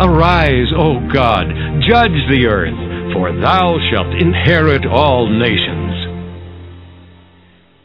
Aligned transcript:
Arise, 0.00 0.68
O 0.76 1.00
God, 1.12 1.48
judge 1.82 2.14
the 2.30 2.46
earth, 2.46 3.12
for 3.14 3.32
thou 3.32 3.76
shalt 3.90 4.14
inherit 4.14 4.86
all 4.86 5.28
nations. 5.28 6.22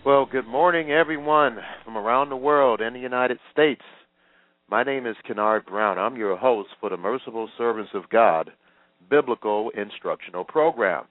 Well, 0.06 0.28
good 0.31 0.45
morning, 0.45 0.91
everyone 0.91 1.58
from 1.84 1.97
around 1.97 2.30
the 2.30 2.36
world 2.36 2.81
and 2.81 2.95
the 2.95 3.00
United 3.00 3.39
States. 3.52 3.81
My 4.69 4.84
name 4.84 5.08
is 5.08 5.16
Kennard 5.25 5.66
Brown. 5.66 5.97
I'm 5.97 6.16
your 6.16 6.38
host 6.38 6.69
for 6.80 6.91
the 6.91 6.97
Merciful 6.97 7.50
Servants 7.58 7.94
of 7.95 8.08
God 8.11 8.52
Biblical 9.09 9.72
Instructional 9.75 10.44
Program. 10.44 11.06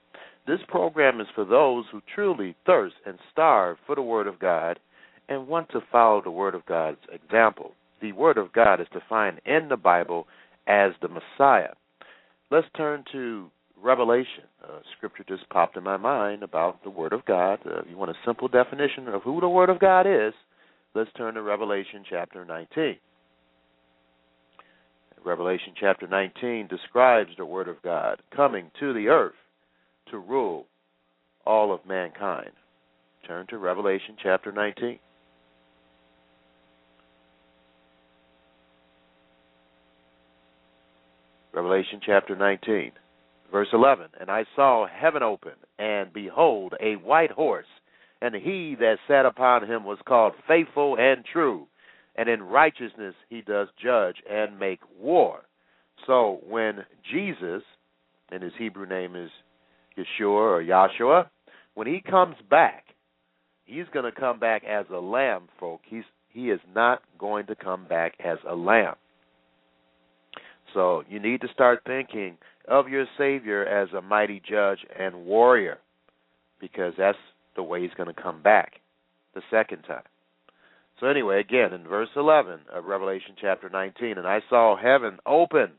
This 0.47 0.61
program 0.69 1.20
is 1.20 1.27
for 1.34 1.45
those 1.45 1.84
who 1.91 2.00
truly 2.14 2.55
thirst 2.64 2.95
and 3.05 3.19
starve 3.33 3.77
for 3.89 3.97
the 3.97 4.03
Word 4.03 4.28
of 4.28 4.39
God 4.39 4.78
and 5.28 5.48
want 5.48 5.69
to 5.70 5.80
follow 5.91 6.23
the 6.23 6.30
Word 6.30 6.55
of 6.55 6.64
God's 6.67 7.00
example. 7.12 7.73
The 8.00 8.12
Word 8.12 8.39
of 8.39 8.53
God 8.53 8.80
is 8.80 8.86
defined 8.92 9.41
in 9.45 9.69
the 9.69 9.77
Bible 9.77 10.28
as 10.66 10.92
the 11.00 11.08
Messiah. 11.08 11.72
Let's 12.50 12.66
turn 12.77 13.05
to 13.12 13.50
Revelation. 13.82 14.44
Uh, 14.62 14.78
scripture 14.96 15.24
just 15.28 15.48
popped 15.50 15.77
in 15.77 15.82
my 15.82 15.96
mind 15.96 16.42
about 16.42 16.82
the 16.84 16.91
Word 16.91 17.12
of 17.12 17.24
God. 17.24 17.58
Uh, 17.66 17.80
if 17.80 17.86
you 17.91 17.96
want 17.96 18.10
a 18.10 18.27
simple 18.27 18.48
definition 18.48 19.08
of 19.08 19.22
who 19.22 19.40
the 19.40 19.48
Word 19.48 19.70
of 19.70 19.80
God 19.80 20.06
is, 20.06 20.34
let's 20.94 21.10
turn 21.16 21.34
to 21.34 21.42
Revelation 21.42 22.05
chapter 22.08 22.44
19. 22.44 22.96
Revelation 25.24 25.72
chapter 25.78 26.08
19 26.08 26.66
describes 26.66 27.30
the 27.38 27.46
Word 27.46 27.68
of 27.68 27.80
God 27.83 28.20
coming 28.34 28.70
to 28.80 28.92
the 28.92 29.08
earth 29.08 29.34
to 30.10 30.18
rule 30.18 30.66
all 31.46 31.72
of 31.72 31.86
mankind. 31.86 32.50
Turn 33.27 33.46
to 33.48 33.58
Revelation 33.58 34.16
chapter 34.20 34.50
19. 34.50 34.98
Revelation 41.55 42.00
chapter 42.05 42.34
19, 42.34 42.92
verse 43.50 43.69
11. 43.72 44.06
And 44.19 44.31
I 44.31 44.45
saw 44.56 44.86
heaven 44.86 45.22
open, 45.22 45.53
and 45.78 46.12
behold, 46.12 46.75
a 46.81 46.95
white 46.95 47.31
horse, 47.31 47.67
and 48.22 48.34
he 48.34 48.75
that 48.81 48.97
sat 49.06 49.27
upon 49.27 49.69
him 49.69 49.84
was 49.84 49.98
called 50.06 50.33
faithful 50.48 50.96
and 50.98 51.24
true, 51.30 51.67
and 52.17 52.29
in 52.29 52.42
righteousness 52.42 53.14
he 53.29 53.42
does 53.42 53.68
judge 53.83 54.17
and 54.30 54.58
make 54.58 54.80
war. 54.98 55.42
So 56.07 56.40
when 56.48 56.85
Jesus, 57.11 57.63
and 58.30 58.42
his 58.42 58.52
Hebrew 58.58 58.86
name 58.86 59.14
is 59.14 59.30
Yeshua 59.98 60.61
or 60.61 60.63
Yahshua, 60.63 61.29
when 61.74 61.86
he 61.86 62.01
comes 62.01 62.36
back, 62.48 62.84
he's 63.64 63.86
going 63.92 64.11
to 64.11 64.20
come 64.20 64.39
back 64.39 64.63
as 64.64 64.86
a 64.90 64.98
lamb, 64.98 65.48
folk. 65.61 65.80
He's 65.84 66.05
he 66.29 66.51
is 66.51 66.61
not 66.74 67.02
going 67.19 67.46
to 67.46 67.55
come 67.55 67.86
back 67.86 68.14
as 68.24 68.39
a 68.48 68.55
lamb. 68.55 68.95
So 70.74 71.05
you 71.08 71.20
need 71.20 71.40
to 71.42 71.48
start 71.52 71.83
thinking 71.86 72.38
of 72.68 72.88
your 72.88 73.06
Savior 73.18 73.64
as 73.64 73.92
a 73.92 74.02
mighty 74.02 74.40
judge 74.48 74.78
and 74.98 75.24
warrior, 75.24 75.78
because 76.60 76.94
that's 76.96 77.18
the 77.56 77.62
way 77.62 77.83
he's 77.83 77.94
going 77.96 78.12
to 78.12 78.22
come 78.22 78.42
back 78.42 78.74
the 79.34 79.42
second 79.50 79.83
time. 79.83 80.05
So 81.00 81.08
anyway, 81.08 81.40
again 81.40 81.72
in 81.72 81.83
verse 81.84 82.10
11 82.14 82.60
of 82.72 82.84
Revelation 82.84 83.34
chapter 83.40 83.68
19, 83.68 84.18
and 84.18 84.27
I 84.27 84.40
saw 84.48 84.77
heaven 84.77 85.18
open. 85.27 85.72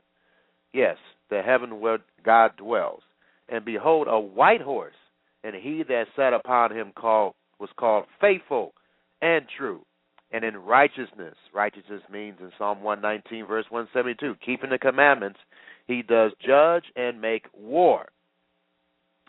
Yes, 0.73 0.97
the 1.29 1.41
heaven 1.41 1.79
where 1.79 1.99
God 2.25 2.51
dwells 2.57 3.01
and 3.49 3.63
behold 3.63 4.07
a 4.09 4.19
white 4.19 4.61
horse, 4.61 4.95
and 5.43 5.55
he 5.55 5.83
that 5.87 6.05
sat 6.15 6.33
upon 6.33 6.75
him 6.75 6.91
called 6.95 7.35
was 7.59 7.69
called 7.77 8.05
faithful 8.19 8.73
and 9.21 9.45
true, 9.57 9.85
and 10.33 10.43
in 10.43 10.57
righteousness. 10.57 11.35
Righteousness 11.53 12.01
means 12.11 12.37
in 12.41 12.51
Psalm 12.57 12.81
119, 12.81 13.45
verse 13.45 13.65
172, 13.69 14.35
keeping 14.43 14.71
the 14.71 14.79
commandments, 14.79 15.39
he 15.87 16.01
does 16.01 16.31
judge 16.45 16.85
and 16.95 17.21
make 17.21 17.45
war. 17.53 18.09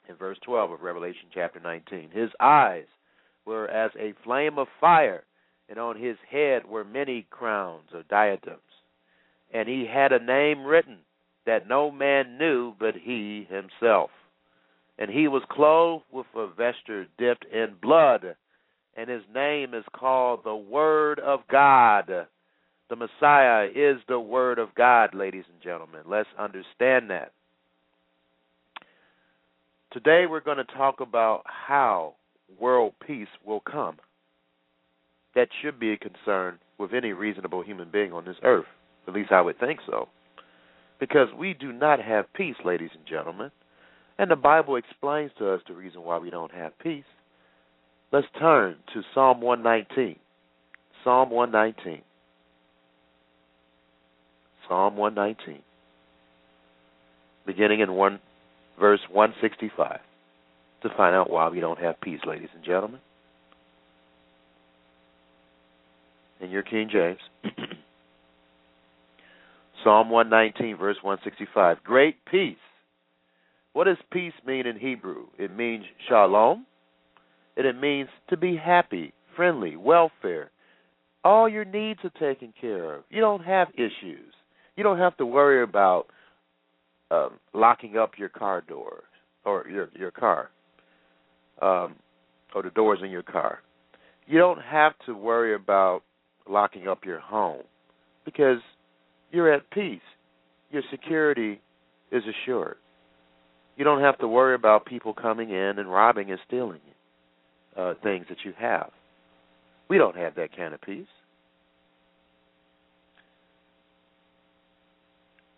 In 0.08 0.16
verse 0.16 0.38
12 0.44 0.72
of 0.72 0.80
Revelation 0.80 1.28
chapter 1.32 1.60
19, 1.60 2.10
his 2.10 2.30
eyes 2.40 2.86
were 3.44 3.68
as 3.68 3.90
a 3.98 4.14
flame 4.24 4.58
of 4.58 4.66
fire, 4.80 5.24
and 5.68 5.78
on 5.78 5.96
his 5.96 6.16
head 6.30 6.66
were 6.66 6.84
many 6.84 7.26
crowns 7.30 7.90
or 7.92 8.02
diadems. 8.08 8.60
And 9.52 9.68
he 9.68 9.86
had 9.86 10.12
a 10.12 10.24
name 10.24 10.64
written 10.64 10.98
that 11.46 11.68
no 11.68 11.90
man 11.90 12.38
knew 12.38 12.74
but 12.78 12.94
he 12.94 13.46
himself. 13.50 14.10
And 14.98 15.10
he 15.10 15.28
was 15.28 15.42
clothed 15.50 16.04
with 16.12 16.26
a 16.34 16.46
vesture 16.46 17.06
dipped 17.18 17.44
in 17.52 17.74
blood, 17.82 18.36
and 18.96 19.08
his 19.08 19.22
name 19.34 19.74
is 19.74 19.84
called 19.94 20.40
the 20.44 20.54
Word 20.54 21.18
of 21.20 21.40
God. 21.50 22.06
The 22.88 22.96
Messiah 22.96 23.66
is 23.74 23.98
the 24.08 24.20
Word 24.20 24.58
of 24.58 24.74
God, 24.74 25.14
ladies 25.14 25.44
and 25.52 25.62
gentlemen. 25.62 26.02
Let's 26.06 26.28
understand 26.38 27.10
that. 27.10 27.32
Today 29.92 30.24
we're 30.28 30.40
going 30.40 30.58
to 30.58 30.64
talk 30.64 31.00
about 31.00 31.42
how 31.46 32.14
world 32.60 32.94
peace 33.06 33.28
will 33.44 33.60
come. 33.60 33.96
That 35.34 35.48
should 35.62 35.80
be 35.80 35.92
a 35.92 35.96
concern 35.96 36.58
with 36.78 36.92
any 36.92 37.12
reasonable 37.12 37.62
human 37.62 37.90
being 37.90 38.12
on 38.12 38.24
this 38.24 38.36
earth. 38.42 38.66
At 39.06 39.14
least 39.14 39.32
I 39.32 39.40
would 39.40 39.58
think 39.58 39.80
so 39.86 40.08
because 41.00 41.28
we 41.36 41.54
do 41.54 41.72
not 41.72 42.00
have 42.00 42.32
peace, 42.34 42.56
ladies 42.64 42.90
and 42.94 43.06
gentlemen. 43.06 43.50
And 44.18 44.30
the 44.30 44.36
Bible 44.36 44.76
explains 44.76 45.32
to 45.38 45.52
us 45.52 45.60
the 45.66 45.74
reason 45.74 46.02
why 46.02 46.18
we 46.18 46.30
don't 46.30 46.52
have 46.52 46.78
peace. 46.78 47.04
Let's 48.14 48.28
turn 48.38 48.76
to 48.94 49.02
Psalm 49.12 49.40
119. 49.40 50.14
Psalm 51.02 51.30
119. 51.30 52.00
Psalm 54.68 54.96
119. 54.96 55.60
Beginning 57.44 57.80
in 57.80 57.92
one 57.92 58.20
verse 58.78 59.00
165 59.10 59.98
to 60.82 60.88
find 60.96 61.16
out 61.16 61.28
why 61.28 61.48
we 61.48 61.58
don't 61.58 61.80
have 61.80 62.00
peace, 62.00 62.20
ladies 62.24 62.50
and 62.54 62.64
gentlemen. 62.64 63.00
In 66.40 66.50
your 66.50 66.62
King 66.62 66.88
James. 66.92 67.18
Psalm 69.82 70.08
119, 70.08 70.76
verse 70.76 70.98
165. 71.02 71.78
Great 71.82 72.24
peace. 72.30 72.54
What 73.72 73.86
does 73.86 73.96
peace 74.12 74.34
mean 74.46 74.68
in 74.68 74.78
Hebrew? 74.78 75.26
It 75.36 75.52
means 75.56 75.84
shalom, 76.08 76.64
and 77.56 77.66
it 77.66 77.80
means 77.80 78.08
to 78.30 78.36
be 78.36 78.56
happy, 78.56 79.12
friendly, 79.36 79.76
welfare. 79.76 80.50
All 81.22 81.48
your 81.48 81.64
needs 81.64 82.00
are 82.04 82.10
taken 82.20 82.52
care 82.60 82.94
of. 82.94 83.04
You 83.10 83.20
don't 83.20 83.44
have 83.44 83.68
issues. 83.74 84.32
You 84.76 84.82
don't 84.82 84.98
have 84.98 85.16
to 85.18 85.26
worry 85.26 85.62
about 85.62 86.06
um, 87.10 87.38
locking 87.52 87.96
up 87.96 88.12
your 88.18 88.28
car 88.28 88.60
doors 88.60 89.04
or 89.44 89.66
your 89.68 89.88
your 89.94 90.10
car, 90.10 90.50
um, 91.62 91.94
or 92.54 92.62
the 92.62 92.70
doors 92.70 92.98
in 93.02 93.10
your 93.10 93.22
car. 93.22 93.60
You 94.26 94.38
don't 94.38 94.60
have 94.60 94.92
to 95.06 95.14
worry 95.14 95.54
about 95.54 96.02
locking 96.48 96.88
up 96.88 97.04
your 97.04 97.20
home 97.20 97.62
because 98.24 98.58
you're 99.30 99.52
at 99.52 99.70
peace. 99.70 100.00
Your 100.70 100.82
security 100.90 101.60
is 102.10 102.22
assured. 102.24 102.76
You 103.76 103.84
don't 103.84 104.00
have 104.00 104.18
to 104.18 104.28
worry 104.28 104.54
about 104.54 104.86
people 104.86 105.14
coming 105.14 105.50
in 105.50 105.78
and 105.78 105.90
robbing 105.90 106.30
and 106.30 106.40
stealing 106.46 106.80
uh, 107.76 107.94
things 108.02 108.26
that 108.28 108.38
you 108.44 108.52
have. 108.58 108.90
We 109.88 109.98
don't 109.98 110.16
have 110.16 110.34
that 110.36 110.56
kind 110.56 110.74
of 110.74 110.80
peace. 110.80 111.06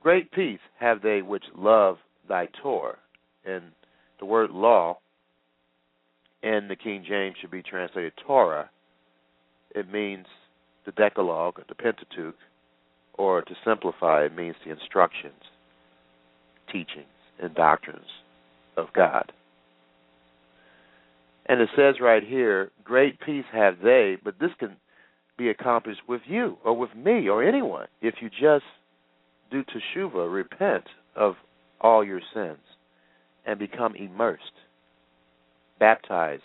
Great 0.03 0.31
peace 0.33 0.61
have 0.79 1.03
they 1.03 1.23
which 1.23 1.45
love 1.57 1.99
thy 2.29 2.49
Torah. 2.63 2.97
And 3.45 3.65
the 4.19 4.27
word 4.27 4.51
law 4.51 4.99
in 6.43 6.69
the 6.69 6.77
King 6.77 7.05
James 7.07 7.37
should 7.41 7.51
be 7.51 7.63
translated 7.63 8.13
Torah. 8.27 8.71
It 9.75 9.91
means 9.91 10.27
the 10.85 10.93
Decalogue, 10.93 11.61
the 11.69 11.75
Pentateuch, 11.75 12.37
or 13.15 13.43
to 13.43 13.55
simplify, 13.65 14.25
it 14.25 14.37
means 14.37 14.57
the 14.65 14.71
instructions, 14.71 15.43
teachings, 16.71 17.07
and 17.41 17.55
doctrines 17.55 18.07
of 18.77 18.93
God. 18.95 19.33
And 21.49 21.61
it 21.61 21.69
says 21.77 21.97
right 22.01 22.23
here, 22.25 22.71
great 22.85 23.21
peace 23.21 23.45
have 23.53 23.77
they, 23.83 24.17
but 24.23 24.39
this 24.41 24.51
can 24.59 24.77
be 25.39 25.49
accomplished 25.49 26.01
with 26.09 26.23
you 26.27 26.59
or 26.65 26.77
with 26.77 26.95
me 26.95 27.29
or 27.29 27.43
anyone 27.45 27.87
if 28.01 28.17
you 28.21 28.29
just 28.29 28.65
do 29.51 29.63
teshuva, 29.63 30.33
repent 30.33 30.85
of 31.15 31.35
all 31.81 32.05
your 32.05 32.21
sins, 32.35 32.59
and 33.47 33.59
become 33.59 33.95
immersed, 33.95 34.43
baptized, 35.79 36.43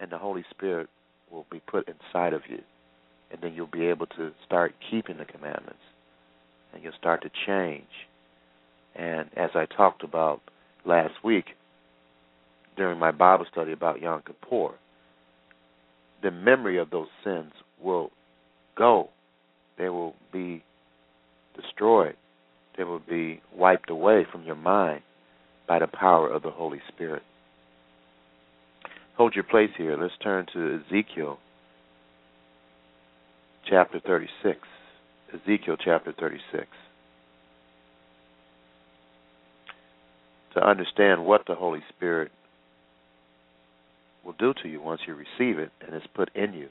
and 0.00 0.10
the 0.10 0.18
Holy 0.18 0.44
Spirit 0.50 0.88
will 1.30 1.46
be 1.50 1.60
put 1.60 1.88
inside 1.88 2.32
of 2.32 2.42
you. 2.48 2.60
And 3.30 3.42
then 3.42 3.54
you'll 3.54 3.66
be 3.66 3.86
able 3.86 4.06
to 4.06 4.30
start 4.46 4.74
keeping 4.90 5.18
the 5.18 5.24
commandments. 5.24 5.82
And 6.72 6.82
you'll 6.82 6.92
start 6.98 7.22
to 7.22 7.30
change. 7.46 7.88
And 8.94 9.28
as 9.36 9.50
I 9.54 9.66
talked 9.66 10.04
about 10.04 10.40
last 10.86 11.14
week 11.22 11.46
during 12.76 12.98
my 12.98 13.10
Bible 13.10 13.46
study 13.50 13.72
about 13.72 14.00
Yom 14.00 14.22
Kippur, 14.26 14.74
the 16.22 16.30
memory 16.30 16.78
of 16.78 16.90
those 16.90 17.08
sins 17.22 17.52
will 17.82 18.10
go. 18.76 19.10
They 19.78 19.88
will 19.88 20.14
be 20.32 20.64
destroyed. 21.54 22.16
They 22.76 22.84
will 22.84 23.00
be 23.00 23.40
wiped 23.54 23.90
away 23.90 24.26
from 24.30 24.44
your 24.44 24.56
mind 24.56 25.02
by 25.68 25.78
the 25.78 25.86
power 25.86 26.28
of 26.28 26.42
the 26.42 26.50
Holy 26.50 26.80
Spirit. 26.88 27.22
Hold 29.16 29.34
your 29.34 29.44
place 29.44 29.70
here. 29.76 29.96
Let's 29.96 30.14
turn 30.22 30.46
to 30.52 30.80
Ezekiel 30.88 31.38
chapter 33.68 34.00
36. 34.00 34.58
Ezekiel 35.32 35.76
chapter 35.82 36.12
36. 36.18 36.66
To 40.54 40.66
understand 40.66 41.24
what 41.24 41.42
the 41.46 41.54
Holy 41.54 41.80
Spirit 41.94 42.30
will 44.24 44.34
do 44.38 44.54
to 44.62 44.68
you 44.68 44.80
once 44.80 45.02
you 45.06 45.14
receive 45.14 45.58
it 45.58 45.70
and 45.84 45.94
it's 45.94 46.06
put 46.14 46.34
in 46.34 46.52
you. 46.52 46.68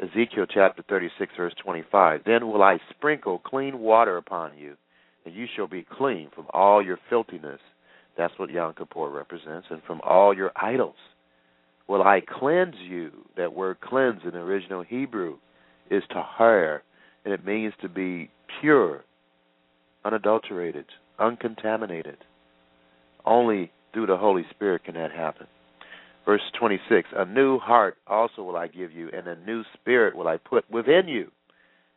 Ezekiel 0.00 0.46
chapter 0.52 0.82
36, 0.88 1.32
verse 1.36 1.54
25. 1.62 2.22
Then 2.26 2.48
will 2.48 2.62
I 2.62 2.78
sprinkle 2.90 3.38
clean 3.38 3.78
water 3.78 4.16
upon 4.16 4.58
you, 4.58 4.74
and 5.24 5.34
you 5.34 5.46
shall 5.54 5.68
be 5.68 5.86
clean 5.88 6.30
from 6.34 6.46
all 6.52 6.84
your 6.84 6.98
filthiness. 7.08 7.60
That's 8.16 8.36
what 8.38 8.50
Yom 8.50 8.74
Kippur 8.74 9.08
represents, 9.08 9.68
and 9.70 9.82
from 9.86 10.00
all 10.02 10.34
your 10.34 10.52
idols 10.56 10.96
will 11.86 12.02
I 12.02 12.22
cleanse 12.26 12.76
you. 12.76 13.10
That 13.36 13.54
word 13.54 13.80
cleanse 13.80 14.20
in 14.24 14.32
the 14.32 14.38
original 14.38 14.82
Hebrew 14.82 15.36
is 15.90 16.02
tahar, 16.10 16.82
and 17.24 17.32
it 17.32 17.44
means 17.44 17.74
to 17.82 17.88
be 17.88 18.30
pure, 18.60 19.04
unadulterated, 20.04 20.86
uncontaminated. 21.18 22.18
Only 23.24 23.70
through 23.92 24.06
the 24.06 24.16
Holy 24.16 24.44
Spirit 24.50 24.84
can 24.84 24.94
that 24.94 25.12
happen. 25.12 25.46
Verse 26.24 26.42
26 26.58 27.08
A 27.16 27.24
new 27.26 27.58
heart 27.58 27.96
also 28.06 28.42
will 28.42 28.56
I 28.56 28.68
give 28.68 28.92
you, 28.92 29.10
and 29.12 29.26
a 29.26 29.36
new 29.44 29.62
spirit 29.74 30.16
will 30.16 30.28
I 30.28 30.38
put 30.38 30.68
within 30.70 31.06
you. 31.06 31.30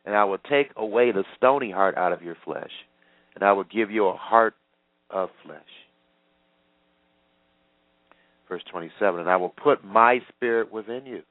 And 0.04 0.14
I 0.14 0.24
will 0.24 0.38
take 0.38 0.70
away 0.76 1.12
the 1.12 1.24
stony 1.36 1.70
heart 1.70 1.96
out 1.96 2.12
of 2.12 2.22
your 2.22 2.36
flesh, 2.44 2.70
and 3.34 3.44
I 3.44 3.52
will 3.52 3.64
give 3.64 3.90
you 3.90 4.06
a 4.06 4.16
heart 4.16 4.54
of 5.10 5.28
flesh. 5.44 5.60
Verse 8.48 8.62
27 8.70 9.20
And 9.20 9.28
I 9.28 9.36
will 9.36 9.50
put 9.50 9.84
my 9.84 10.20
spirit 10.34 10.72
within 10.72 11.04
you, 11.04 11.22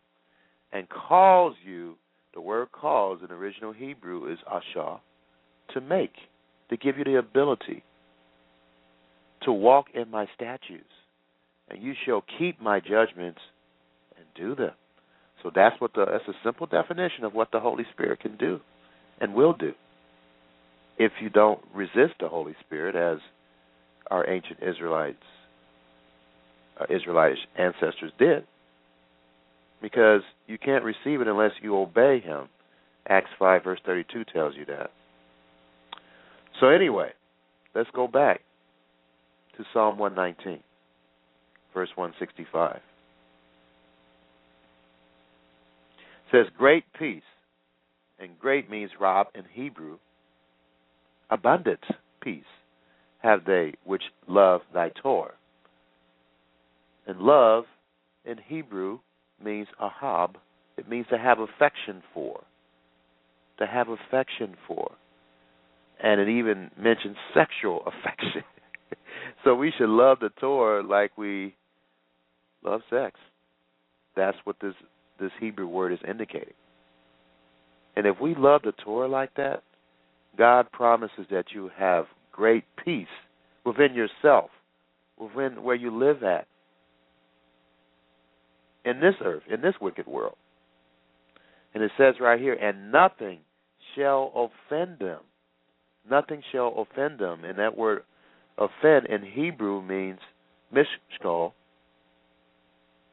and 0.71 0.87
cause 0.89 1.53
you, 1.65 1.95
the 2.33 2.41
word 2.41 2.71
cause 2.71 3.19
in 3.23 3.31
original 3.31 3.73
Hebrew 3.73 4.31
is 4.31 4.37
asha, 4.51 4.99
to 5.73 5.81
make, 5.81 6.13
to 6.69 6.77
give 6.77 6.97
you 6.97 7.03
the 7.03 7.17
ability 7.17 7.83
to 9.43 9.51
walk 9.51 9.87
in 9.93 10.09
my 10.11 10.27
statutes 10.35 10.83
and 11.69 11.81
you 11.81 11.93
shall 12.05 12.23
keep 12.37 12.61
my 12.61 12.79
judgments 12.79 13.39
and 14.17 14.25
do 14.35 14.55
them. 14.55 14.73
So 15.43 15.51
that's 15.53 15.79
what 15.79 15.93
the 15.93 16.05
that's 16.05 16.27
a 16.27 16.39
simple 16.43 16.67
definition 16.67 17.23
of 17.23 17.33
what 17.33 17.51
the 17.51 17.59
Holy 17.59 17.85
Spirit 17.93 18.19
can 18.19 18.37
do 18.37 18.59
and 19.19 19.33
will 19.33 19.53
do. 19.53 19.73
If 20.97 21.11
you 21.21 21.29
don't 21.29 21.59
resist 21.73 22.15
the 22.19 22.27
Holy 22.27 22.55
Spirit 22.65 22.95
as 22.95 23.19
our 24.09 24.27
ancient 24.29 24.59
Israelites 24.63 25.23
uh, 26.79 26.85
Israelite 26.89 27.37
ancestors 27.57 28.11
did. 28.19 28.45
Because 29.81 30.21
you 30.47 30.57
can't 30.57 30.83
receive 30.83 31.21
it 31.21 31.27
unless 31.27 31.51
you 31.61 31.77
obey 31.77 32.19
him. 32.19 32.49
Acts 33.07 33.29
5 33.39 33.63
verse 33.63 33.79
32 33.85 34.25
tells 34.33 34.55
you 34.55 34.65
that. 34.65 34.91
So 36.59 36.69
anyway, 36.69 37.11
let's 37.75 37.89
go 37.93 38.07
back 38.07 38.41
to 39.57 39.63
Psalm 39.73 39.97
119 39.97 40.61
verse 41.77 41.89
165. 41.93 42.75
It 42.75 42.81
says, 46.31 46.47
Great 46.57 46.85
peace, 46.97 47.21
and 48.17 48.39
great 48.39 48.67
means, 48.67 48.89
rab, 48.99 49.27
in 49.35 49.43
Hebrew, 49.53 49.99
abundant 51.29 51.81
peace 52.19 52.41
have 53.21 53.45
they 53.45 53.75
which 53.85 54.01
love 54.27 54.61
thy 54.73 54.89
Torah. 54.89 55.35
And 57.05 57.19
love 57.19 57.65
in 58.25 58.37
Hebrew 58.43 58.97
means 59.43 59.67
ahab. 59.79 60.37
It 60.77 60.89
means 60.89 61.05
to 61.11 61.17
have 61.19 61.37
affection 61.37 62.01
for. 62.11 62.41
To 63.59 63.67
have 63.67 63.87
affection 63.89 64.55
for. 64.67 64.93
And 66.01 66.19
it 66.19 66.27
even 66.27 66.71
mentions 66.75 67.17
sexual 67.35 67.83
affection. 67.85 68.43
so 69.43 69.53
we 69.53 69.71
should 69.77 69.89
love 69.89 70.17
the 70.21 70.29
Torah 70.41 70.81
like 70.81 71.15
we 71.19 71.53
love 72.63 72.81
sex. 72.89 73.19
That's 74.15 74.37
what 74.43 74.57
this 74.61 74.73
this 75.19 75.31
Hebrew 75.39 75.67
word 75.67 75.93
is 75.93 75.99
indicating. 76.07 76.53
And 77.95 78.05
if 78.05 78.19
we 78.21 78.35
love 78.35 78.61
the 78.63 78.73
Torah 78.83 79.07
like 79.07 79.33
that, 79.35 79.63
God 80.37 80.71
promises 80.71 81.25
that 81.31 81.45
you 81.53 81.71
have 81.75 82.05
great 82.31 82.63
peace 82.83 83.07
within 83.65 83.95
yourself, 83.95 84.51
within 85.19 85.63
where 85.63 85.75
you 85.75 85.97
live 85.97 86.21
at, 86.21 86.45
in 88.85 88.99
this 88.99 89.15
earth, 89.23 89.43
in 89.51 89.61
this 89.61 89.73
wicked 89.81 90.05
world. 90.05 90.35
And 91.73 91.83
it 91.83 91.91
says 91.97 92.15
right 92.21 92.39
here, 92.39 92.53
and 92.53 92.91
nothing 92.91 93.39
shall 93.95 94.31
offend 94.35 94.99
them. 94.99 95.19
Nothing 96.09 96.41
shall 96.51 96.73
offend 96.77 97.19
them. 97.19 97.43
And 97.43 97.57
that 97.59 97.77
word 97.77 98.03
offend 98.57 99.07
in 99.07 99.23
Hebrew 99.23 99.81
means 99.81 100.19
mishkal, 100.73 101.51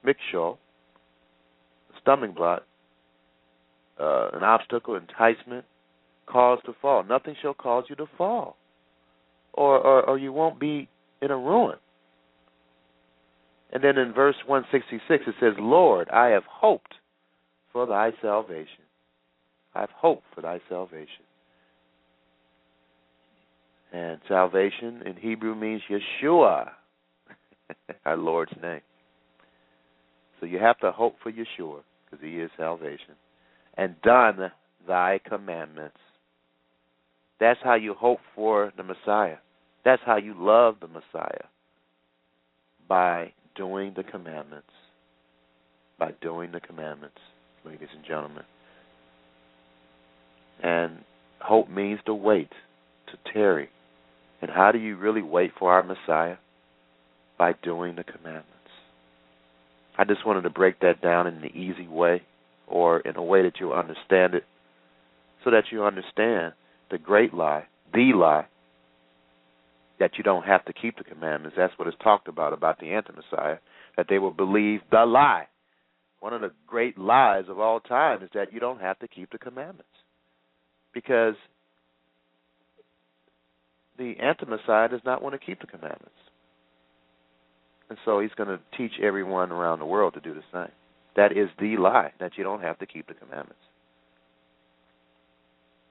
mikshal, 0.04 0.58
stumbling 2.00 2.32
block, 2.32 2.62
uh, 4.00 4.30
an 4.32 4.42
obstacle, 4.42 4.96
enticement, 4.96 5.64
cause 6.26 6.58
to 6.66 6.74
fall. 6.80 7.04
Nothing 7.04 7.36
shall 7.40 7.54
cause 7.54 7.84
you 7.88 7.96
to 7.96 8.06
fall, 8.18 8.56
or, 9.52 9.78
or, 9.78 10.02
or 10.02 10.18
you 10.18 10.32
won't 10.32 10.58
be 10.58 10.88
in 11.22 11.30
a 11.30 11.36
ruin. 11.36 11.78
And 13.72 13.82
then 13.82 13.98
in 13.98 14.12
verse 14.12 14.36
166 14.46 15.24
it 15.26 15.34
says, 15.40 15.54
Lord, 15.58 16.08
I 16.10 16.28
have 16.28 16.44
hoped 16.48 16.94
for 17.72 17.86
thy 17.86 18.12
salvation. 18.22 18.84
I 19.74 19.80
have 19.80 19.90
hoped 19.90 20.24
for 20.34 20.42
thy 20.42 20.60
salvation. 20.68 21.24
And 23.92 24.20
salvation 24.28 25.02
in 25.06 25.16
Hebrew 25.16 25.54
means 25.54 25.82
Yeshua, 25.90 26.70
our 28.04 28.16
Lord's 28.16 28.52
name. 28.62 28.80
So 30.40 30.46
you 30.46 30.58
have 30.58 30.78
to 30.80 30.92
hope 30.92 31.16
for 31.22 31.32
Yeshua, 31.32 31.80
because 32.04 32.24
he 32.24 32.40
is 32.40 32.50
salvation, 32.56 33.14
and 33.76 34.00
done 34.02 34.50
thy 34.86 35.20
commandments. 35.26 35.96
That's 37.40 37.60
how 37.62 37.74
you 37.74 37.94
hope 37.94 38.20
for 38.34 38.72
the 38.76 38.82
Messiah. 38.82 39.36
That's 39.84 40.02
how 40.04 40.16
you 40.16 40.34
love 40.36 40.76
the 40.80 40.88
Messiah. 40.88 41.46
By 42.88 43.32
doing 43.56 43.92
the 43.96 44.04
commandments. 44.04 44.70
By 45.98 46.12
doing 46.20 46.52
the 46.52 46.60
commandments, 46.60 47.18
ladies 47.64 47.88
and 47.94 48.04
gentlemen. 48.04 48.44
And 50.62 50.98
hope 51.40 51.68
means 51.68 52.00
to 52.06 52.14
wait, 52.14 52.50
to 53.08 53.32
tarry. 53.32 53.68
And 54.40 54.50
how 54.50 54.72
do 54.72 54.78
you 54.78 54.96
really 54.96 55.22
wait 55.22 55.52
for 55.58 55.72
our 55.72 55.82
Messiah? 55.82 56.36
By 57.38 57.54
doing 57.62 57.96
the 57.96 58.04
commandments. 58.04 58.53
I 59.96 60.04
just 60.04 60.26
wanted 60.26 60.42
to 60.42 60.50
break 60.50 60.80
that 60.80 61.00
down 61.00 61.26
in 61.26 61.34
an 61.34 61.56
easy 61.56 61.86
way 61.86 62.22
or 62.66 63.00
in 63.00 63.16
a 63.16 63.22
way 63.22 63.42
that 63.42 63.60
you 63.60 63.72
understand 63.72 64.34
it 64.34 64.44
so 65.44 65.50
that 65.50 65.64
you 65.70 65.84
understand 65.84 66.54
the 66.90 66.98
great 66.98 67.34
lie, 67.34 67.66
the 67.92 68.12
lie, 68.14 68.46
that 70.00 70.12
you 70.16 70.24
don't 70.24 70.44
have 70.44 70.64
to 70.64 70.72
keep 70.72 70.96
the 70.98 71.04
commandments. 71.04 71.56
That's 71.56 71.72
what 71.78 71.86
is 71.86 71.94
talked 72.02 72.28
about 72.28 72.52
about 72.52 72.80
the 72.80 72.90
anti-Messiah, 72.92 73.58
that 73.96 74.06
they 74.08 74.18
will 74.18 74.32
believe 74.32 74.80
the 74.90 75.04
lie. 75.06 75.46
One 76.20 76.32
of 76.32 76.40
the 76.40 76.52
great 76.66 76.98
lies 76.98 77.44
of 77.48 77.60
all 77.60 77.80
time 77.80 78.22
is 78.22 78.30
that 78.34 78.52
you 78.52 78.58
don't 78.58 78.80
have 78.80 78.98
to 79.00 79.08
keep 79.08 79.30
the 79.30 79.38
commandments. 79.38 79.84
Because 80.92 81.34
the 83.98 84.14
anti-Messiah 84.20 84.88
does 84.88 85.02
not 85.04 85.22
want 85.22 85.34
to 85.34 85.44
keep 85.44 85.60
the 85.60 85.66
commandments. 85.66 86.10
And 87.88 87.98
so 88.04 88.20
he's 88.20 88.30
going 88.36 88.48
to 88.48 88.58
teach 88.76 88.92
everyone 89.02 89.52
around 89.52 89.78
the 89.78 89.86
world 89.86 90.14
to 90.14 90.20
do 90.20 90.34
the 90.34 90.42
same. 90.52 90.72
That 91.16 91.32
is 91.32 91.48
the 91.60 91.76
lie, 91.76 92.12
that 92.18 92.32
you 92.36 92.44
don't 92.44 92.62
have 92.62 92.78
to 92.78 92.86
keep 92.86 93.06
the 93.06 93.14
commandments. 93.14 93.62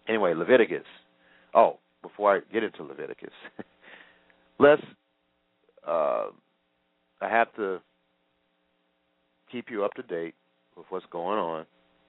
Anyway, 0.07 0.33
Leviticus. 0.33 0.83
Oh, 1.53 1.77
before 2.01 2.35
I 2.35 2.39
get 2.51 2.63
into 2.63 2.83
Leviticus, 2.83 3.31
let's. 4.59 4.81
Uh, 5.87 6.27
I 7.21 7.29
have 7.29 7.53
to 7.55 7.79
keep 9.51 9.69
you 9.69 9.85
up 9.85 9.93
to 9.93 10.01
date 10.03 10.33
with 10.75 10.85
what's 10.89 11.05
going 11.11 11.37
on 11.37 11.65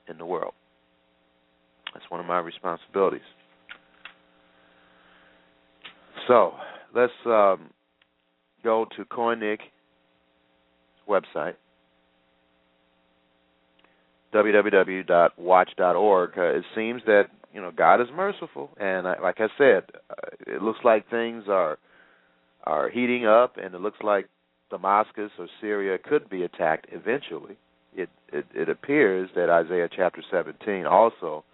in 0.08 0.18
the 0.18 0.26
world. 0.26 0.54
That's 1.92 2.06
one 2.08 2.20
of 2.20 2.26
my 2.26 2.38
responsibilities. 2.38 3.20
So 6.26 6.54
let's 6.94 7.12
um, 7.26 7.70
go 8.64 8.86
to 8.96 9.04
Koenig 9.04 9.60
website 11.08 11.54
www.watch.org. 14.34 16.30
Uh, 16.36 16.42
it 16.42 16.64
seems 16.74 17.02
that 17.06 17.26
you 17.52 17.60
know 17.60 17.70
God 17.70 18.00
is 18.00 18.08
merciful, 18.14 18.70
and 18.78 19.06
I, 19.06 19.20
like 19.20 19.40
I 19.40 19.46
said, 19.56 19.84
uh, 20.10 20.14
it 20.46 20.60
looks 20.60 20.80
like 20.84 21.08
things 21.08 21.44
are 21.48 21.78
are 22.64 22.90
heating 22.90 23.26
up, 23.26 23.56
and 23.62 23.74
it 23.74 23.80
looks 23.80 23.98
like 24.02 24.28
Damascus 24.70 25.30
or 25.38 25.46
Syria 25.60 25.98
could 25.98 26.28
be 26.28 26.42
attacked 26.42 26.86
eventually. 26.90 27.56
It 27.94 28.10
it, 28.32 28.46
it 28.54 28.68
appears 28.68 29.30
that 29.36 29.50
Isaiah 29.50 29.88
chapter 29.94 30.22
17 30.30 30.84
also 30.84 31.44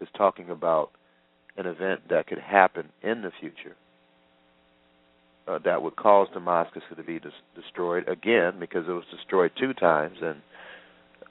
is 0.00 0.08
talking 0.16 0.48
about 0.48 0.92
an 1.58 1.66
event 1.66 2.08
that 2.08 2.26
could 2.26 2.38
happen 2.38 2.88
in 3.02 3.20
the 3.20 3.32
future 3.38 3.76
uh, 5.48 5.58
that 5.64 5.82
would 5.82 5.96
cause 5.96 6.28
Damascus 6.32 6.82
to 6.94 7.02
be 7.02 7.18
des- 7.18 7.30
destroyed 7.60 8.08
again 8.08 8.54
because 8.60 8.86
it 8.88 8.92
was 8.92 9.04
destroyed 9.10 9.52
two 9.58 9.72
times 9.74 10.18
and 10.22 10.40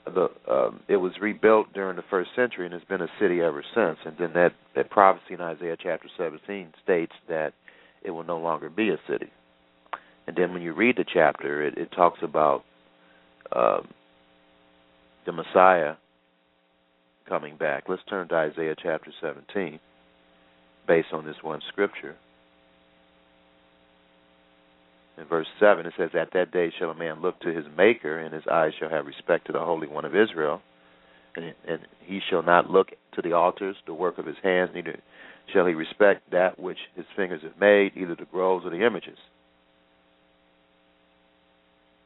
the 0.05 0.29
um, 0.51 0.79
it 0.87 0.97
was 0.97 1.13
rebuilt 1.21 1.71
during 1.73 1.95
the 1.95 2.03
first 2.09 2.31
century 2.35 2.65
and 2.65 2.73
has 2.73 2.83
been 2.89 3.01
a 3.01 3.07
city 3.19 3.41
ever 3.41 3.63
since. 3.75 3.97
And 4.05 4.15
then 4.17 4.33
that 4.33 4.53
that 4.75 4.89
prophecy 4.89 5.33
in 5.33 5.41
Isaiah 5.41 5.77
chapter 5.81 6.07
17 6.17 6.73
states 6.83 7.13
that 7.27 7.53
it 8.03 8.11
will 8.11 8.23
no 8.23 8.39
longer 8.39 8.69
be 8.69 8.89
a 8.89 8.97
city. 9.09 9.31
And 10.27 10.35
then 10.37 10.53
when 10.53 10.61
you 10.61 10.73
read 10.73 10.95
the 10.97 11.05
chapter, 11.11 11.65
it, 11.65 11.77
it 11.77 11.91
talks 11.91 12.19
about 12.21 12.63
um, 13.51 13.87
the 15.25 15.31
Messiah 15.31 15.95
coming 17.27 17.57
back. 17.57 17.85
Let's 17.87 18.01
turn 18.09 18.27
to 18.29 18.35
Isaiah 18.35 18.75
chapter 18.81 19.11
17, 19.21 19.79
based 20.87 21.07
on 21.13 21.25
this 21.25 21.35
one 21.41 21.61
scripture. 21.69 22.15
In 25.19 25.27
verse 25.27 25.47
7, 25.59 25.85
it 25.85 25.93
says, 25.97 26.11
At 26.19 26.31
that 26.33 26.51
day 26.51 26.71
shall 26.77 26.91
a 26.91 26.95
man 26.95 27.21
look 27.21 27.39
to 27.41 27.53
his 27.53 27.65
Maker, 27.77 28.19
and 28.19 28.33
his 28.33 28.47
eyes 28.49 28.71
shall 28.79 28.89
have 28.89 29.05
respect 29.05 29.47
to 29.47 29.53
the 29.53 29.59
Holy 29.59 29.87
One 29.87 30.05
of 30.05 30.15
Israel. 30.15 30.61
And, 31.35 31.53
and 31.67 31.79
he 32.05 32.19
shall 32.29 32.41
not 32.41 32.69
look 32.69 32.89
to 33.15 33.21
the 33.21 33.33
altars, 33.33 33.75
the 33.85 33.93
work 33.93 34.17
of 34.17 34.25
his 34.25 34.37
hands, 34.41 34.71
neither 34.73 34.99
shall 35.53 35.65
he 35.65 35.73
respect 35.73 36.31
that 36.31 36.59
which 36.59 36.77
his 36.95 37.05
fingers 37.15 37.41
have 37.43 37.59
made, 37.59 37.91
either 37.95 38.15
the 38.15 38.25
groves 38.31 38.65
or 38.65 38.69
the 38.69 38.85
images. 38.85 39.17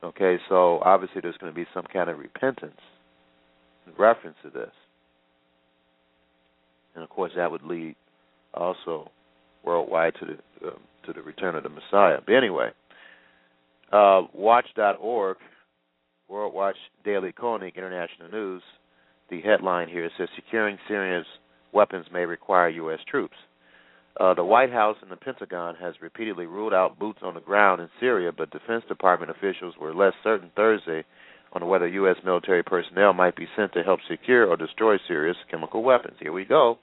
Okay, 0.03 0.38
so 0.50 0.79
obviously 0.79 1.22
there's 1.22 1.38
going 1.38 1.51
to 1.51 1.55
be 1.55 1.67
some 1.74 1.86
kind 1.91 2.10
of 2.10 2.20
repentance 2.20 2.79
in 3.88 3.93
reference 3.98 4.36
to 4.43 4.50
this. 4.50 4.72
And 6.96 7.03
of 7.03 7.10
course, 7.10 7.32
that 7.36 7.51
would 7.51 7.63
lead 7.63 7.96
also 8.53 9.10
worldwide 9.63 10.13
to 10.20 10.25
the 10.25 10.67
um, 10.67 10.79
to 11.05 11.13
the 11.13 11.22
return 11.22 11.55
of 11.55 11.63
the 11.63 11.70
Messiah. 11.70 12.20
But 12.25 12.36
anyway, 12.36 12.70
uh, 13.93 14.23
Watch.org, 14.33 15.38
World 16.27 16.53
Watch 16.53 16.75
Daily 17.05 17.31
Koenig 17.31 17.77
International 17.77 18.29
News, 18.31 18.63
the 19.29 19.41
headline 19.41 19.88
here 19.88 20.09
says 20.17 20.27
Securing 20.35 20.77
Syria's 20.88 21.25
weapons 21.71 22.07
may 22.12 22.25
require 22.25 22.69
U.S. 22.69 23.00
troops. 23.09 23.35
Uh, 24.19 24.33
the 24.33 24.43
White 24.43 24.71
House 24.71 24.97
and 25.01 25.12
the 25.12 25.15
Pentagon 25.15 25.75
has 25.75 25.95
repeatedly 26.01 26.45
ruled 26.45 26.73
out 26.73 27.00
boots 27.00 27.19
on 27.23 27.33
the 27.33 27.39
ground 27.39 27.81
in 27.81 27.89
Syria, 28.00 28.31
but 28.35 28.51
Defense 28.51 28.83
Department 28.88 29.31
officials 29.31 29.75
were 29.79 29.93
less 29.93 30.13
certain 30.23 30.51
Thursday 30.55 31.03
on 31.53 31.67
whether 31.67 31.88
U.S. 31.88 32.17
military 32.25 32.63
personnel 32.63 33.13
might 33.13 33.35
be 33.35 33.47
sent 33.55 33.73
to 33.73 33.83
help 33.83 34.00
secure 34.09 34.47
or 34.47 34.57
destroy 34.57 34.97
Syria's 35.07 35.38
chemical 35.50 35.83
weapons. 35.83 36.15
Here 36.19 36.33
we 36.33 36.45
go. 36.45 36.77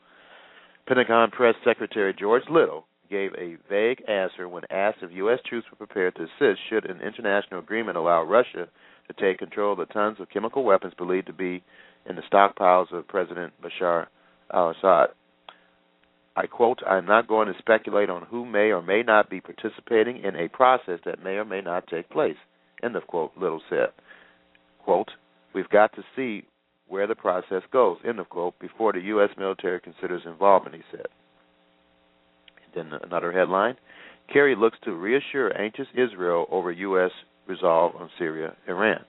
Pentagon 0.86 1.30
Press 1.30 1.54
Secretary 1.64 2.14
George 2.18 2.44
Little 2.50 2.86
gave 3.10 3.32
a 3.34 3.56
vague 3.68 4.02
answer 4.08 4.48
when 4.48 4.62
asked 4.70 4.98
if 5.02 5.10
U.S. 5.12 5.40
troops 5.46 5.66
were 5.70 5.84
prepared 5.84 6.14
to 6.16 6.22
assist 6.22 6.60
should 6.68 6.88
an 6.88 7.00
international 7.00 7.60
agreement 7.60 7.96
allow 7.96 8.22
Russia 8.22 8.68
to 9.08 9.12
take 9.20 9.38
control 9.38 9.72
of 9.72 9.78
the 9.78 9.92
tons 9.92 10.18
of 10.20 10.30
chemical 10.30 10.64
weapons 10.64 10.94
believed 10.96 11.26
to 11.26 11.32
be 11.32 11.62
in 12.08 12.16
the 12.16 12.22
stockpiles 12.32 12.92
of 12.92 13.08
President 13.08 13.52
Bashar 13.62 14.06
al 14.52 14.70
Assad. 14.70 15.08
I 16.36 16.46
quote, 16.46 16.78
I'm 16.88 17.06
not 17.06 17.28
going 17.28 17.48
to 17.48 17.58
speculate 17.58 18.08
on 18.08 18.22
who 18.22 18.46
may 18.46 18.70
or 18.70 18.82
may 18.82 19.02
not 19.02 19.28
be 19.28 19.40
participating 19.40 20.22
in 20.22 20.36
a 20.36 20.48
process 20.48 21.00
that 21.04 21.22
may 21.22 21.32
or 21.32 21.44
may 21.44 21.60
not 21.60 21.88
take 21.88 22.08
place. 22.08 22.36
End 22.82 22.96
of 22.96 23.06
quote, 23.06 23.32
Little 23.36 23.60
said. 23.68 23.88
Quote, 24.84 25.10
We've 25.52 25.68
got 25.68 25.92
to 25.96 26.04
see 26.14 26.44
where 26.86 27.06
the 27.06 27.14
process 27.14 27.62
goes, 27.72 27.98
end 28.06 28.20
of 28.20 28.28
quote, 28.28 28.58
before 28.58 28.92
the 28.92 29.00
U.S. 29.00 29.30
military 29.36 29.80
considers 29.80 30.22
involvement, 30.24 30.76
he 30.76 30.82
said. 30.90 31.06
Then 32.74 32.92
another 33.02 33.32
headline 33.32 33.76
Kerry 34.32 34.54
looks 34.54 34.78
to 34.84 34.92
reassure 34.92 35.56
anxious 35.60 35.88
Israel 35.94 36.46
over 36.50 36.70
U.S. 36.70 37.10
resolve 37.46 37.96
on 37.96 38.10
Syria, 38.18 38.54
Iran. 38.68 39.04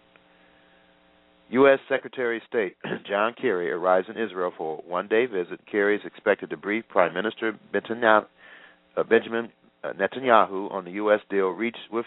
U.S. 1.49 1.79
Secretary 1.89 2.37
of 2.37 2.43
State 2.47 2.77
John 3.07 3.35
Kerry 3.39 3.71
arrives 3.71 4.07
in 4.09 4.21
Israel 4.21 4.51
for 4.57 4.79
a 4.79 4.89
one 4.89 5.07
day 5.07 5.25
visit. 5.25 5.59
Kerry 5.69 5.95
is 5.95 6.01
expected 6.05 6.49
to 6.49 6.57
brief 6.57 6.85
Prime 6.89 7.13
Minister 7.13 7.57
uh, 7.73 9.03
Benjamin 9.03 9.49
uh, 9.83 9.93
Netanyahu 9.93 10.71
on 10.71 10.85
the 10.85 10.91
U.S. 10.91 11.19
deal 11.29 11.49
reached 11.49 11.77
with, 11.91 12.05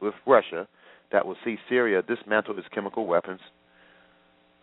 with 0.00 0.14
Russia 0.26 0.66
that 1.12 1.26
will 1.26 1.36
see 1.44 1.56
Syria 1.68 2.02
dismantle 2.02 2.58
its 2.58 2.68
chemical 2.74 3.06
weapons 3.06 3.40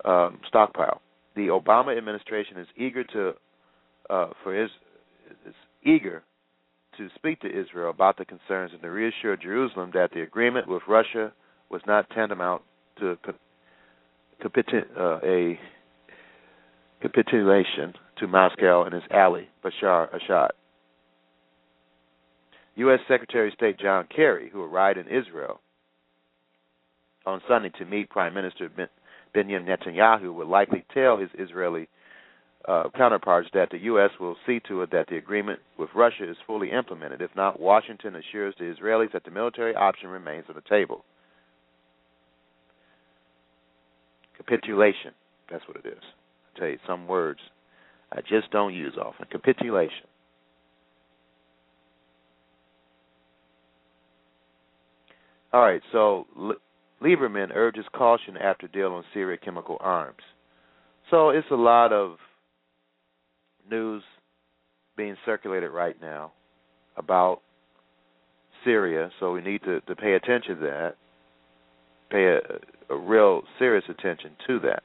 um, 0.03 0.39
stockpile. 0.47 1.01
The 1.35 1.47
Obama 1.47 1.97
administration 1.97 2.57
is 2.57 2.67
eager 2.77 3.03
to 3.03 3.33
uh, 4.09 4.29
for 4.43 4.53
his 4.53 4.69
is 5.47 5.53
eager 5.85 6.23
to 6.97 7.09
speak 7.15 7.39
to 7.41 7.47
Israel 7.47 7.89
about 7.89 8.17
the 8.17 8.25
concerns 8.25 8.71
and 8.73 8.81
to 8.81 8.89
reassure 8.89 9.37
Jerusalem 9.37 9.91
that 9.93 10.11
the 10.13 10.21
agreement 10.21 10.67
with 10.67 10.83
Russia 10.87 11.31
was 11.69 11.81
not 11.85 12.09
tantamount 12.09 12.61
to 12.99 13.17
uh, 14.43 15.19
a 15.23 15.59
capitulation 17.01 17.93
to 18.17 18.27
Moscow 18.27 18.83
and 18.83 18.93
his 18.93 19.03
ally, 19.11 19.43
Bashar 19.63 20.07
Assad. 20.13 20.51
U.S. 22.75 22.99
Secretary 23.07 23.47
of 23.47 23.53
State 23.53 23.79
John 23.79 24.07
Kerry, 24.13 24.49
who 24.51 24.61
arrived 24.61 24.99
in 24.99 25.07
Israel 25.07 25.61
on 27.25 27.41
Sunday 27.47 27.69
to 27.77 27.85
meet 27.85 28.09
Prime 28.09 28.33
Minister 28.33 28.69
Benjamin 29.33 29.65
Netanyahu, 29.65 30.33
will 30.33 30.47
likely 30.47 30.85
tell 30.93 31.17
his 31.17 31.29
Israeli 31.37 31.87
uh, 32.67 32.83
counterparts 32.95 33.49
that 33.53 33.69
the 33.71 33.77
U.S. 33.79 34.09
will 34.19 34.35
see 34.45 34.59
to 34.67 34.81
it 34.81 34.91
that 34.91 35.07
the 35.07 35.17
agreement 35.17 35.59
with 35.77 35.89
Russia 35.95 36.29
is 36.29 36.37
fully 36.47 36.71
implemented. 36.71 37.21
If 37.21 37.31
not, 37.35 37.59
Washington 37.59 38.15
assures 38.15 38.55
the 38.57 38.65
Israelis 38.65 39.11
that 39.13 39.23
the 39.23 39.31
military 39.31 39.75
option 39.75 40.09
remains 40.09 40.45
on 40.49 40.55
the 40.55 40.61
table. 40.69 41.05
Capitulation. 44.37 45.11
That's 45.51 45.63
what 45.67 45.77
it 45.77 45.87
is. 45.87 46.01
I 46.55 46.59
tell 46.59 46.67
you, 46.69 46.77
some 46.87 47.07
words 47.07 47.39
I 48.11 48.21
just 48.21 48.51
don't 48.51 48.73
use 48.73 48.93
often. 48.99 49.27
Capitulation. 49.31 50.07
All 55.53 55.61
right, 55.61 55.81
so 55.91 56.27
Lieberman 57.01 57.55
urges 57.55 57.85
caution 57.93 58.35
after 58.35 58.67
deal 58.67 58.91
on 58.91 59.03
Syria 59.13 59.37
chemical 59.37 59.77
arms. 59.79 60.19
So 61.09 61.29
it's 61.29 61.47
a 61.51 61.55
lot 61.55 61.93
of 61.93 62.17
news 63.69 64.03
being 64.97 65.15
circulated 65.25 65.71
right 65.71 65.99
now 66.01 66.31
about 66.97 67.41
Syria, 68.63 69.11
so 69.19 69.31
we 69.31 69.41
need 69.41 69.61
to, 69.63 69.81
to 69.81 69.95
pay 69.95 70.13
attention 70.13 70.57
to 70.57 70.61
that, 70.61 70.95
pay 72.09 72.25
a, 72.25 72.93
a 72.93 72.97
real 72.97 73.43
serious 73.59 73.83
attention 73.89 74.31
to 74.47 74.59
that. 74.59 74.83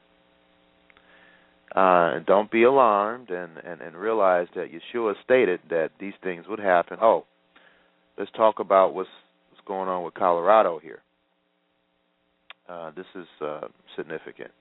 Uh, 1.73 2.17
and 2.17 2.25
don't 2.25 2.51
be 2.51 2.63
alarmed 2.63 3.29
and, 3.29 3.57
and, 3.65 3.79
and 3.81 3.95
realize 3.95 4.47
that 4.55 4.67
Yeshua 4.71 5.13
stated 5.23 5.61
that 5.69 5.91
these 6.01 6.13
things 6.21 6.45
would 6.49 6.59
happen. 6.59 6.97
Oh, 7.01 7.25
let's 8.17 8.31
talk 8.31 8.59
about 8.59 8.93
what's 8.93 9.09
what's 9.49 9.65
going 9.65 9.87
on 9.87 10.03
with 10.03 10.13
Colorado 10.13 10.79
here. 10.79 10.99
Uh, 12.67 12.91
this 12.91 13.05
is 13.15 13.25
uh, 13.41 13.61
significant. 13.95 14.51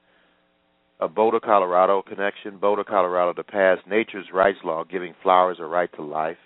A 1.00 1.08
Boulder, 1.08 1.40
Colorado 1.40 2.02
connection. 2.02 2.58
Boulder, 2.58 2.84
Colorado 2.84 3.32
to 3.32 3.42
pass 3.42 3.78
nature's 3.88 4.26
rights 4.34 4.58
law, 4.64 4.84
giving 4.84 5.14
flowers 5.22 5.56
a 5.58 5.64
right 5.64 5.90
to 5.96 6.02
life. 6.02 6.36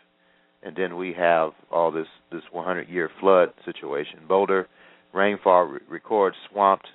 And 0.63 0.77
then 0.77 0.97
we 0.97 1.13
have 1.13 1.51
all 1.71 1.91
this 1.91 2.07
this 2.31 2.43
100 2.53 2.89
year 2.89 3.11
flood 3.21 3.51
situation. 3.65 4.21
Boulder 4.29 4.69
rainfall 5.13 5.65
re- 5.65 5.81
records 5.89 6.37
swamped 6.51 6.87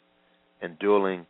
and 0.62 0.80
dueling 0.80 1.26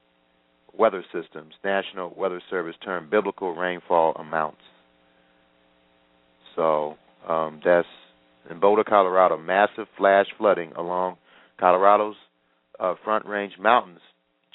weather 0.78 1.04
systems. 1.12 1.54
National 1.64 2.14
Weather 2.16 2.42
Service 2.50 2.76
term 2.84 3.10
biblical 3.10 3.56
rainfall 3.56 4.14
amounts. 4.14 4.62
So 6.56 6.96
um, 7.28 7.60
that's 7.66 7.88
in 8.50 8.60
Boulder, 8.60 8.84
Colorado. 8.84 9.38
Massive 9.38 9.88
flash 9.98 10.28
flooding 10.38 10.74
along 10.74 11.18
Colorado's 11.60 12.16
uh, 12.80 12.94
Front 13.04 13.26
Range 13.26 13.54
mountains, 13.60 14.00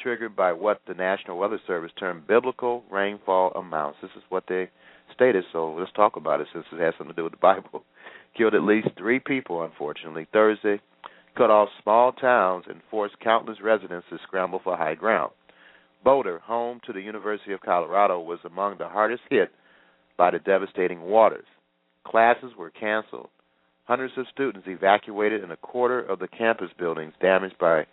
triggered 0.04 0.37
by 0.37 0.52
what 0.52 0.82
the 0.87 0.92
National 0.92 1.38
Weather 1.38 1.58
Service 1.66 1.90
termed 1.99 2.26
biblical 2.26 2.84
rainfall 2.92 3.52
amounts. 3.52 3.99
This 4.02 4.11
is 4.16 4.23
what 4.28 4.44
they 4.46 4.68
stated. 5.14 5.44
So 5.50 5.73
let's 5.73 5.90
talk 5.96 6.16
about 6.16 6.42
it 6.42 6.46
since 6.52 6.66
it 6.70 6.78
has 6.78 6.92
something 6.99 7.16
to 7.16 7.20
do 7.20 7.25
with 7.25 7.32
the 7.32 7.38
Bible. 7.38 7.82
Killed 8.37 8.54
at 8.54 8.62
least 8.62 8.88
three 8.99 9.18
people, 9.18 9.64
unfortunately. 9.64 10.26
Thursday, 10.30 10.78
cut 11.37 11.50
off 11.50 11.70
small 11.82 12.12
towns 12.12 12.66
and 12.68 12.82
forced 12.90 13.18
countless 13.20 13.58
residents 13.62 14.06
to 14.11 14.18
scramble 14.26 14.61
for 14.62 14.76
high 14.76 14.94
ground. 14.94 15.32
Boulder, 16.04 16.38
home 16.40 16.80
to 16.84 16.92
the 16.92 17.00
University 17.00 17.54
of 17.54 17.62
Colorado, 17.62 18.20
was 18.20 18.40
among 18.44 18.76
the 18.76 18.88
hardest 18.88 19.23
hit 19.30 19.50
by 20.18 20.30
the 20.30 20.38
devastating 20.38 21.00
waters. 21.00 21.46
Classes 22.06 22.52
were 22.58 22.70
canceled. 22.70 23.30
Hundreds 23.84 24.12
of 24.18 24.26
students 24.32 24.68
evacuated, 24.68 25.42
and 25.42 25.52
a 25.52 25.56
quarter 25.56 26.00
of 26.00 26.18
the 26.18 26.28
campus 26.28 26.70
buildings 26.78 27.14
damaged 27.23 27.56
by 27.58 27.87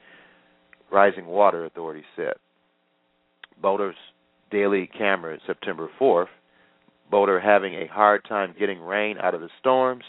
rising 0.92 1.26
water, 1.26 1.66
Authority 1.66 2.04
said. 2.16 2.34
Boulder's 3.62 3.96
daily 4.52 4.90
camera, 4.98 5.38
September 5.48 5.90
4th, 6.00 6.28
Boulder 7.10 7.40
having 7.40 7.74
a 7.74 7.88
hard 7.88 8.24
time 8.28 8.56
getting 8.58 8.80
rain 8.80 9.18
out 9.22 9.36
of 9.36 9.42
the 9.42 9.50
storms, 9.60 10.04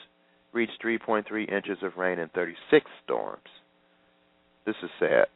reached 0.52 0.80
3.3 0.82 1.52
inches 1.52 1.78
of 1.82 1.96
rain 1.96 2.18
in 2.18 2.28
36 2.28 2.86
storms. 3.04 3.42
This 4.64 4.76
is 4.82 4.90
sad. 5.00 5.26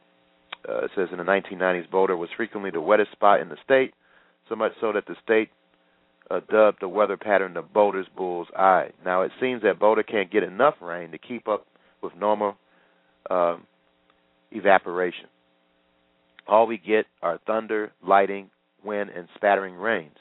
Uh, 0.67 0.85
it 0.85 0.91
says 0.95 1.09
in 1.11 1.17
the 1.17 1.23
1990s, 1.23 1.89
Boulder 1.91 2.15
was 2.15 2.29
frequently 2.35 2.71
the 2.71 2.81
wettest 2.81 3.11
spot 3.11 3.41
in 3.41 3.49
the 3.49 3.57
state, 3.63 3.93
so 4.47 4.55
much 4.55 4.71
so 4.79 4.93
that 4.93 5.05
the 5.07 5.15
state 5.23 5.49
uh, 6.31 6.39
dubbed 6.49 6.77
the 6.81 6.87
weather 6.87 7.17
pattern 7.17 7.53
the 7.53 7.61
Boulder's 7.61 8.07
bull's 8.15 8.47
eye. 8.57 8.91
Now 9.05 9.21
it 9.21 9.31
seems 9.39 9.61
that 9.63 9.79
Boulder 9.79 10.03
can't 10.03 10.31
get 10.31 10.43
enough 10.43 10.75
rain 10.81 11.11
to 11.11 11.17
keep 11.17 11.47
up 11.47 11.65
with 12.01 12.13
normal 12.15 12.55
um, 13.29 13.65
evaporation. 14.51 15.25
All 16.47 16.67
we 16.67 16.77
get 16.77 17.05
are 17.21 17.39
thunder, 17.45 17.91
lightning, 18.05 18.49
wind, 18.83 19.09
and 19.09 19.27
spattering 19.35 19.75
rains. 19.75 20.15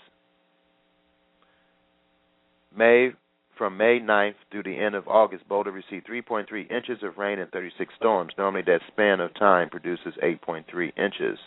May 2.76 3.10
from 3.56 3.76
May 3.76 4.00
9th 4.00 4.34
through 4.50 4.64
the 4.64 4.78
end 4.78 4.94
of 4.94 5.08
August, 5.08 5.48
Boulder 5.48 5.70
received 5.70 6.06
3.3 6.06 6.70
inches 6.70 6.98
of 7.02 7.16
rain 7.16 7.38
and 7.38 7.50
36 7.50 7.92
storms. 7.96 8.32
Normally, 8.36 8.62
that 8.66 8.80
span 8.88 9.20
of 9.20 9.34
time 9.34 9.70
produces 9.70 10.14
8.3 10.22 10.64
inches. 10.98 11.38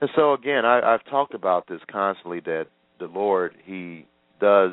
And 0.00 0.10
so, 0.14 0.34
again, 0.34 0.64
I, 0.64 0.94
I've 0.94 1.04
talked 1.06 1.34
about 1.34 1.66
this 1.66 1.80
constantly 1.90 2.40
that 2.40 2.66
the 3.00 3.06
Lord 3.06 3.54
He 3.64 4.06
does 4.40 4.72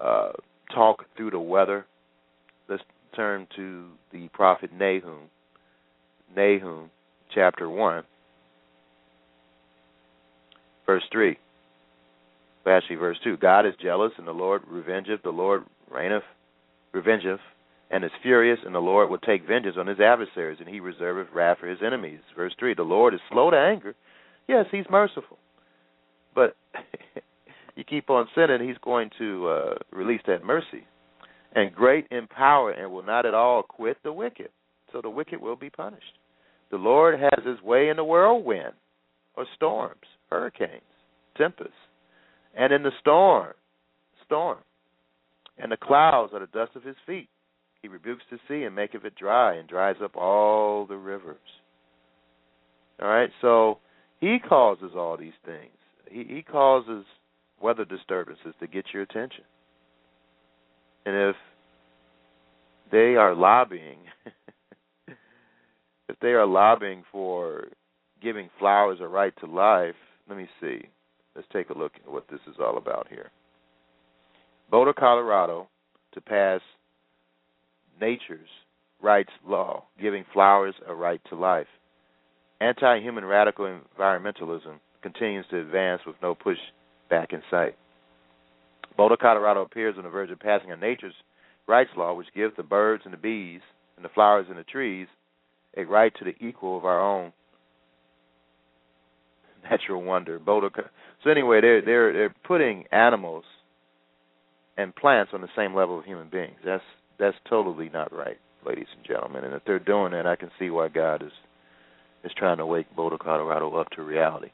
uh, 0.00 0.30
talk 0.74 1.04
through 1.16 1.30
the 1.30 1.38
weather. 1.38 1.86
Let's 2.68 2.82
turn 3.14 3.46
to 3.56 3.86
the 4.12 4.28
prophet 4.28 4.70
Nahum. 4.72 5.30
Nahum 6.34 6.90
chapter 7.34 7.68
one, 7.68 8.04
verse 10.86 11.04
three. 11.12 11.38
Actually, 12.66 12.96
verse 12.96 13.16
two. 13.24 13.36
God 13.38 13.64
is 13.64 13.72
jealous, 13.80 14.12
and 14.18 14.26
the 14.26 14.32
Lord 14.32 14.62
revengeth. 14.70 15.22
The 15.22 15.30
Lord 15.30 15.64
reigneth, 15.90 16.22
revengeth, 16.94 17.38
and 17.90 18.04
is 18.04 18.10
furious, 18.22 18.58
and 18.64 18.74
the 18.74 18.78
Lord 18.78 19.08
will 19.08 19.18
take 19.18 19.48
vengeance 19.48 19.76
on 19.78 19.86
his 19.86 20.00
adversaries, 20.00 20.58
and 20.60 20.68
he 20.68 20.80
reserveth 20.80 21.32
wrath 21.32 21.58
for 21.60 21.66
his 21.66 21.78
enemies. 21.84 22.20
Verse 22.36 22.52
three. 22.58 22.74
The 22.74 22.82
Lord 22.82 23.14
is 23.14 23.20
slow 23.30 23.50
to 23.50 23.56
anger. 23.56 23.94
Yes, 24.46 24.66
he's 24.70 24.84
merciful 24.90 25.38
but 26.38 26.54
you 27.74 27.82
keep 27.82 28.08
on 28.10 28.28
sinning, 28.32 28.66
he's 28.66 28.78
going 28.80 29.10
to 29.18 29.48
uh, 29.48 29.74
release 29.90 30.20
that 30.28 30.44
mercy. 30.44 30.86
And 31.52 31.74
great 31.74 32.06
in 32.12 32.28
power 32.28 32.70
and 32.70 32.92
will 32.92 33.02
not 33.02 33.26
at 33.26 33.34
all 33.34 33.64
quit 33.64 33.96
the 34.04 34.12
wicked. 34.12 34.50
So 34.92 35.00
the 35.02 35.10
wicked 35.10 35.40
will 35.40 35.56
be 35.56 35.68
punished. 35.68 36.16
The 36.70 36.76
Lord 36.76 37.18
has 37.18 37.46
his 37.46 37.62
way 37.62 37.88
in 37.88 37.96
the 37.96 38.04
whirlwind, 38.04 38.74
or 39.36 39.46
storms, 39.54 40.02
hurricanes, 40.30 40.82
tempests, 41.36 41.72
and 42.56 42.72
in 42.72 42.82
the 42.82 42.90
storm, 43.00 43.54
storm. 44.26 44.58
And 45.58 45.72
the 45.72 45.76
clouds 45.76 46.32
are 46.34 46.40
the 46.40 46.46
dust 46.46 46.76
of 46.76 46.84
his 46.84 46.96
feet. 47.06 47.28
He 47.82 47.88
rebukes 47.88 48.24
the 48.30 48.38
sea 48.48 48.64
and 48.64 48.74
maketh 48.74 49.04
it 49.04 49.14
dry, 49.14 49.54
and 49.54 49.68
dries 49.68 49.96
up 50.02 50.16
all 50.16 50.86
the 50.86 50.96
rivers. 50.96 51.36
All 53.00 53.08
right, 53.08 53.30
so 53.40 53.78
he 54.20 54.38
causes 54.46 54.92
all 54.96 55.16
these 55.16 55.32
things 55.46 55.70
he, 56.10 56.24
he 56.28 56.42
causes 56.42 57.04
weather 57.60 57.84
disturbances 57.84 58.54
to 58.60 58.66
get 58.66 58.86
your 58.92 59.02
attention. 59.02 59.44
And 61.06 61.30
if 61.30 61.36
they 62.90 63.16
are 63.16 63.34
lobbying, 63.34 63.98
if 66.08 66.16
they 66.20 66.28
are 66.28 66.46
lobbying 66.46 67.04
for 67.12 67.68
giving 68.22 68.50
flowers 68.58 68.98
a 69.00 69.06
right 69.06 69.32
to 69.40 69.46
life, 69.46 69.94
let 70.28 70.38
me 70.38 70.48
see. 70.60 70.80
Let's 71.34 71.48
take 71.52 71.70
a 71.70 71.78
look 71.78 71.92
at 72.04 72.10
what 72.10 72.26
this 72.28 72.40
is 72.48 72.56
all 72.60 72.78
about 72.78 73.06
here. 73.08 73.30
Boulder, 74.70 74.92
Colorado, 74.92 75.68
to 76.12 76.20
pass 76.20 76.60
nature's 78.00 78.48
rights 79.02 79.30
law, 79.46 79.84
giving 80.00 80.24
flowers 80.32 80.74
a 80.86 80.94
right 80.94 81.20
to 81.28 81.36
life. 81.36 81.66
Anti 82.60 83.00
human 83.00 83.24
radical 83.24 83.80
environmentalism 83.98 84.80
continues 85.02 85.46
to 85.50 85.60
advance 85.60 86.02
with 86.06 86.16
no 86.20 86.34
push 86.34 86.58
back 87.08 87.32
in 87.32 87.42
sight. 87.50 87.76
Boulder, 88.96 89.16
Colorado 89.16 89.62
appears 89.62 89.94
on 89.96 90.04
the 90.04 90.10
verge 90.10 90.30
of 90.30 90.40
passing 90.40 90.72
a 90.72 90.76
nature's 90.76 91.14
rights 91.68 91.90
law 91.96 92.14
which 92.14 92.26
gives 92.34 92.56
the 92.56 92.62
birds 92.62 93.02
and 93.04 93.12
the 93.12 93.18
bees 93.18 93.60
and 93.96 94.04
the 94.04 94.08
flowers 94.08 94.46
and 94.48 94.58
the 94.58 94.64
trees 94.64 95.06
a 95.78 95.84
right 95.84 96.12
to 96.18 96.24
the 96.24 96.34
equal 96.44 96.76
of 96.76 96.84
our 96.84 97.00
own 97.00 97.32
natural 99.70 100.02
wonder. 100.02 100.38
Boulder, 100.38 100.70
so 101.24 101.30
anyway, 101.30 101.60
they're 101.60 101.82
they're 101.82 102.12
they're 102.12 102.34
putting 102.46 102.84
animals 102.92 103.44
and 104.76 104.94
plants 104.94 105.32
on 105.34 105.40
the 105.40 105.48
same 105.56 105.74
level 105.74 105.98
of 105.98 106.04
human 106.04 106.28
beings. 106.28 106.56
That's 106.64 106.82
that's 107.18 107.36
totally 107.48 107.90
not 107.92 108.12
right, 108.12 108.38
ladies 108.66 108.86
and 108.96 109.06
gentlemen. 109.06 109.44
And 109.44 109.54
if 109.54 109.62
they're 109.66 109.78
doing 109.78 110.12
that, 110.12 110.26
I 110.26 110.36
can 110.36 110.50
see 110.58 110.70
why 110.70 110.88
God 110.88 111.22
is 111.22 111.32
is 112.24 112.32
trying 112.36 112.58
to 112.58 112.66
wake 112.66 112.94
Boulder, 112.94 113.18
Colorado 113.18 113.74
up 113.76 113.90
to 113.90 114.02
reality. 114.02 114.50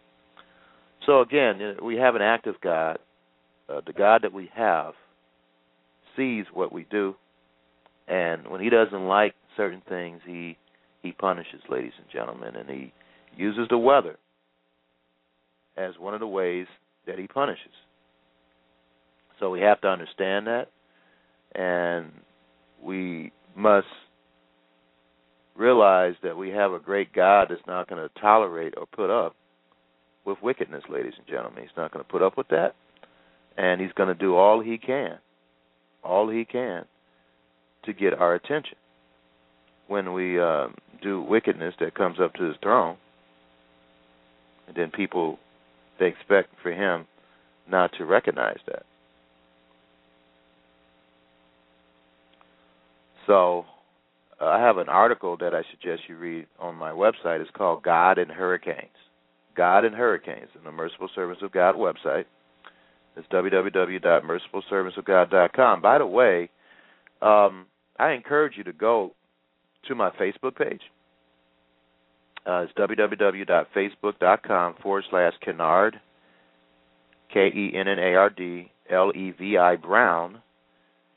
So 1.07 1.21
again, 1.21 1.77
we 1.83 1.97
have 1.97 2.15
an 2.15 2.23
active 2.23 2.57
God. 2.63 2.99
Uh, 3.69 3.81
the 3.87 3.95
God 3.95 4.23
that 4.23 4.33
we 4.33 4.51
have 4.55 4.93
sees 6.17 6.45
what 6.53 6.73
we 6.73 6.87
do, 6.91 7.15
and 8.07 8.47
when 8.49 8.61
He 8.61 8.69
doesn't 8.69 9.07
like 9.07 9.35
certain 9.57 9.83
things, 9.89 10.21
He 10.27 10.59
He 11.05 11.13
punishes, 11.13 11.61
ladies 11.69 11.93
and 11.99 12.07
gentlemen, 12.11 12.57
and 12.57 12.69
He 12.69 12.93
uses 13.37 13.67
the 13.69 13.77
weather 13.77 14.17
as 15.77 15.93
one 15.99 16.15
of 16.15 16.21
the 16.21 16.27
ways 16.27 16.67
that 17.07 17.19
He 17.19 17.27
punishes. 17.27 17.75
So 19.39 19.51
we 19.51 19.61
have 19.61 19.83
to 19.83 19.89
understand 19.89 20.47
that, 20.47 20.69
and 21.55 22.11
we 22.83 23.33
must 23.55 23.87
realize 25.55 26.15
that 26.23 26.39
we 26.39 26.49
have 26.49 26.73
a 26.73 26.79
great 26.79 27.13
God 27.13 27.49
that's 27.51 27.61
not 27.67 27.87
going 27.87 28.01
to 28.01 28.21
tolerate 28.21 28.73
or 28.79 28.87
put 28.87 29.11
up 29.11 29.37
with 30.25 30.39
wickedness, 30.43 30.85
ladies 30.89 31.13
and 31.19 31.27
gentlemen. 31.27 31.65
He's 31.65 31.77
not 31.77 31.93
going 31.93 32.03
to 32.03 32.11
put 32.11 32.23
up 32.23 32.39
with 32.39 32.49
that, 32.49 32.77
and 33.59 33.79
he's 33.79 33.93
going 33.93 34.09
to 34.09 34.15
do 34.15 34.37
all 34.37 34.63
he 34.63 34.79
can, 34.79 35.19
all 36.03 36.31
he 36.31 36.47
can, 36.47 36.87
to 37.85 37.93
get 37.93 38.15
our 38.15 38.35
attention. 38.35 38.79
When 39.95 40.13
we 40.13 40.41
uh, 40.41 40.67
do 41.03 41.23
wickedness 41.23 41.75
that 41.79 41.95
comes 41.95 42.19
up 42.21 42.35
to 42.35 42.43
his 42.43 42.57
throne, 42.61 42.97
and 44.67 44.77
then 44.77 44.91
people 44.91 45.39
they 46.01 46.07
expect 46.07 46.49
for 46.65 46.73
him 46.73 47.07
not 47.71 47.93
to 47.99 48.05
recognize 48.05 48.59
that. 48.67 48.83
So, 53.29 53.67
uh, 54.41 54.47
I 54.47 54.59
have 54.59 54.79
an 54.79 54.89
article 54.89 55.37
that 55.37 55.55
I 55.55 55.63
suggest 55.71 56.09
you 56.09 56.17
read 56.17 56.49
on 56.59 56.75
my 56.75 56.91
website. 56.91 57.41
It's 57.41 57.51
called 57.57 57.85
God 57.85 58.19
and 58.19 58.33
Hurricanes 58.33 58.89
God 59.57 59.85
and 59.85 59.95
Hurricanes 59.95 60.49
on 60.59 60.65
the 60.65 60.73
Merciful 60.73 61.09
Servants 61.15 61.41
of 61.41 61.53
God 61.53 61.77
website. 61.77 62.25
It's 63.17 63.29
www.mercifulservantsofgod.com. 63.29 65.81
By 65.81 65.99
the 65.99 66.07
way, 66.07 66.51
Um, 67.23 67.67
I 68.01 68.11
encourage 68.11 68.57
you 68.57 68.65
to 68.65 68.73
go 68.73 69.13
to 69.89 69.95
my 69.95 70.11
Facebook 70.11 70.57
page. 70.57 70.83
Uh, 72.47 72.67
it's 72.69 72.73
www.facebook.com 72.75 74.75
forward 74.83 75.05
slash 75.09 75.33
Kennard, 75.43 75.99
K 77.33 77.47
E 77.47 77.73
N 77.75 77.89
N 77.89 77.99
A 77.99 78.15
R 78.15 78.31
D 78.31 78.71
L 78.91 79.13
E 79.15 79.31
V 79.31 79.57
I 79.57 79.77
Brown, 79.77 80.43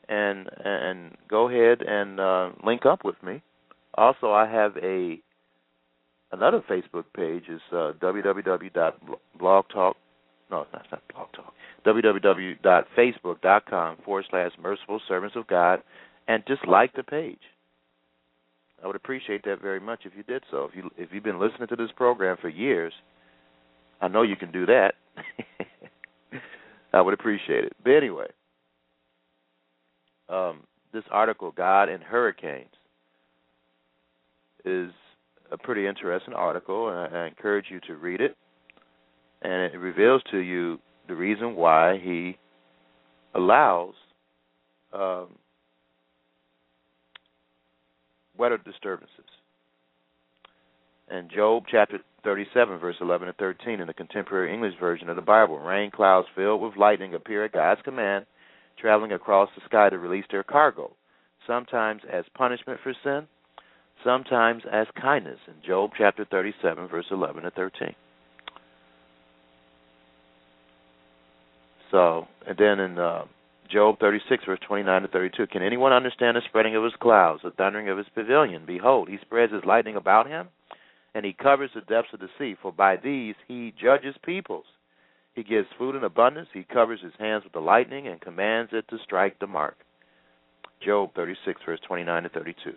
and 0.08 0.48
and 0.64 1.14
go 1.28 1.48
ahead 1.48 1.82
and 1.86 2.18
uh, 2.18 2.50
link 2.64 2.86
up 2.86 3.04
with 3.04 3.22
me. 3.22 3.42
Also, 3.94 4.32
I 4.32 4.48
have 4.48 4.74
a 4.78 5.20
another 6.32 6.64
Facebook 6.68 7.04
page 7.14 7.44
is 7.48 7.60
uh, 7.72 7.92
www.blogtalk. 8.00 9.94
No, 10.50 10.66
that's 10.72 10.90
not 10.90 11.02
blog 11.12 11.30
talk. 11.32 11.52
www.facebook.com 11.84 13.96
forward 14.04 14.24
slash 14.30 14.52
merciful 14.62 15.00
servants 15.06 15.36
of 15.36 15.46
God, 15.46 15.82
and 16.26 16.42
just 16.46 16.66
like 16.66 16.94
the 16.94 17.02
page. 17.02 17.42
I 18.82 18.86
would 18.86 18.96
appreciate 18.96 19.44
that 19.44 19.60
very 19.60 19.80
much 19.80 20.00
if 20.04 20.12
you 20.16 20.22
did 20.22 20.42
so. 20.50 20.64
If 20.64 20.76
you 20.76 20.90
if 20.96 21.08
you've 21.12 21.24
been 21.24 21.40
listening 21.40 21.68
to 21.68 21.76
this 21.76 21.90
program 21.96 22.36
for 22.40 22.48
years, 22.48 22.92
I 24.00 24.08
know 24.08 24.22
you 24.22 24.36
can 24.36 24.52
do 24.52 24.66
that. 24.66 24.94
I 26.92 27.00
would 27.00 27.14
appreciate 27.14 27.64
it. 27.64 27.72
But 27.82 27.90
anyway, 27.90 28.26
um, 30.28 30.60
this 30.92 31.04
article, 31.10 31.50
God 31.50 31.88
and 31.88 32.02
Hurricanes, 32.02 32.68
is 34.64 34.90
a 35.50 35.58
pretty 35.58 35.86
interesting 35.86 36.34
article, 36.34 36.88
and 36.88 36.98
I, 36.98 37.24
I 37.24 37.26
encourage 37.26 37.66
you 37.70 37.80
to 37.86 37.96
read 37.96 38.20
it. 38.20 38.36
And 39.42 39.72
it 39.74 39.78
reveals 39.78 40.22
to 40.30 40.38
you 40.38 40.78
the 41.08 41.14
reason 41.14 41.54
why 41.56 41.98
He 42.02 42.36
allows 43.34 43.94
um, 44.92 45.28
weather 48.38 48.58
disturbances. 48.58 49.10
And 51.10 51.30
Job 51.30 51.64
chapter 51.70 51.98
37, 52.24 52.78
verse 52.78 52.96
11 53.00 53.28
and 53.28 53.36
13 53.36 53.80
in 53.80 53.86
the 53.86 53.94
contemporary 53.94 54.52
English 54.52 54.74
version 54.78 55.08
of 55.08 55.16
the 55.16 55.22
Bible. 55.22 55.58
Rain 55.58 55.90
clouds 55.90 56.28
filled 56.36 56.60
with 56.60 56.76
lightning 56.76 57.14
appear 57.14 57.44
at 57.44 57.52
God's 57.52 57.80
command, 57.82 58.26
traveling 58.78 59.12
across 59.12 59.48
the 59.54 59.62
sky 59.64 59.88
to 59.88 59.98
release 59.98 60.26
their 60.30 60.42
cargo, 60.42 60.90
sometimes 61.46 62.02
as 62.12 62.24
punishment 62.34 62.78
for 62.82 62.92
sin, 63.02 63.26
sometimes 64.04 64.62
as 64.70 64.86
kindness 65.00 65.38
in 65.46 65.54
Job 65.66 65.90
chapter 65.96 66.26
37, 66.30 66.88
verse 66.88 67.06
11 67.10 67.44
and 67.44 67.54
13. 67.54 67.94
So, 71.90 72.26
and 72.46 72.58
then 72.58 72.80
in 72.80 72.98
uh, 72.98 73.24
Job 73.70 73.98
36, 74.00 74.44
verse 74.46 74.58
29 74.66 75.02
to 75.02 75.08
32, 75.08 75.46
can 75.48 75.62
anyone 75.62 75.92
understand 75.92 76.36
the 76.36 76.40
spreading 76.48 76.74
of 76.74 76.84
his 76.84 76.94
clouds, 77.00 77.42
the 77.44 77.50
thundering 77.50 77.88
of 77.88 77.98
his 77.98 78.06
pavilion? 78.14 78.64
Behold, 78.66 79.08
he 79.08 79.18
spreads 79.20 79.52
his 79.52 79.64
lightning 79.64 79.96
about 79.96 80.26
him, 80.26 80.48
and 81.14 81.24
he 81.24 81.34
covers 81.34 81.70
the 81.74 81.82
depths 81.82 82.12
of 82.14 82.20
the 82.20 82.28
sea. 82.38 82.56
For 82.60 82.72
by 82.72 82.96
these 82.96 83.34
he 83.46 83.74
judges 83.80 84.14
peoples. 84.24 84.64
He 85.34 85.42
gives 85.42 85.68
food 85.78 85.94
in 85.94 86.04
abundance. 86.04 86.48
He 86.52 86.64
covers 86.64 87.00
his 87.02 87.12
hands 87.18 87.44
with 87.44 87.52
the 87.52 87.60
lightning 87.60 88.08
and 88.08 88.20
commands 88.20 88.70
it 88.72 88.88
to 88.88 88.98
strike 89.04 89.38
the 89.38 89.46
mark. 89.46 89.76
Job 90.84 91.10
36, 91.14 91.60
verse 91.66 91.80
29 91.86 92.22
to 92.22 92.28
32. 92.30 92.72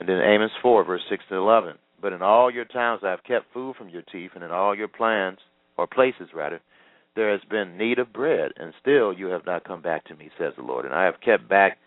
And 0.00 0.08
then 0.08 0.20
Amos 0.20 0.52
4, 0.62 0.84
verse 0.84 1.02
6 1.10 1.24
to 1.28 1.34
11. 1.36 1.74
But 2.00 2.12
in 2.12 2.22
all 2.22 2.50
your 2.50 2.64
towns 2.64 3.02
I 3.04 3.10
have 3.10 3.24
kept 3.24 3.52
food 3.52 3.74
from 3.76 3.88
your 3.88 4.02
teeth, 4.02 4.30
and 4.34 4.44
in 4.44 4.50
all 4.50 4.74
your 4.74 4.88
plans, 4.88 5.38
or 5.76 5.86
places 5.86 6.28
rather, 6.34 6.60
there 7.18 7.32
has 7.32 7.40
been 7.50 7.76
need 7.76 7.98
of 7.98 8.12
bread, 8.12 8.52
and 8.56 8.72
still 8.80 9.12
you 9.12 9.26
have 9.26 9.44
not 9.44 9.64
come 9.64 9.82
back 9.82 10.04
to 10.04 10.14
me, 10.14 10.30
says 10.38 10.52
the 10.56 10.62
Lord. 10.62 10.84
And 10.84 10.94
I 10.94 11.04
have 11.04 11.20
kept 11.20 11.48
back 11.48 11.78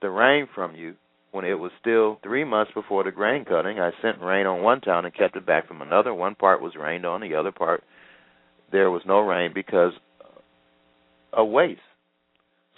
the 0.00 0.08
rain 0.08 0.48
from 0.54 0.74
you 0.74 0.94
when 1.32 1.44
it 1.44 1.58
was 1.58 1.70
still 1.78 2.18
three 2.22 2.44
months 2.44 2.72
before 2.74 3.04
the 3.04 3.12
grain 3.12 3.44
cutting. 3.44 3.78
I 3.78 3.90
sent 4.00 4.22
rain 4.22 4.46
on 4.46 4.62
one 4.62 4.80
town 4.80 5.04
and 5.04 5.14
kept 5.14 5.36
it 5.36 5.44
back 5.44 5.68
from 5.68 5.82
another. 5.82 6.14
One 6.14 6.34
part 6.34 6.62
was 6.62 6.76
rained 6.76 7.04
on, 7.04 7.20
the 7.20 7.34
other 7.34 7.52
part 7.52 7.84
there 8.72 8.90
was 8.90 9.02
no 9.04 9.20
rain 9.20 9.50
because 9.54 9.92
a 11.34 11.44
waste. 11.44 11.80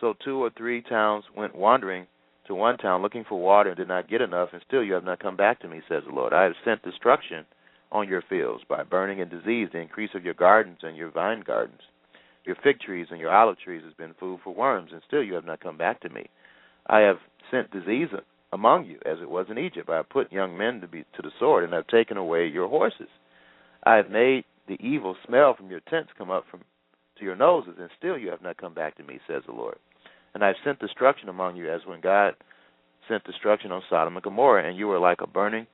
So 0.01 0.15
two 0.25 0.43
or 0.43 0.51
three 0.57 0.83
towns 0.83 1.23
went 1.37 1.55
wandering 1.55 2.09
to 2.49 2.55
one 2.57 2.79
town 2.79 3.03
looking 3.03 3.25
for 3.29 3.39
water 3.41 3.71
and 3.71 3.79
did 3.79 3.87
not 3.87 4.11
get 4.11 4.21
enough, 4.21 4.49
and 4.53 4.63
still 4.67 4.83
you 4.83 4.95
have 4.95 5.05
not 5.05 5.21
come 5.21 5.37
back 5.37 5.61
to 5.61 5.69
me, 5.69 5.81
says 5.89 6.03
the 6.05 6.13
Lord. 6.13 6.33
I 6.33 6.43
have 6.43 6.55
sent 6.65 6.83
destruction 6.83 7.47
on 7.93 8.09
your 8.09 8.23
fields 8.29 8.65
by 8.69 8.83
burning 8.83 9.21
and 9.21 9.31
disease, 9.31 9.69
the 9.73 9.79
increase 9.79 10.11
of 10.15 10.25
your 10.25 10.35
gardens 10.35 10.79
and 10.83 10.97
your 10.97 11.11
vine 11.11 11.45
gardens. 11.47 11.83
Your 12.45 12.57
fig 12.63 12.81
trees 12.81 13.07
and 13.11 13.21
your 13.21 13.33
olive 13.33 13.59
trees 13.59 13.83
has 13.85 13.95
been 13.95 14.15
food 14.19 14.41
for 14.43 14.55
worms, 14.55 14.91
and 14.93 15.03
still 15.07 15.23
you 15.23 15.35
have 15.35 15.45
not 15.45 15.61
come 15.61 15.79
back 15.79 16.01
to 16.01 16.09
me. 16.09 16.27
I 16.87 17.01
have 17.01 17.19
sent 17.51 17.71
disease 17.71 18.09
among 18.53 18.87
you, 18.87 18.99
as 19.07 19.19
it 19.23 19.31
was 19.31 19.47
in 19.49 19.59
Egypt. 19.59 19.89
I 19.89 19.97
have 19.97 20.09
put 20.09 20.33
young 20.33 20.59
men 20.59 20.81
to 20.81 20.89
be 20.89 21.05
to 21.17 21.23
the 21.23 21.31
sword, 21.39 21.65
and 21.65 21.73
I 21.73 21.77
have 21.77 21.87
taken 21.87 22.17
away 22.17 22.47
your 22.47 22.69
horses. 22.69 23.09
I 23.85 23.95
have 23.95 24.11
made 24.11 24.45
the 24.69 24.77
evil 24.81 25.17
smell 25.27 25.55
from 25.55 25.71
your 25.71 25.81
tents 25.81 26.11
come 26.19 26.31
up 26.31 26.45
from 26.51 26.61
to 27.19 27.25
your 27.25 27.37
noses, 27.37 27.75
and 27.79 27.91
still 27.99 28.19
you 28.19 28.31
have 28.31 28.43
not 28.43 28.57
come 28.57 28.75
back 28.75 28.97
to 28.97 29.05
me, 29.05 29.21
says 29.27 29.43
the 29.47 29.53
Lord. 29.53 29.77
And 30.35 30.43
I 30.43 30.49
have 30.49 30.57
sent 30.65 30.81
destruction 30.81 31.29
among 31.29 31.57
you, 31.57 31.71
as 31.73 31.83
when 31.87 32.01
God 32.01 32.35
sent 33.09 33.25
destruction 33.25 33.71
on 33.71 33.83
Sodom 33.89 34.17
and 34.17 34.23
Gomorrah, 34.23 34.69
and 34.69 34.77
you 34.77 34.89
were 34.89 34.99
like 34.99 35.21
a 35.21 35.27
burning 35.27 35.67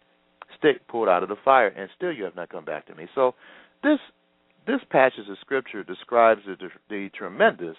stick 0.59 0.87
pulled 0.89 1.09
out 1.09 1.23
of 1.23 1.29
the 1.29 1.37
fire, 1.45 1.69
and 1.69 1.89
still 1.97 2.13
you 2.13 2.25
have 2.25 2.37
not 2.37 2.49
come 2.49 2.65
back 2.65 2.87
to 2.87 2.95
me. 2.95 3.07
So 3.15 3.35
this 3.83 3.99
this 4.69 4.81
passage 4.91 5.29
of 5.31 5.39
scripture 5.41 5.83
describes 5.83 6.43
the, 6.47 6.57
the 6.91 7.09
tremendous 7.17 7.77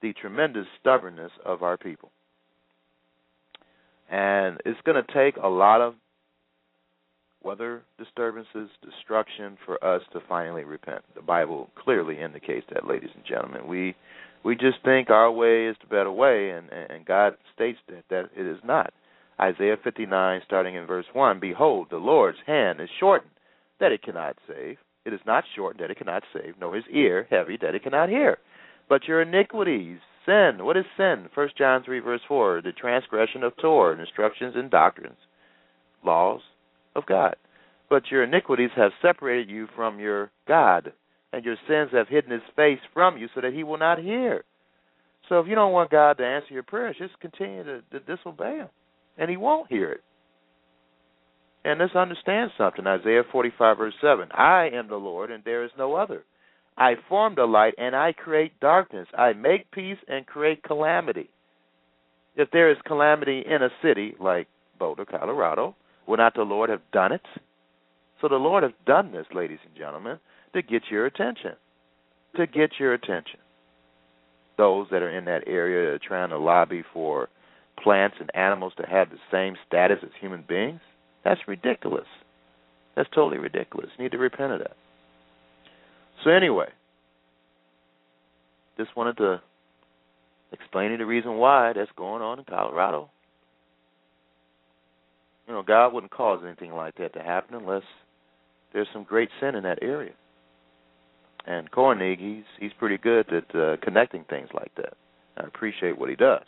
the 0.00 0.12
tremendous 0.12 0.66
stubbornness 0.78 1.32
of 1.44 1.64
our 1.64 1.76
people. 1.76 2.12
And 4.08 4.58
it's 4.64 4.78
going 4.84 5.02
to 5.02 5.12
take 5.12 5.36
a 5.42 5.48
lot 5.48 5.80
of 5.80 5.94
weather 7.42 7.82
disturbances, 7.98 8.68
destruction 8.80 9.58
for 9.66 9.82
us 9.82 10.02
to 10.12 10.20
finally 10.28 10.62
repent. 10.62 11.02
The 11.16 11.22
Bible 11.22 11.68
clearly 11.82 12.20
indicates 12.20 12.66
that, 12.72 12.86
ladies 12.86 13.10
and 13.14 13.24
gentlemen. 13.24 13.66
We 13.66 13.96
we 14.44 14.54
just 14.54 14.78
think 14.84 15.10
our 15.10 15.32
way 15.32 15.66
is 15.66 15.76
the 15.80 15.88
better 15.88 16.12
way, 16.12 16.50
and, 16.50 16.68
and 16.70 17.04
God 17.04 17.34
states 17.54 17.78
that 17.88 18.04
that 18.10 18.30
it 18.36 18.46
is 18.46 18.58
not. 18.64 18.92
Isaiah 19.40 19.76
59, 19.82 20.42
starting 20.44 20.74
in 20.74 20.86
verse 20.86 21.06
1 21.12 21.40
Behold, 21.40 21.88
the 21.90 21.96
Lord's 21.96 22.38
hand 22.46 22.80
is 22.80 22.88
shortened, 23.00 23.32
that 23.80 23.92
it 23.92 24.02
cannot 24.02 24.36
save. 24.46 24.76
It 25.08 25.14
is 25.14 25.20
not 25.26 25.44
short 25.56 25.78
that 25.78 25.90
it 25.90 25.98
cannot 25.98 26.22
save, 26.32 26.54
nor 26.60 26.76
his 26.76 26.84
ear 26.92 27.26
heavy, 27.30 27.56
that 27.60 27.74
it 27.74 27.82
cannot 27.82 28.08
hear. 28.08 28.38
But 28.88 29.08
your 29.08 29.22
iniquities, 29.22 29.98
sin. 30.24 30.58
What 30.60 30.76
is 30.76 30.84
sin? 30.96 31.28
1 31.34 31.48
John 31.56 31.82
3, 31.82 31.98
verse 32.00 32.20
4 32.28 32.62
The 32.62 32.72
transgression 32.72 33.42
of 33.42 33.56
Torah, 33.56 33.98
instructions 33.98 34.54
and 34.56 34.70
doctrines, 34.70 35.18
laws 36.04 36.40
of 36.94 37.06
God. 37.06 37.36
But 37.90 38.10
your 38.10 38.24
iniquities 38.24 38.70
have 38.76 38.92
separated 39.02 39.48
you 39.48 39.66
from 39.74 39.98
your 39.98 40.30
God, 40.46 40.92
and 41.32 41.44
your 41.44 41.56
sins 41.66 41.90
have 41.92 42.08
hidden 42.08 42.30
his 42.30 42.42
face 42.54 42.80
from 42.92 43.16
you 43.16 43.28
so 43.34 43.40
that 43.40 43.54
he 43.54 43.64
will 43.64 43.78
not 43.78 43.98
hear. 43.98 44.44
So 45.28 45.40
if 45.40 45.48
you 45.48 45.54
don't 45.54 45.72
want 45.72 45.90
God 45.90 46.18
to 46.18 46.24
answer 46.24 46.54
your 46.54 46.62
prayers, 46.62 46.96
just 46.98 47.18
continue 47.20 47.64
to, 47.64 47.82
to 47.92 48.00
disobey 48.00 48.58
him 48.58 48.68
and 49.18 49.28
he 49.28 49.36
won't 49.36 49.68
hear 49.68 49.90
it. 49.90 50.02
And 51.68 51.80
let's 51.80 51.94
understand 51.94 52.50
something. 52.56 52.86
Isaiah 52.86 53.24
45, 53.30 53.76
verse 53.76 53.92
7. 54.00 54.28
I 54.32 54.70
am 54.72 54.88
the 54.88 54.96
Lord, 54.96 55.30
and 55.30 55.44
there 55.44 55.64
is 55.64 55.70
no 55.76 55.96
other. 55.96 56.24
I 56.78 56.94
form 57.10 57.34
the 57.34 57.44
light, 57.44 57.74
and 57.76 57.94
I 57.94 58.14
create 58.14 58.58
darkness. 58.58 59.06
I 59.12 59.34
make 59.34 59.70
peace 59.70 59.98
and 60.08 60.24
create 60.24 60.62
calamity. 60.62 61.28
If 62.36 62.50
there 62.52 62.70
is 62.70 62.78
calamity 62.86 63.44
in 63.46 63.62
a 63.62 63.68
city 63.82 64.14
like 64.18 64.46
Boulder, 64.78 65.04
Colorado, 65.04 65.76
would 66.06 66.20
not 66.20 66.34
the 66.34 66.40
Lord 66.40 66.70
have 66.70 66.80
done 66.90 67.12
it? 67.12 67.20
So 68.22 68.28
the 68.28 68.36
Lord 68.36 68.62
has 68.62 68.72
done 68.86 69.12
this, 69.12 69.26
ladies 69.34 69.58
and 69.66 69.76
gentlemen, 69.76 70.18
to 70.54 70.62
get 70.62 70.84
your 70.90 71.04
attention. 71.04 71.52
To 72.36 72.46
get 72.46 72.70
your 72.80 72.94
attention. 72.94 73.40
Those 74.56 74.86
that 74.90 75.02
are 75.02 75.14
in 75.14 75.26
that 75.26 75.42
area 75.46 75.92
are 75.92 75.98
trying 75.98 76.30
to 76.30 76.38
lobby 76.38 76.82
for 76.94 77.28
plants 77.82 78.16
and 78.20 78.30
animals 78.34 78.72
to 78.78 78.86
have 78.86 79.10
the 79.10 79.18
same 79.30 79.54
status 79.66 79.98
as 80.02 80.12
human 80.18 80.44
beings? 80.48 80.80
That's 81.28 81.46
ridiculous. 81.46 82.06
That's 82.96 83.08
totally 83.14 83.36
ridiculous. 83.36 83.90
You 83.98 84.04
need 84.04 84.12
to 84.12 84.18
repent 84.18 84.50
of 84.50 84.60
that. 84.60 84.76
So 86.24 86.30
anyway, 86.30 86.68
just 88.78 88.96
wanted 88.96 89.18
to 89.18 89.42
explain 90.52 90.96
the 90.96 91.04
reason 91.04 91.34
why 91.34 91.74
that's 91.74 91.90
going 91.98 92.22
on 92.22 92.38
in 92.38 92.46
Colorado. 92.46 93.10
You 95.46 95.52
know, 95.52 95.62
God 95.62 95.92
wouldn't 95.92 96.12
cause 96.12 96.40
anything 96.46 96.72
like 96.72 96.96
that 96.96 97.12
to 97.12 97.20
happen 97.20 97.56
unless 97.56 97.82
there's 98.72 98.88
some 98.94 99.04
great 99.04 99.28
sin 99.38 99.54
in 99.54 99.64
that 99.64 99.82
area. 99.82 100.12
And 101.46 101.70
Koenig, 101.70 102.18
he's 102.18 102.44
he's 102.58 102.72
pretty 102.78 102.96
good 102.96 103.30
at 103.30 103.54
uh, 103.54 103.76
connecting 103.82 104.24
things 104.30 104.48
like 104.54 104.74
that. 104.76 104.94
I 105.36 105.46
appreciate 105.46 105.98
what 105.98 106.08
he 106.08 106.16
does. 106.16 106.44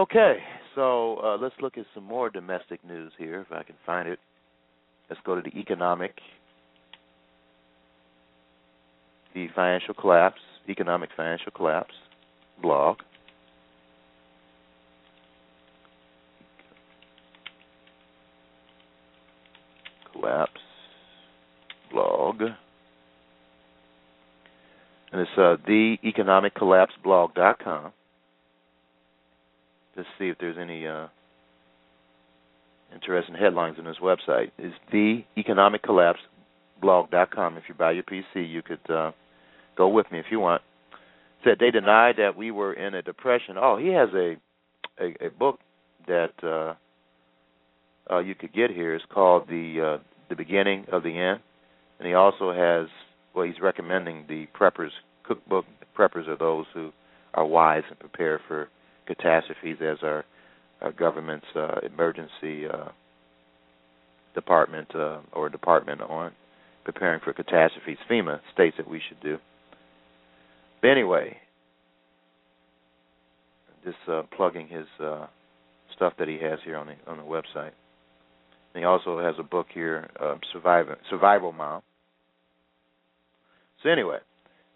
Okay, 0.00 0.38
so 0.74 1.20
uh, 1.22 1.36
let's 1.36 1.54
look 1.60 1.76
at 1.76 1.84
some 1.94 2.04
more 2.04 2.30
domestic 2.30 2.82
news 2.82 3.12
here, 3.18 3.42
if 3.42 3.52
I 3.52 3.62
can 3.62 3.74
find 3.84 4.08
it. 4.08 4.18
Let's 5.10 5.20
go 5.26 5.34
to 5.34 5.42
the 5.42 5.54
economic, 5.58 6.14
the 9.34 9.48
financial 9.54 9.92
collapse, 9.92 10.40
economic 10.70 11.10
financial 11.14 11.52
collapse. 11.52 11.92
blog. 12.62 12.96
Collapse 20.14 20.52
blog. 21.92 22.40
And 25.12 25.20
it's 25.20 25.30
uh, 25.36 25.56
theeconomiccollapseblog.com. 25.68 27.92
Let's 29.96 30.08
see 30.18 30.28
if 30.28 30.36
there's 30.38 30.58
any 30.58 30.86
uh, 30.86 31.06
interesting 32.94 33.34
headlines 33.34 33.76
on 33.78 33.84
this 33.84 33.96
website. 34.02 34.50
It's 34.58 34.74
theeconomiccollapseblog.com. 34.92 37.56
If 37.56 37.64
you 37.68 37.74
buy 37.74 37.92
your 37.92 38.04
PC, 38.04 38.48
you 38.48 38.62
could 38.62 38.90
uh, 38.90 39.12
go 39.76 39.88
with 39.88 40.10
me 40.12 40.18
if 40.18 40.26
you 40.30 40.40
want. 40.40 40.62
Said 41.44 41.58
they 41.58 41.70
denied 41.70 42.16
that 42.18 42.36
we 42.36 42.50
were 42.50 42.74
in 42.74 42.94
a 42.94 43.00
depression. 43.02 43.56
Oh, 43.58 43.78
he 43.78 43.88
has 43.88 44.10
a 44.14 44.36
a, 45.00 45.26
a 45.26 45.30
book 45.30 45.58
that 46.06 46.32
uh, 46.42 46.74
uh, 48.12 48.18
you 48.18 48.34
could 48.34 48.52
get 48.52 48.70
here. 48.70 48.94
It's 48.94 49.04
called 49.12 49.48
the 49.48 49.98
uh, 49.98 50.02
the 50.28 50.36
beginning 50.36 50.84
of 50.92 51.02
the 51.02 51.16
end, 51.16 51.40
and 51.98 52.06
he 52.06 52.12
also 52.14 52.52
has 52.52 52.88
well, 53.34 53.46
he's 53.46 53.60
recommending 53.60 54.26
the 54.28 54.46
preppers 54.58 54.90
cookbook. 55.24 55.64
Preppers 55.96 56.28
are 56.28 56.36
those 56.36 56.66
who 56.74 56.92
are 57.34 57.46
wise 57.46 57.84
and 57.88 57.98
prepare 57.98 58.40
for 58.46 58.68
catastrophes, 59.14 59.78
as 59.80 59.98
our, 60.02 60.24
our 60.80 60.92
government's 60.92 61.46
uh, 61.56 61.80
emergency 61.82 62.66
uh, 62.72 62.88
department 64.34 64.88
uh, 64.94 65.18
or 65.32 65.48
department 65.48 66.00
on 66.00 66.32
preparing 66.84 67.20
for 67.20 67.32
catastrophes. 67.32 67.98
FEMA 68.08 68.40
states 68.52 68.76
that 68.76 68.88
we 68.88 69.00
should 69.08 69.20
do. 69.20 69.38
But 70.80 70.88
anyway, 70.88 71.36
just 73.84 73.96
uh, 74.08 74.22
plugging 74.36 74.68
his 74.68 74.86
uh, 75.02 75.26
stuff 75.96 76.14
that 76.18 76.28
he 76.28 76.38
has 76.40 76.58
here 76.64 76.76
on 76.76 76.86
the 76.86 77.10
on 77.10 77.16
the 77.18 77.24
website. 77.24 77.72
And 78.72 78.82
he 78.82 78.84
also 78.84 79.18
has 79.18 79.34
a 79.38 79.42
book 79.42 79.66
here, 79.74 80.08
uh, 80.20 80.36
Survivor, 80.52 80.96
Survival 81.10 81.52
Mom. 81.52 81.82
So 83.82 83.88
anyway, 83.88 84.18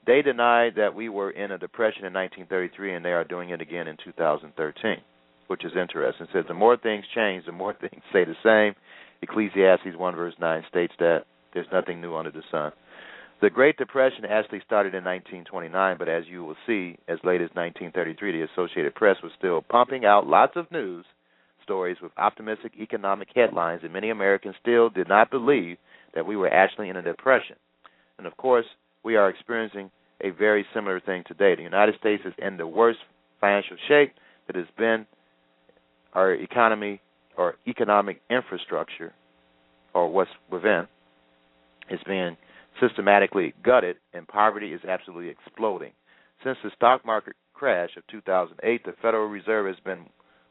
they 0.06 0.22
denied 0.22 0.74
that 0.76 0.94
we 0.94 1.08
were 1.08 1.30
in 1.30 1.52
a 1.52 1.58
depression 1.58 2.04
in 2.04 2.12
1933, 2.12 2.94
and 2.94 3.04
they 3.04 3.12
are 3.12 3.24
doing 3.24 3.50
it 3.50 3.60
again 3.60 3.88
in 3.88 3.96
2013, 4.04 4.96
which 5.46 5.64
is 5.64 5.72
interesting. 5.78 6.26
It 6.26 6.30
says 6.32 6.44
the 6.48 6.54
more 6.54 6.76
things 6.76 7.04
change, 7.14 7.46
the 7.46 7.52
more 7.52 7.74
things 7.80 8.02
stay 8.10 8.24
the 8.24 8.34
same. 8.42 8.74
Ecclesiastes 9.22 9.96
1 9.96 10.16
verse 10.16 10.34
9 10.38 10.64
states 10.68 10.92
that 10.98 11.24
there's 11.54 11.66
nothing 11.72 12.00
new 12.00 12.14
under 12.14 12.30
the 12.30 12.42
sun. 12.50 12.72
The 13.40 13.50
Great 13.50 13.76
Depression 13.76 14.24
actually 14.24 14.62
started 14.64 14.94
in 14.94 15.04
1929, 15.04 15.96
but 15.98 16.08
as 16.08 16.24
you 16.28 16.44
will 16.44 16.56
see, 16.66 16.96
as 17.08 17.18
late 17.24 17.40
as 17.40 17.50
1933, 17.52 18.32
the 18.32 18.48
Associated 18.52 18.94
Press 18.94 19.16
was 19.22 19.32
still 19.38 19.60
pumping 19.60 20.04
out 20.04 20.26
lots 20.26 20.54
of 20.56 20.70
news 20.70 21.04
stories 21.62 21.96
with 22.02 22.12
optimistic 22.16 22.72
economic 22.78 23.28
headlines, 23.34 23.80
and 23.82 23.92
many 23.92 24.10
Americans 24.10 24.54
still 24.60 24.88
did 24.90 25.08
not 25.08 25.30
believe 25.30 25.78
that 26.14 26.26
we 26.26 26.36
were 26.36 26.48
actually 26.48 26.88
in 26.88 26.96
a 26.96 27.02
depression. 27.02 27.56
And 28.18 28.26
of 28.26 28.36
course, 28.36 28.66
we 29.04 29.16
are 29.16 29.28
experiencing 29.28 29.90
a 30.22 30.30
very 30.30 30.64
similar 30.74 31.00
thing 31.00 31.22
today. 31.26 31.54
The 31.54 31.62
United 31.62 31.96
States 31.98 32.22
is 32.24 32.32
in 32.38 32.56
the 32.56 32.66
worst 32.66 32.98
financial 33.40 33.76
shape 33.88 34.12
that 34.46 34.56
has 34.56 34.66
been 34.78 35.06
our 36.14 36.32
economy 36.32 37.00
or 37.36 37.56
economic 37.66 38.20
infrastructure 38.30 39.12
or 39.94 40.10
what's 40.10 40.30
within 40.50 40.86
is 41.90 42.00
being 42.06 42.36
systematically 42.80 43.52
gutted 43.62 43.96
and 44.12 44.26
poverty 44.26 44.72
is 44.72 44.80
absolutely 44.88 45.28
exploding. 45.28 45.92
Since 46.42 46.58
the 46.64 46.70
stock 46.74 47.04
market 47.04 47.34
crash 47.52 47.90
of 47.96 48.06
2008, 48.08 48.84
the 48.84 48.92
Federal 49.02 49.28
Reserve 49.28 49.66
has 49.66 49.76
been 49.84 50.06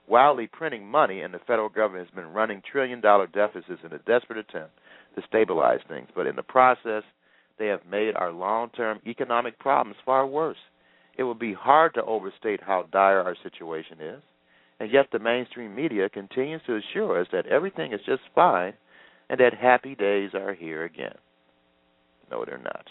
wildly 0.07 0.47
printing 0.47 0.85
money 0.85 1.21
and 1.21 1.33
the 1.33 1.39
federal 1.47 1.69
government 1.69 2.07
has 2.07 2.15
been 2.15 2.31
running 2.33 2.61
trillion 2.69 3.01
dollar 3.01 3.27
deficits 3.27 3.81
in 3.83 3.93
a 3.93 3.99
desperate 3.99 4.37
attempt 4.37 4.71
to 5.15 5.21
stabilize 5.27 5.79
things. 5.87 6.09
But 6.13 6.27
in 6.27 6.35
the 6.35 6.43
process, 6.43 7.03
they 7.57 7.67
have 7.67 7.85
made 7.89 8.15
our 8.15 8.31
long 8.31 8.69
term 8.69 8.99
economic 9.05 9.59
problems 9.59 9.97
far 10.05 10.25
worse. 10.25 10.57
It 11.17 11.23
would 11.23 11.39
be 11.39 11.53
hard 11.53 11.93
to 11.93 12.03
overstate 12.03 12.61
how 12.61 12.87
dire 12.91 13.21
our 13.21 13.35
situation 13.43 13.97
is, 14.01 14.21
and 14.79 14.91
yet 14.91 15.07
the 15.11 15.19
mainstream 15.19 15.75
media 15.75 16.09
continues 16.09 16.61
to 16.65 16.77
assure 16.77 17.21
us 17.21 17.27
that 17.31 17.45
everything 17.45 17.93
is 17.93 18.01
just 18.05 18.21
fine 18.33 18.73
and 19.29 19.39
that 19.39 19.53
happy 19.53 19.95
days 19.95 20.31
are 20.33 20.53
here 20.53 20.83
again. 20.83 21.15
No, 22.29 22.43
they're 22.45 22.57
not. 22.57 22.87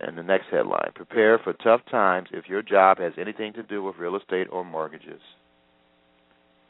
And 0.00 0.18
the 0.18 0.22
next 0.22 0.46
headline 0.50 0.90
Prepare 0.94 1.38
for 1.38 1.52
tough 1.52 1.80
times 1.90 2.28
if 2.32 2.48
your 2.48 2.62
job 2.62 2.98
has 2.98 3.12
anything 3.18 3.52
to 3.54 3.62
do 3.62 3.82
with 3.82 3.96
real 3.96 4.16
estate 4.16 4.48
or 4.50 4.64
mortgages. 4.64 5.20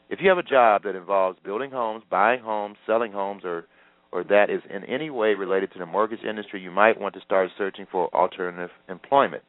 If 0.09 0.19
you 0.21 0.29
have 0.29 0.37
a 0.37 0.43
job 0.43 0.83
that 0.83 0.95
involves 0.95 1.39
building 1.43 1.71
homes, 1.71 2.03
buying 2.09 2.41
homes, 2.41 2.77
selling 2.85 3.11
homes, 3.11 3.41
or 3.43 3.65
or 4.15 4.23
that 4.23 4.49
is 4.49 4.61
in 4.73 4.85
any 4.85 5.09
way 5.09 5.33
related 5.33 5.73
to 5.73 5.79
the 5.79 5.85
mortgage 5.85 6.23
industry, 6.23 6.61
you 6.61 6.71
might 6.71 6.99
want 6.99 7.13
to 7.13 7.19
start 7.19 7.49
searching 7.57 7.85
for 7.91 8.07
alternative 8.15 8.69
employment. 8.87 9.43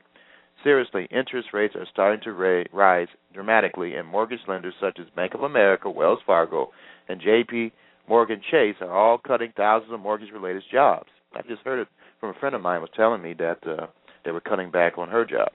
Seriously, 0.64 1.07
interest 1.12 1.50
rates 1.52 1.76
are 1.76 1.87
starting 1.92 2.20
to 2.24 2.33
ra- 2.33 2.64
rise 2.72 3.07
dramatically, 3.33 3.94
and 3.94 4.09
mortgage 4.09 4.40
lenders 4.48 4.74
such 4.81 4.98
as 4.98 5.07
Bank 5.14 5.35
of 5.35 5.44
America, 5.44 5.88
Wells 5.88 6.18
Fargo, 6.26 6.70
and 7.09 7.20
J.P. 7.20 7.70
Morgan 8.09 8.40
Chase 8.50 8.74
are 8.81 8.90
all 8.90 9.18
cutting 9.18 9.52
thousands 9.57 9.92
of 9.92 10.00
mortgage-related 10.00 10.64
jobs. 10.72 11.11
I 11.33 11.42
just 11.42 11.62
heard 11.62 11.83
it 11.83 11.88
from 12.18 12.31
a 12.31 12.38
friend 12.40 12.57
of 12.57 12.61
mine 12.61 12.81
was 12.81 12.90
telling 12.96 13.22
me 13.22 13.35
that 13.35 13.59
uh, 13.64 13.87
they 14.24 14.33
were 14.33 14.40
cutting 14.40 14.72
back 14.72 14.98
on 14.98 15.09
her 15.09 15.24
job. 15.24 15.50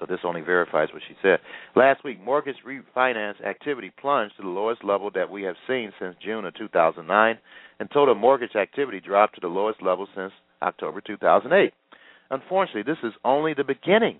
So 0.00 0.06
this 0.06 0.20
only 0.24 0.40
verifies 0.40 0.88
what 0.92 1.02
she 1.06 1.14
said. 1.22 1.38
Last 1.76 2.02
week, 2.02 2.20
mortgage 2.24 2.56
refinance 2.66 3.44
activity 3.44 3.92
plunged 4.00 4.36
to 4.36 4.42
the 4.42 4.48
lowest 4.48 4.82
level 4.82 5.10
that 5.14 5.30
we 5.30 5.42
have 5.42 5.56
seen 5.68 5.92
since 6.00 6.16
June 6.24 6.46
of 6.46 6.54
2009, 6.54 7.38
and 7.78 7.90
total 7.90 8.14
mortgage 8.14 8.56
activity 8.56 8.98
dropped 8.98 9.34
to 9.34 9.40
the 9.42 9.46
lowest 9.46 9.82
level 9.82 10.08
since 10.16 10.32
October 10.62 11.02
2008. 11.02 11.72
Unfortunately, 12.30 12.82
this 12.82 13.02
is 13.04 13.12
only 13.24 13.52
the 13.52 13.62
beginning. 13.62 14.18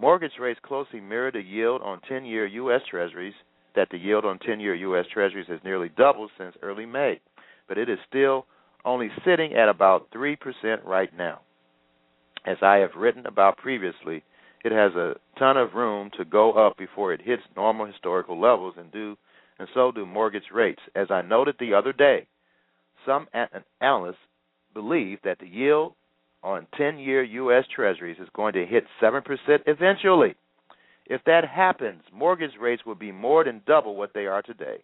Mortgage 0.00 0.32
rates 0.40 0.58
closely 0.64 1.00
mirror 1.00 1.30
the 1.30 1.42
yield 1.42 1.82
on 1.82 2.00
10-year 2.10 2.46
U.S. 2.46 2.80
Treasuries. 2.90 3.34
That 3.76 3.88
the 3.90 3.98
yield 3.98 4.24
on 4.24 4.38
10-year 4.38 4.76
U.S. 4.76 5.04
Treasuries 5.12 5.48
has 5.48 5.58
nearly 5.64 5.90
doubled 5.96 6.30
since 6.38 6.54
early 6.62 6.86
May, 6.86 7.20
but 7.66 7.76
it 7.76 7.88
is 7.90 7.98
still 8.08 8.46
only 8.84 9.08
sitting 9.26 9.54
at 9.54 9.68
about 9.68 10.12
3% 10.12 10.36
right 10.84 11.10
now. 11.16 11.40
As 12.46 12.56
I 12.62 12.76
have 12.76 12.90
written 12.96 13.26
about 13.26 13.56
previously, 13.56 14.22
it 14.64 14.72
has 14.72 14.92
a 14.94 15.14
ton 15.38 15.56
of 15.56 15.74
room 15.74 16.10
to 16.16 16.24
go 16.24 16.52
up 16.52 16.76
before 16.78 17.12
it 17.12 17.20
hits 17.22 17.42
normal 17.54 17.86
historical 17.86 18.40
levels 18.40 18.74
and 18.78 18.90
do 18.90 19.16
and 19.58 19.68
so 19.72 19.92
do 19.92 20.04
mortgage 20.04 20.50
rates. 20.52 20.80
As 20.96 21.08
I 21.10 21.22
noted 21.22 21.54
the 21.60 21.74
other 21.74 21.92
day, 21.92 22.26
some 23.06 23.28
analysts 23.80 24.16
believe 24.72 25.18
that 25.22 25.38
the 25.38 25.46
yield 25.46 25.92
on 26.42 26.66
10-year 26.78 27.22
US 27.22 27.64
Treasuries 27.74 28.16
is 28.20 28.28
going 28.34 28.54
to 28.54 28.66
hit 28.66 28.84
7% 29.00 29.22
eventually. 29.66 30.34
If 31.06 31.22
that 31.26 31.46
happens, 31.46 32.02
mortgage 32.12 32.56
rates 32.60 32.84
will 32.84 32.96
be 32.96 33.12
more 33.12 33.44
than 33.44 33.62
double 33.66 33.94
what 33.94 34.12
they 34.12 34.26
are 34.26 34.42
today. 34.42 34.78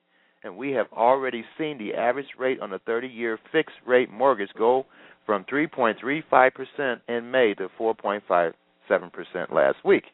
And 0.44 0.56
we 0.56 0.70
have 0.72 0.86
already 0.92 1.44
seen 1.58 1.76
the 1.78 1.94
average 1.94 2.28
rate 2.38 2.60
on 2.60 2.72
a 2.72 2.78
30-year 2.80 3.38
fixed 3.50 3.76
rate 3.86 4.10
mortgage 4.10 4.50
go 4.56 4.86
from 5.26 5.44
3.35% 5.44 7.00
in 7.08 7.30
May 7.30 7.54
to 7.54 7.68
4.5 7.78 8.52
7% 8.90 9.10
last 9.52 9.76
week. 9.84 10.04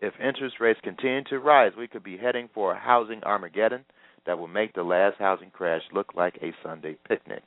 If 0.00 0.14
interest 0.20 0.56
rates 0.60 0.80
continue 0.82 1.24
to 1.24 1.40
rise, 1.40 1.72
we 1.76 1.88
could 1.88 2.04
be 2.04 2.16
heading 2.16 2.48
for 2.54 2.72
a 2.72 2.78
housing 2.78 3.22
Armageddon 3.24 3.84
that 4.26 4.38
will 4.38 4.48
make 4.48 4.72
the 4.74 4.82
last 4.82 5.16
housing 5.18 5.50
crash 5.50 5.82
look 5.92 6.14
like 6.14 6.36
a 6.40 6.52
Sunday 6.62 6.96
picnic. 7.06 7.42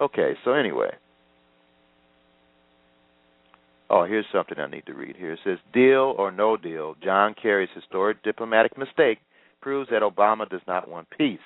Okay, 0.00 0.34
so 0.44 0.52
anyway. 0.52 0.90
Oh, 3.90 4.04
here's 4.04 4.26
something 4.32 4.58
I 4.58 4.70
need 4.70 4.86
to 4.86 4.94
read 4.94 5.16
here. 5.16 5.32
It 5.32 5.40
says, 5.44 5.58
Deal 5.74 6.14
or 6.16 6.30
no 6.30 6.56
deal, 6.56 6.94
John 7.02 7.34
Kerry's 7.40 7.68
historic 7.74 8.22
diplomatic 8.22 8.78
mistake 8.78 9.18
proves 9.60 9.90
that 9.90 10.02
Obama 10.02 10.48
does 10.48 10.60
not 10.68 10.88
want 10.88 11.08
peace. 11.16 11.38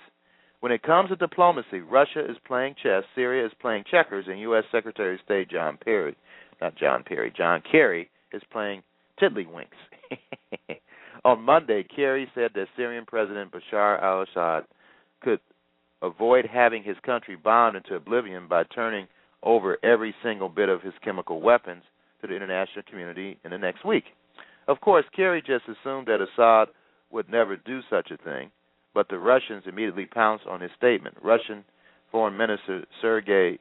When 0.61 0.73
it 0.73 0.83
comes 0.83 1.09
to 1.09 1.17
diplomacy, 1.17 1.81
Russia 1.81 2.21
is 2.21 2.37
playing 2.47 2.77
chess, 2.83 3.03
Syria 3.15 3.47
is 3.47 3.53
playing 3.61 3.85
checkers, 3.91 4.27
and 4.29 4.41
U.S. 4.41 4.65
Secretary 4.71 5.15
of 5.15 5.21
State 5.25 5.51
John 5.51 5.79
Perry 5.83 6.17
not 6.61 6.77
John 6.77 7.05
Perry, 7.05 7.33
John 7.37 7.63
Kerry 7.71 8.11
is 8.33 8.43
playing 8.51 8.83
tiddlywinks. 9.21 9.67
On 11.25 11.41
Monday, 11.41 11.85
Kerry 11.85 12.31
said 12.35 12.51
that 12.55 12.67
Syrian 12.77 13.07
President 13.07 13.51
Bashar 13.51 14.03
al 14.03 14.23
Assad 14.23 14.65
could 15.23 15.41
avoid 16.03 16.45
having 16.45 16.83
his 16.83 16.97
country 17.05 17.37
bombed 17.37 17.77
into 17.77 17.95
oblivion 17.95 18.47
by 18.47 18.63
turning 18.65 19.07
over 19.43 19.79
every 19.83 20.15
single 20.23 20.49
bit 20.49 20.69
of 20.69 20.83
his 20.83 20.93
chemical 21.03 21.41
weapons 21.41 21.83
to 22.21 22.27
the 22.27 22.35
international 22.35 22.85
community 22.89 23.39
in 23.45 23.51
the 23.51 23.59
next 23.59 23.85
week. 23.85 24.05
Of 24.69 24.81
course, 24.81 25.05
Kerry 25.15 25.43
just 25.43 25.65
assumed 25.65 26.07
that 26.09 26.21
Assad 26.21 26.69
would 27.11 27.29
never 27.29 27.57
do 27.57 27.81
such 27.89 28.11
a 28.11 28.17
thing, 28.23 28.51
but 28.93 29.09
the 29.09 29.19
Russians 29.19 29.65
immediately 29.67 30.07
pounced 30.07 30.47
on 30.47 30.61
his 30.61 30.71
statement. 30.77 31.17
Russian 31.23 31.65
Foreign 32.11 32.37
Minister 32.37 32.85
Sergei 33.01 33.59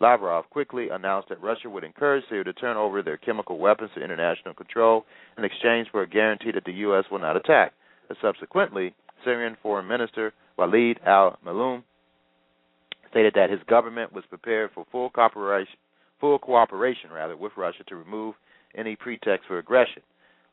Lavrov 0.00 0.48
quickly 0.50 0.88
announced 0.90 1.28
that 1.30 1.42
Russia 1.42 1.70
would 1.70 1.84
encourage 1.84 2.24
Syria 2.28 2.44
to 2.44 2.52
turn 2.52 2.76
over 2.76 3.02
their 3.02 3.16
chemical 3.16 3.58
weapons 3.58 3.90
to 3.94 4.04
international 4.04 4.54
control 4.54 5.04
in 5.38 5.44
exchange 5.44 5.88
for 5.90 6.02
a 6.02 6.08
guarantee 6.08 6.52
that 6.52 6.64
the 6.64 6.72
U.S. 6.72 7.04
will 7.10 7.18
not 7.18 7.36
attack. 7.36 7.72
Subsequently, 8.20 8.94
Syrian 9.24 9.56
Foreign 9.62 9.88
Minister 9.88 10.32
Walid 10.58 11.00
al 11.04 11.38
Muallem 11.44 11.82
stated 13.10 13.32
that 13.34 13.50
his 13.50 13.60
government 13.68 14.12
was 14.12 14.24
prepared 14.28 14.70
for 14.74 14.84
full 14.92 15.10
cooperation, 15.10 15.74
full 16.20 16.38
cooperation 16.38 17.10
rather, 17.10 17.36
with 17.36 17.52
Russia 17.56 17.82
to 17.88 17.96
remove 17.96 18.34
any 18.74 18.94
pretext 18.96 19.46
for 19.48 19.58
aggression. 19.58 20.02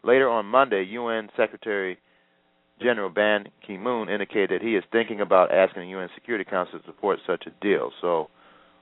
Later 0.04 0.30
on 0.30 0.46
Monday, 0.46 0.84
UN 0.84 1.30
Secretary 1.36 1.98
General 2.82 3.10
Ban 3.10 3.46
Ki 3.66 3.78
moon 3.78 4.10
indicated 4.10 4.50
that 4.50 4.66
he 4.66 4.76
is 4.76 4.84
thinking 4.92 5.22
about 5.22 5.52
asking 5.52 5.84
the 5.84 5.90
UN 5.90 6.10
Security 6.16 6.44
Council 6.44 6.80
to 6.80 6.86
support 6.86 7.20
such 7.28 7.46
a 7.46 7.64
deal. 7.64 7.92
So 8.02 8.30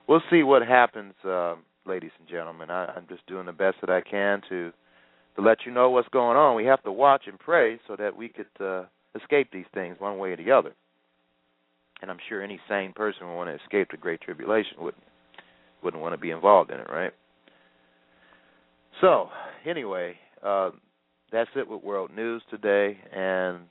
we'll 0.08 0.22
see 0.30 0.44
what 0.44 0.62
happens, 0.62 1.14
uh, 1.26 1.56
ladies 1.86 2.12
and 2.20 2.28
gentlemen. 2.28 2.70
I, 2.70 2.86
I'm 2.96 3.08
just 3.08 3.26
doing 3.28 3.46
the 3.46 3.52
best 3.52 3.78
that 3.82 3.90
I 3.90 4.02
can 4.02 4.42
to 4.50 4.72
to 5.36 5.42
let 5.42 5.60
you 5.66 5.72
know 5.72 5.90
what's 5.90 6.10
going 6.10 6.36
on. 6.36 6.58
We 6.58 6.66
have 6.66 6.84
to 6.84 6.92
watch 6.92 7.24
and 7.28 7.40
pray 7.40 7.80
so 7.88 7.96
that 7.96 8.16
we 8.16 8.28
could 8.28 8.48
uh, 8.60 8.84
escape 9.16 9.50
these 9.52 9.66
things 9.74 9.96
one 9.98 10.18
way 10.18 10.32
or 10.32 10.38
the 10.38 10.52
other. 10.52 10.74
And 12.02 12.12
I'm 12.12 12.18
sure 12.28 12.42
any 12.42 12.60
sane 12.68 12.92
person 12.94 13.28
would 13.28 13.36
want 13.36 13.50
to 13.50 13.64
escape 13.64 13.92
the 13.92 13.98
Great 13.98 14.22
Tribulation 14.22 14.78
wouldn't 14.80 15.04
wouldn't 15.84 16.02
want 16.02 16.14
to 16.14 16.18
be 16.20 16.32
involved 16.32 16.70
in 16.70 16.80
it, 16.80 16.88
right? 16.90 17.12
So 19.00 19.30
anyway, 19.66 20.16
uh, 20.44 20.72
that's 21.32 21.50
it 21.56 21.68
with 21.68 21.84
world 21.84 22.12
news 22.16 22.44
today, 22.52 22.98
and 23.12 23.62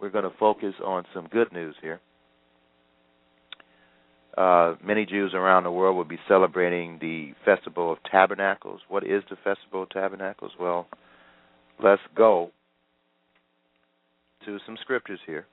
we're 0.00 0.10
going 0.10 0.24
to 0.24 0.36
focus 0.38 0.74
on 0.84 1.04
some 1.12 1.26
good 1.28 1.52
news 1.52 1.74
here. 1.82 2.00
Uh, 4.36 4.74
many 4.84 5.04
Jews 5.04 5.32
around 5.34 5.64
the 5.64 5.70
world 5.70 5.96
will 5.96 6.04
be 6.04 6.18
celebrating 6.28 6.98
the 7.00 7.32
Festival 7.44 7.92
of 7.92 7.98
Tabernacles. 8.10 8.80
What 8.88 9.04
is 9.04 9.22
the 9.30 9.36
Festival 9.36 9.82
of 9.82 9.90
Tabernacles? 9.90 10.52
Well, 10.60 10.86
let's 11.82 12.02
go 12.14 12.50
to 14.44 14.58
some 14.64 14.76
scriptures 14.80 15.18
here. 15.26 15.46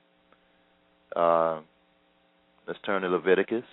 Uh, 1.14 1.60
let's 2.68 2.78
turn 2.84 3.02
to 3.02 3.08
Leviticus 3.08 3.64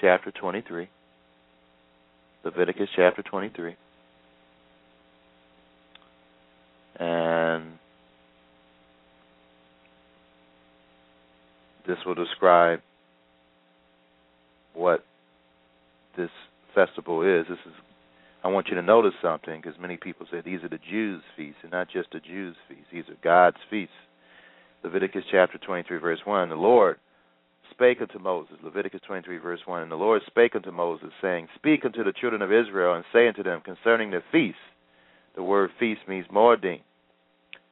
chapter 0.00 0.30
23. 0.30 0.88
Leviticus 2.44 2.88
chapter 2.94 3.22
23. 3.22 3.74
And 7.00 7.72
this 11.86 11.96
will 12.06 12.14
describe 12.14 12.80
what 14.74 15.04
this 16.16 16.30
festival 16.74 17.22
is. 17.22 17.46
This 17.48 17.58
is 17.66 17.72
I 18.44 18.48
want 18.48 18.68
you 18.68 18.74
to 18.74 18.82
notice 18.82 19.14
something 19.22 19.60
because 19.60 19.80
many 19.80 19.96
people 19.96 20.26
say 20.30 20.42
these 20.44 20.62
are 20.62 20.68
the 20.68 20.78
Jews' 20.90 21.22
feasts, 21.34 21.60
and 21.62 21.72
not 21.72 21.88
just 21.88 22.10
the 22.12 22.20
Jews' 22.20 22.56
feasts. 22.68 22.84
These 22.92 23.08
are 23.08 23.16
God's 23.24 23.56
feasts. 23.70 23.94
Leviticus 24.82 25.24
chapter 25.30 25.56
23, 25.56 25.96
verse 25.96 26.18
1. 26.26 26.50
The 26.50 26.54
Lord 26.54 26.98
spake 27.70 28.02
unto 28.02 28.18
Moses, 28.18 28.56
Leviticus 28.62 29.00
23, 29.06 29.38
verse 29.38 29.60
1. 29.64 29.82
And 29.82 29.90
the 29.90 29.96
Lord 29.96 30.20
spake 30.26 30.54
unto 30.54 30.70
Moses, 30.70 31.08
saying, 31.22 31.48
Speak 31.54 31.86
unto 31.86 32.04
the 32.04 32.12
children 32.12 32.42
of 32.42 32.52
Israel, 32.52 32.94
and 32.94 33.04
say 33.14 33.26
unto 33.26 33.42
them 33.42 33.62
concerning 33.62 34.10
the 34.10 34.22
feasts. 34.30 34.60
The 35.36 35.42
word 35.42 35.70
feast 35.80 36.02
means 36.06 36.26
moedim. 36.30 36.80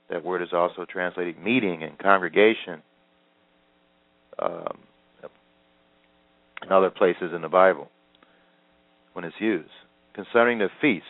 That 0.08 0.24
word 0.24 0.40
is 0.40 0.54
also 0.54 0.86
translated 0.90 1.38
meeting 1.38 1.82
and 1.82 1.98
congregation. 1.98 2.82
Um, 4.38 4.78
in 6.62 6.72
other 6.72 6.90
places 6.90 7.32
in 7.34 7.42
the 7.42 7.48
Bible 7.48 7.88
when 9.12 9.24
it's 9.24 9.34
used. 9.40 9.70
Concerning 10.14 10.58
the 10.58 10.68
feasts 10.80 11.06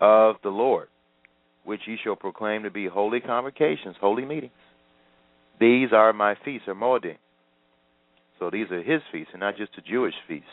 of 0.00 0.36
the 0.42 0.48
Lord, 0.50 0.88
which 1.64 1.80
ye 1.86 1.98
shall 2.02 2.16
proclaim 2.16 2.62
to 2.62 2.70
be 2.70 2.86
holy 2.86 3.20
convocations, 3.20 3.96
holy 4.00 4.24
meetings. 4.24 4.52
These 5.58 5.88
are 5.92 6.12
my 6.12 6.36
feasts, 6.44 6.68
or 6.68 6.74
Moedim. 6.74 7.16
So 8.38 8.50
these 8.50 8.70
are 8.70 8.82
his 8.82 9.00
feasts 9.10 9.30
and 9.32 9.40
not 9.40 9.56
just 9.56 9.74
the 9.74 9.82
Jewish 9.82 10.14
feasts. 10.28 10.46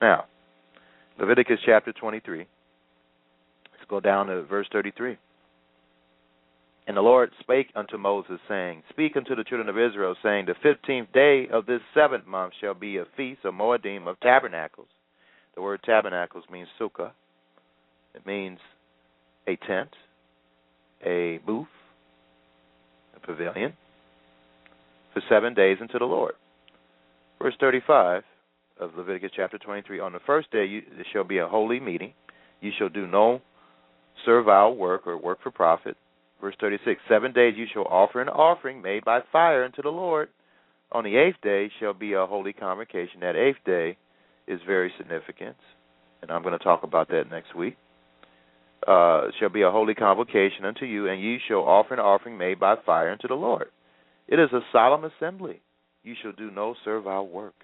Now, 0.00 0.24
Leviticus 1.18 1.58
chapter 1.66 1.92
23. 1.92 2.38
Let's 2.38 3.90
go 3.90 4.00
down 4.00 4.28
to 4.28 4.42
verse 4.44 4.68
33. 4.72 5.18
And 6.88 6.96
the 6.96 7.02
Lord 7.02 7.30
spake 7.40 7.70
unto 7.76 7.98
Moses, 7.98 8.40
saying, 8.48 8.82
Speak 8.88 9.14
unto 9.14 9.36
the 9.36 9.44
children 9.44 9.68
of 9.68 9.76
Israel, 9.76 10.16
saying, 10.22 10.46
The 10.46 10.54
fifteenth 10.62 11.12
day 11.12 11.46
of 11.52 11.66
this 11.66 11.82
seventh 11.92 12.26
month 12.26 12.54
shall 12.58 12.72
be 12.72 12.96
a 12.96 13.04
feast 13.14 13.40
of 13.44 13.52
Moedim 13.52 14.08
of 14.08 14.18
tabernacles. 14.20 14.88
The 15.54 15.60
word 15.60 15.82
tabernacles 15.84 16.44
means 16.50 16.66
sukkah. 16.80 17.10
It 18.14 18.24
means 18.26 18.58
a 19.46 19.56
tent, 19.66 19.90
a 21.04 21.40
booth, 21.44 21.66
a 23.14 23.20
pavilion, 23.20 23.74
for 25.12 25.20
seven 25.28 25.52
days 25.52 25.76
unto 25.82 25.98
the 25.98 26.06
Lord. 26.06 26.36
Verse 27.38 27.54
35 27.60 28.22
of 28.80 28.92
Leviticus 28.96 29.32
chapter 29.36 29.58
23 29.58 30.00
On 30.00 30.12
the 30.14 30.20
first 30.24 30.50
day 30.50 30.64
you, 30.64 30.80
there 30.96 31.04
shall 31.12 31.24
be 31.24 31.36
a 31.36 31.48
holy 31.48 31.80
meeting. 31.80 32.14
You 32.62 32.70
shall 32.78 32.88
do 32.88 33.06
no 33.06 33.42
servile 34.24 34.74
work 34.74 35.06
or 35.06 35.18
work 35.20 35.42
for 35.42 35.50
profit 35.50 35.98
Verse 36.40 36.54
36 36.60 37.00
Seven 37.08 37.32
days 37.32 37.54
you 37.56 37.66
shall 37.72 37.84
offer 37.84 38.20
an 38.20 38.28
offering 38.28 38.80
made 38.80 39.04
by 39.04 39.20
fire 39.32 39.64
unto 39.64 39.82
the 39.82 39.88
Lord. 39.88 40.28
On 40.92 41.04
the 41.04 41.16
eighth 41.16 41.40
day 41.42 41.70
shall 41.80 41.92
be 41.94 42.14
a 42.14 42.26
holy 42.26 42.52
convocation. 42.52 43.20
That 43.20 43.36
eighth 43.36 43.58
day 43.66 43.96
is 44.46 44.60
very 44.66 44.92
significant, 44.96 45.56
and 46.22 46.30
I'm 46.30 46.42
going 46.42 46.56
to 46.56 46.64
talk 46.64 46.82
about 46.82 47.08
that 47.08 47.30
next 47.30 47.54
week. 47.54 47.76
Uh, 48.86 49.26
shall 49.38 49.50
be 49.50 49.62
a 49.62 49.70
holy 49.70 49.94
convocation 49.94 50.64
unto 50.64 50.86
you, 50.86 51.08
and 51.08 51.20
ye 51.20 51.38
shall 51.46 51.58
offer 51.58 51.92
an 51.92 52.00
offering 52.00 52.38
made 52.38 52.58
by 52.58 52.76
fire 52.86 53.10
unto 53.10 53.28
the 53.28 53.34
Lord. 53.34 53.68
It 54.28 54.38
is 54.38 54.50
a 54.52 54.60
solemn 54.72 55.04
assembly. 55.04 55.60
You 56.04 56.14
shall 56.22 56.32
do 56.32 56.50
no 56.50 56.74
servile 56.84 57.26
work. 57.26 57.54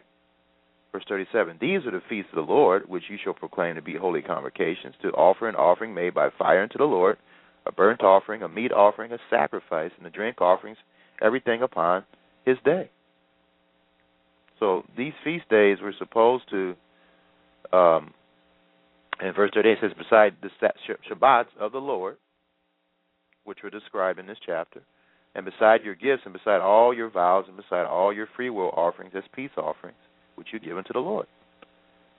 Verse 0.93 1.05
37 1.09 1.59
These 1.61 1.87
are 1.87 1.93
the 1.93 2.03
feasts 2.09 2.31
of 2.33 2.47
the 2.47 2.53
Lord, 2.53 2.89
which 2.89 3.05
you 3.09 3.17
shall 3.23 3.33
proclaim 3.33 3.77
to 3.77 3.83
be 3.83 3.97
holy 3.97 4.23
convocations, 4.23 4.97
to 5.03 5.09
offer 5.11 5.49
an 5.49 5.55
offering 5.55 5.95
made 5.95 6.15
by 6.15 6.29
fire 6.37 6.63
unto 6.63 6.79
the 6.79 6.85
Lord 6.85 7.17
a 7.67 7.73
burnt 7.73 8.03
offering, 8.03 8.43
a 8.43 8.49
meat 8.49 8.73
offering, 8.73 9.13
a 9.13 9.19
sacrifice, 9.31 9.91
and 9.97 10.05
the 10.05 10.11
drink 10.11 10.41
offerings, 10.41 10.79
everything 11.23 11.63
upon 11.63 12.05
his 12.45 12.57
day. 12.65 12.91
So 14.61 14.85
these 14.97 15.13
feast 15.23 15.49
days 15.49 15.79
were 15.83 15.95
supposed 15.99 16.45
to, 16.51 16.75
um, 17.73 18.13
in 19.21 19.33
verse 19.33 19.51
38 19.55 19.73
it 19.73 19.79
says, 19.81 19.91
beside 19.97 20.37
the 20.43 20.51
Shabbats 21.11 21.47
of 21.59 21.73
the 21.73 21.79
Lord, 21.79 22.17
which 23.45 23.59
were 23.63 23.71
described 23.71 24.19
in 24.19 24.27
this 24.27 24.39
chapter, 24.45 24.81
and 25.35 25.45
beside 25.45 25.83
your 25.83 25.95
gifts, 25.95 26.23
and 26.25 26.33
beside 26.33 26.61
all 26.61 26.95
your 26.95 27.11
vows, 27.11 27.45
and 27.49 27.57
beside 27.57 27.87
all 27.87 28.13
your 28.13 28.29
free 28.37 28.51
will 28.51 28.71
offerings 28.71 29.13
as 29.17 29.25
peace 29.35 29.51
offerings, 29.57 29.99
which 30.37 30.49
you 30.53 30.61
give 30.61 30.77
unto 30.77 30.93
the 30.93 31.01
Lord. 31.01 31.27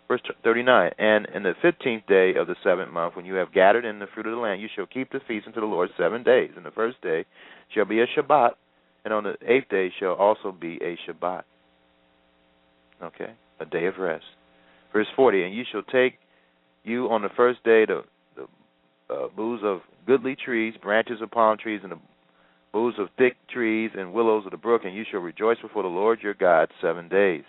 Verse 0.07 0.21
39 0.43 0.91
And 0.99 1.27
in 1.33 1.43
the 1.43 1.53
fifteenth 1.61 2.05
day 2.07 2.35
of 2.35 2.47
the 2.47 2.55
seventh 2.63 2.91
month, 2.91 3.15
when 3.15 3.25
you 3.25 3.35
have 3.35 3.53
gathered 3.53 3.85
in 3.85 3.99
the 3.99 4.07
fruit 4.13 4.27
of 4.27 4.33
the 4.33 4.39
land, 4.39 4.61
you 4.61 4.67
shall 4.75 4.85
keep 4.85 5.11
the 5.11 5.19
feast 5.27 5.47
unto 5.47 5.59
the 5.59 5.65
Lord 5.65 5.89
seven 5.97 6.23
days. 6.23 6.51
And 6.55 6.65
the 6.65 6.71
first 6.71 7.01
day 7.01 7.25
shall 7.73 7.85
be 7.85 8.01
a 8.01 8.07
Shabbat, 8.07 8.51
and 9.03 9.13
on 9.13 9.23
the 9.23 9.35
eighth 9.45 9.69
day 9.69 9.91
shall 9.99 10.13
also 10.13 10.51
be 10.51 10.79
a 10.81 10.97
Shabbat. 11.07 11.43
Okay? 13.03 13.33
A 13.59 13.65
day 13.65 13.85
of 13.85 13.97
rest. 13.97 14.25
Verse 14.93 15.07
40 15.15 15.43
And 15.43 15.55
you 15.55 15.63
shall 15.71 15.83
take 15.83 16.19
you 16.83 17.09
on 17.09 17.21
the 17.21 17.29
first 17.35 17.63
day 17.63 17.85
the, 17.85 18.03
the 18.35 18.43
uh, 19.13 19.27
boughs 19.35 19.61
of 19.63 19.79
goodly 20.05 20.35
trees, 20.35 20.75
branches 20.81 21.21
of 21.21 21.31
palm 21.31 21.57
trees, 21.57 21.81
and 21.83 21.91
the 21.91 21.99
boughs 22.71 22.95
of 22.99 23.07
thick 23.17 23.35
trees 23.51 23.91
and 23.97 24.13
willows 24.13 24.45
of 24.45 24.51
the 24.51 24.57
brook, 24.57 24.83
and 24.85 24.95
you 24.95 25.03
shall 25.09 25.19
rejoice 25.19 25.57
before 25.61 25.81
the 25.81 25.89
Lord 25.89 26.19
your 26.21 26.35
God 26.35 26.69
seven 26.81 27.09
days. 27.09 27.43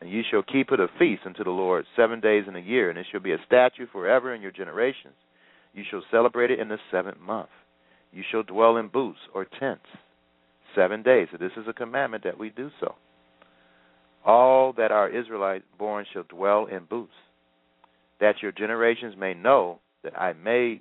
And 0.00 0.10
you 0.10 0.22
shall 0.30 0.42
keep 0.42 0.72
it 0.72 0.80
a 0.80 0.88
feast 0.98 1.22
unto 1.26 1.44
the 1.44 1.50
Lord 1.50 1.84
seven 1.94 2.20
days 2.20 2.44
in 2.48 2.56
a 2.56 2.60
year, 2.60 2.88
and 2.88 2.98
it 2.98 3.06
shall 3.10 3.20
be 3.20 3.32
a 3.32 3.44
statute 3.46 3.90
forever 3.92 4.34
in 4.34 4.40
your 4.40 4.50
generations. 4.50 5.14
You 5.74 5.84
shall 5.90 6.02
celebrate 6.10 6.50
it 6.50 6.58
in 6.58 6.68
the 6.68 6.78
seventh 6.90 7.20
month. 7.20 7.50
You 8.12 8.22
shall 8.30 8.42
dwell 8.42 8.78
in 8.78 8.88
booths 8.88 9.20
or 9.34 9.46
tents 9.58 9.86
seven 10.74 11.02
days. 11.02 11.28
So 11.30 11.38
this 11.38 11.52
is 11.56 11.68
a 11.68 11.72
commandment 11.72 12.24
that 12.24 12.38
we 12.38 12.50
do 12.50 12.70
so. 12.80 12.94
All 14.24 14.72
that 14.74 14.90
are 14.90 15.08
Israelite 15.08 15.62
born 15.78 16.06
shall 16.12 16.24
dwell 16.24 16.66
in 16.66 16.84
booths, 16.84 17.12
that 18.20 18.42
your 18.42 18.52
generations 18.52 19.14
may 19.18 19.34
know 19.34 19.80
that 20.02 20.18
I 20.18 20.32
made 20.32 20.80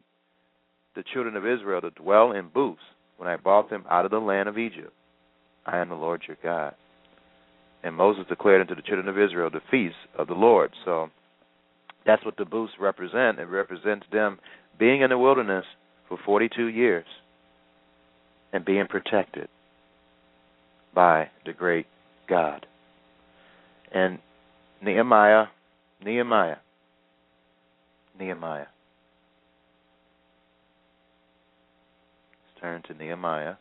the 0.96 1.04
children 1.14 1.36
of 1.36 1.46
Israel 1.46 1.82
to 1.82 1.92
dwell 1.92 2.32
in 2.32 2.50
booths 2.50 2.82
when 3.18 3.30
I 3.30 3.36
brought 3.36 3.70
them 3.70 3.86
out 3.90 4.06
of 4.06 4.12
the 4.12 4.20
land 4.20 4.50
of 4.50 4.58
Egypt. 4.58 4.94
I 5.66 5.78
am 5.78 5.90
the 5.90 5.96
Lord 5.96 6.24
your 6.28 6.38
God. 6.42 6.74
And 7.84 7.96
Moses 7.96 8.26
declared 8.28 8.62
unto 8.62 8.76
the 8.76 8.82
children 8.82 9.08
of 9.08 9.18
Israel 9.18 9.50
the 9.50 9.62
feast 9.72 9.96
of 10.18 10.28
the 10.28 10.34
Lord. 10.34 10.72
So 10.84 11.10
that's 12.06 12.24
what 12.26 12.38
the 12.38 12.46
booths 12.46 12.74
represent. 12.80 13.40
It 13.40 13.46
represents 13.46 14.06
them 14.12 14.40
being 14.78 15.02
in 15.02 15.10
the 15.10 15.18
wilderness 15.18 15.66
for 16.08 16.18
42 16.26 16.68
years 16.68 17.06
and 18.52 18.66
being 18.66 18.88
protected 18.88 19.48
by 20.94 21.30
the 21.46 21.54
great 21.54 21.86
God. 22.28 22.66
And 23.94 24.20
Nehemiah, 24.84 25.46
Nehemiah, 26.04 26.58
Nehemiah. 28.20 28.66
Let's 32.46 32.62
turn 32.62 32.82
to 32.88 32.94
Nehemiah. 32.94 33.56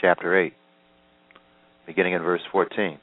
Chapter 0.00 0.38
8, 0.40 0.54
beginning 1.86 2.14
in 2.14 2.22
verse 2.22 2.40
14. 2.50 2.98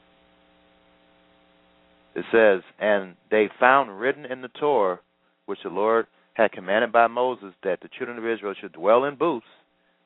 It 2.16 2.24
says, 2.32 2.62
And 2.80 3.14
they 3.30 3.48
found 3.60 4.00
written 4.00 4.24
in 4.24 4.42
the 4.42 4.48
Torah, 4.48 4.98
which 5.46 5.60
the 5.62 5.70
Lord 5.70 6.06
had 6.34 6.50
commanded 6.50 6.90
by 6.90 7.06
Moses, 7.06 7.54
that 7.62 7.80
the 7.82 7.88
children 7.96 8.18
of 8.18 8.26
Israel 8.26 8.54
should 8.60 8.72
dwell 8.72 9.04
in 9.04 9.14
booths 9.14 9.46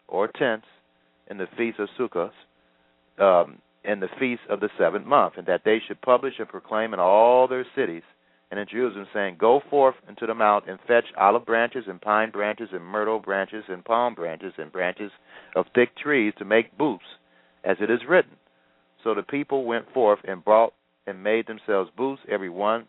or 0.06 0.28
tents 0.28 0.66
in 1.30 1.38
the 1.38 1.48
feast 1.56 1.78
of 1.78 1.88
Sukkot, 1.98 2.32
um, 3.18 3.58
in 3.84 4.00
the 4.00 4.08
feast 4.20 4.42
of 4.50 4.60
the 4.60 4.68
seventh 4.78 5.06
month, 5.06 5.34
and 5.38 5.46
that 5.46 5.62
they 5.64 5.78
should 5.86 6.00
publish 6.02 6.34
and 6.38 6.48
proclaim 6.48 6.92
in 6.92 7.00
all 7.00 7.48
their 7.48 7.64
cities 7.74 8.02
and 8.52 8.60
in 8.60 8.66
Jerusalem, 8.70 9.06
saying, 9.14 9.36
Go 9.40 9.62
forth 9.70 9.94
into 10.10 10.26
the 10.26 10.34
mount 10.34 10.68
and 10.68 10.78
fetch 10.86 11.06
olive 11.18 11.46
branches 11.46 11.84
and 11.88 11.98
pine 11.98 12.30
branches 12.30 12.68
and 12.70 12.84
myrtle 12.84 13.18
branches 13.18 13.64
and 13.66 13.82
palm 13.82 14.14
branches 14.14 14.52
and 14.58 14.70
branches 14.70 15.10
of 15.56 15.64
thick 15.74 15.96
trees 15.96 16.34
to 16.36 16.44
make 16.44 16.76
booths, 16.76 17.02
as 17.64 17.78
it 17.80 17.90
is 17.90 18.00
written. 18.06 18.32
So 19.02 19.14
the 19.14 19.22
people 19.22 19.64
went 19.64 19.90
forth 19.94 20.18
and 20.28 20.44
brought 20.44 20.74
and 21.06 21.24
made 21.24 21.46
themselves 21.46 21.90
booths, 21.96 22.20
every 22.30 22.50
one 22.50 22.86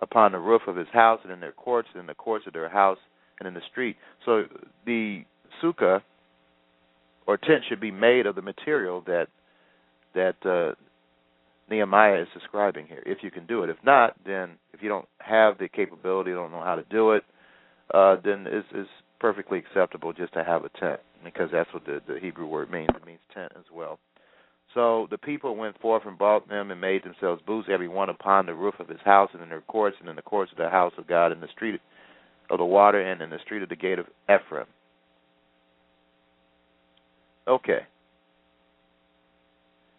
upon 0.00 0.32
the 0.32 0.38
roof 0.38 0.62
of 0.66 0.76
his 0.76 0.88
house 0.94 1.20
and 1.24 1.32
in 1.32 1.40
their 1.40 1.52
courts, 1.52 1.88
and 1.92 2.00
in 2.00 2.06
the 2.06 2.14
courts 2.14 2.46
of 2.46 2.54
their 2.54 2.70
house 2.70 2.98
and 3.38 3.46
in 3.46 3.52
the 3.52 3.60
street. 3.70 3.96
So 4.24 4.44
the 4.86 5.24
sukkah 5.62 6.00
or 7.26 7.36
tent 7.36 7.64
should 7.68 7.80
be 7.80 7.90
made 7.90 8.24
of 8.24 8.34
the 8.34 8.42
material 8.42 9.02
that 9.06 9.26
that 10.14 10.36
uh, 10.46 10.74
Nehemiah 11.72 12.20
is 12.20 12.28
describing 12.34 12.86
here. 12.86 13.02
If 13.06 13.18
you 13.22 13.30
can 13.30 13.46
do 13.46 13.62
it, 13.62 13.70
if 13.70 13.78
not, 13.82 14.14
then 14.26 14.50
if 14.72 14.82
you 14.82 14.88
don't 14.88 15.08
have 15.18 15.58
the 15.58 15.68
capability, 15.68 16.30
don't 16.30 16.52
know 16.52 16.62
how 16.62 16.76
to 16.76 16.84
do 16.90 17.12
it, 17.12 17.24
uh, 17.94 18.16
then 18.22 18.46
it's, 18.46 18.68
it's 18.72 18.88
perfectly 19.18 19.58
acceptable 19.58 20.12
just 20.12 20.34
to 20.34 20.44
have 20.44 20.64
a 20.64 20.68
tent 20.78 21.00
because 21.24 21.48
that's 21.50 21.72
what 21.72 21.86
the, 21.86 22.00
the 22.06 22.18
Hebrew 22.20 22.46
word 22.46 22.70
means. 22.70 22.90
It 22.94 23.06
means 23.06 23.20
tent 23.34 23.52
as 23.56 23.64
well. 23.72 23.98
So 24.74 25.06
the 25.10 25.18
people 25.18 25.56
went 25.56 25.80
forth 25.80 26.02
and 26.06 26.18
bought 26.18 26.48
them 26.48 26.70
and 26.70 26.80
made 26.80 27.04
themselves 27.04 27.42
booths, 27.46 27.68
every 27.70 27.88
one 27.88 28.08
upon 28.10 28.46
the 28.46 28.54
roof 28.54 28.74
of 28.78 28.88
his 28.88 29.00
house 29.04 29.30
and 29.32 29.42
in 29.42 29.48
their 29.48 29.60
courts 29.62 29.96
and 30.00 30.08
in 30.08 30.16
the 30.16 30.22
courts 30.22 30.52
of 30.52 30.58
the 30.58 30.68
house 30.68 30.92
of 30.98 31.06
God 31.06 31.32
in 31.32 31.40
the 31.40 31.48
street 31.54 31.80
of 32.50 32.58
the 32.58 32.64
water 32.64 33.00
and 33.00 33.22
in 33.22 33.30
the 33.30 33.38
street 33.44 33.62
of 33.62 33.68
the 33.68 33.76
gate 33.76 33.98
of 33.98 34.06
Ephraim. 34.24 34.66
Okay. 37.48 37.80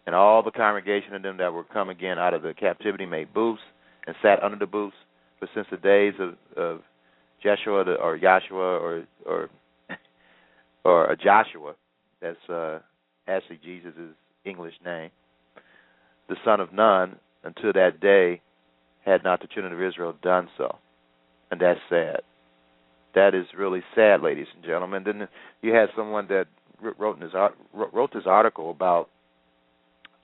And 0.06 0.14
all 0.14 0.42
the 0.42 0.50
congregation 0.50 1.14
of 1.14 1.22
them 1.22 1.38
that 1.38 1.52
were 1.52 1.64
come 1.64 1.88
again 1.88 2.18
out 2.18 2.34
of 2.34 2.42
the 2.42 2.52
captivity 2.54 3.06
made 3.06 3.32
booths 3.32 3.62
and 4.06 4.14
sat 4.22 4.42
under 4.42 4.58
the 4.58 4.66
booths. 4.66 4.96
For 5.40 5.48
since 5.54 5.66
the 5.70 5.76
days 5.76 6.14
of, 6.20 6.34
of 6.56 6.80
Joshua 7.42 7.84
or 7.96 8.18
Joshua 8.18 8.78
or 8.78 9.04
or 9.26 9.50
or 10.84 11.16
Joshua, 11.22 11.74
that's 12.20 12.48
uh, 12.48 12.80
actually 13.26 13.60
Jesus' 13.64 13.92
English 14.44 14.74
name, 14.84 15.10
the 16.28 16.36
son 16.44 16.60
of 16.60 16.72
Nun, 16.72 17.16
until 17.42 17.72
that 17.72 18.00
day 18.00 18.40
had 19.04 19.22
not 19.24 19.40
the 19.40 19.46
children 19.46 19.72
of 19.72 19.82
Israel 19.82 20.14
done 20.22 20.48
so. 20.56 20.78
And 21.50 21.60
that's 21.60 21.80
sad. 21.88 22.20
That 23.14 23.34
is 23.34 23.46
really 23.56 23.82
sad, 23.94 24.22
ladies 24.22 24.46
and 24.54 24.64
gentlemen. 24.64 25.04
Then 25.04 25.28
you 25.62 25.72
had 25.74 25.88
someone 25.96 26.26
that 26.28 26.46
wrote 26.98 27.20
this 27.20 27.32
wrote 27.72 28.12
this 28.12 28.24
article 28.26 28.70
about 28.70 29.08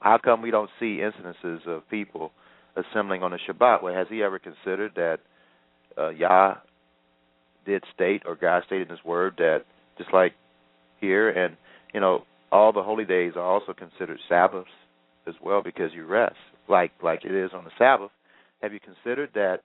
how 0.01 0.19
come 0.19 0.43
we 0.43 0.51
don't 0.51 0.71
see 0.81 1.01
incidences 1.01 1.67
of 1.67 1.89
people 1.91 2.33
assembling 2.77 3.23
on 3.23 3.31
the 3.31 3.39
Shabbat? 3.49 3.83
Well, 3.83 3.95
has 3.95 4.07
he 4.11 4.23
ever 4.23 4.39
considered 4.39 4.93
that 4.97 5.19
uh, 5.97 6.11
Yah 6.11 6.57
did 7.67 7.85
state 7.95 8.23
or 8.27 8.35
God 8.35 8.63
stated 8.67 8.89
in 8.89 8.97
His 8.97 9.05
Word 9.05 9.35
that 9.39 9.65
just 9.99 10.13
like 10.13 10.33
here, 11.01 11.29
and 11.29 11.57
you 11.93 12.01
know, 12.01 12.25
all 12.51 12.73
the 12.73 12.83
holy 12.83 13.05
days 13.05 13.33
are 13.37 13.45
also 13.45 13.73
considered 13.73 14.19
Sabbaths 14.29 14.69
as 15.27 15.35
well 15.43 15.63
because 15.63 15.91
you 15.95 16.07
rest, 16.07 16.37
like 16.69 16.93
like 17.03 17.25
it 17.25 17.33
is 17.33 17.51
on 17.55 17.65
the 17.65 17.71
Sabbath. 17.79 18.11
Have 18.63 18.73
you 18.73 18.81
considered 18.81 19.31
that 19.35 19.61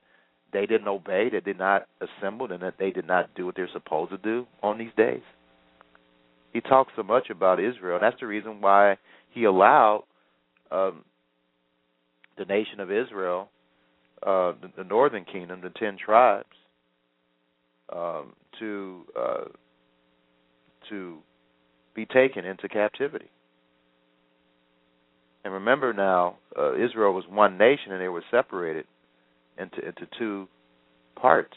they 0.52 0.66
didn't 0.66 0.88
obey, 0.88 1.28
that 1.32 1.44
they 1.44 1.52
did 1.52 1.58
not 1.58 1.86
assemble, 2.00 2.50
and 2.52 2.62
that 2.62 2.74
they 2.78 2.90
did 2.90 3.06
not 3.06 3.34
do 3.34 3.46
what 3.46 3.56
they're 3.56 3.68
supposed 3.72 4.10
to 4.10 4.18
do 4.18 4.46
on 4.62 4.78
these 4.78 4.92
days? 4.96 5.22
He 6.52 6.60
talks 6.60 6.92
so 6.96 7.02
much 7.02 7.28
about 7.30 7.60
Israel. 7.60 7.96
And 7.96 8.02
that's 8.02 8.20
the 8.20 8.26
reason 8.26 8.60
why 8.60 8.96
he 9.30 9.44
allowed 9.44 10.04
um, 10.70 11.04
the 12.38 12.44
nation 12.44 12.80
of 12.80 12.90
Israel, 12.90 13.50
uh, 14.22 14.52
the, 14.60 14.70
the, 14.78 14.84
northern 14.84 15.24
kingdom, 15.24 15.60
the 15.62 15.70
ten 15.70 15.96
tribes, 15.96 16.46
um, 17.92 18.32
to 18.58 19.04
uh, 19.18 19.44
to 20.88 21.18
be 21.94 22.06
taken 22.06 22.44
into 22.44 22.68
captivity. 22.68 23.30
And 25.44 25.54
remember 25.54 25.92
now, 25.92 26.38
uh, 26.58 26.74
Israel 26.74 27.12
was 27.12 27.24
one 27.28 27.56
nation, 27.56 27.92
and 27.92 28.00
they 28.00 28.08
were 28.08 28.24
separated 28.30 28.86
into 29.58 29.86
into 29.86 30.06
two 30.18 30.48
parts. 31.20 31.54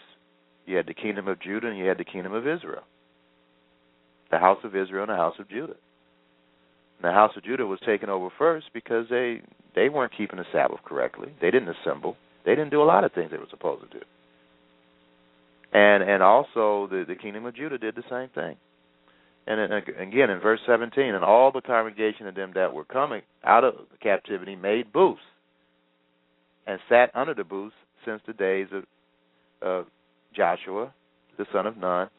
You 0.65 0.77
had 0.77 0.85
the 0.85 0.93
kingdom 0.93 1.27
of 1.27 1.41
Judah, 1.41 1.67
and 1.67 1.77
you 1.77 1.85
had 1.85 1.97
the 1.97 2.05
kingdom 2.05 2.33
of 2.33 2.47
Israel. 2.47 2.83
The 4.29 4.37
house 4.37 4.59
of 4.63 4.75
Israel 4.75 5.03
and 5.03 5.11
the 5.11 5.15
house 5.15 5.33
of 5.39 5.49
Judah 5.49 5.75
the 7.01 7.11
house 7.11 7.31
of 7.35 7.43
Judah 7.43 7.65
was 7.65 7.79
taken 7.85 8.09
over 8.09 8.29
first 8.37 8.67
because 8.73 9.05
they 9.09 9.41
they 9.75 9.89
weren't 9.89 10.15
keeping 10.17 10.37
the 10.37 10.45
Sabbath 10.51 10.79
correctly. 10.83 11.33
They 11.41 11.51
didn't 11.51 11.69
assemble. 11.69 12.17
They 12.45 12.51
didn't 12.51 12.71
do 12.71 12.81
a 12.81 12.85
lot 12.85 13.03
of 13.03 13.13
things 13.13 13.31
they 13.31 13.37
were 13.37 13.47
supposed 13.49 13.89
to 13.89 13.99
do. 13.99 14.05
And 15.71 16.03
and 16.03 16.23
also 16.23 16.87
the 16.89 17.05
the 17.07 17.15
kingdom 17.15 17.45
of 17.45 17.55
Judah 17.55 17.77
did 17.77 17.95
the 17.95 18.03
same 18.09 18.29
thing. 18.29 18.57
And 19.47 19.73
again 19.73 20.29
in 20.29 20.39
verse 20.39 20.59
17, 20.67 21.15
and 21.15 21.23
all 21.23 21.51
the 21.51 21.61
congregation 21.61 22.27
of 22.27 22.35
them 22.35 22.51
that 22.55 22.73
were 22.73 22.85
coming 22.85 23.21
out 23.43 23.63
of 23.63 23.75
captivity 24.01 24.55
made 24.55 24.93
booths 24.93 25.21
and 26.67 26.79
sat 26.87 27.09
under 27.15 27.33
the 27.33 27.43
booths 27.43 27.75
since 28.05 28.21
the 28.27 28.33
days 28.33 28.67
of 28.71 28.83
of 29.61 29.85
Joshua 30.35 30.93
the 31.37 31.45
son 31.53 31.65
of 31.65 31.77
Nun 31.77 32.09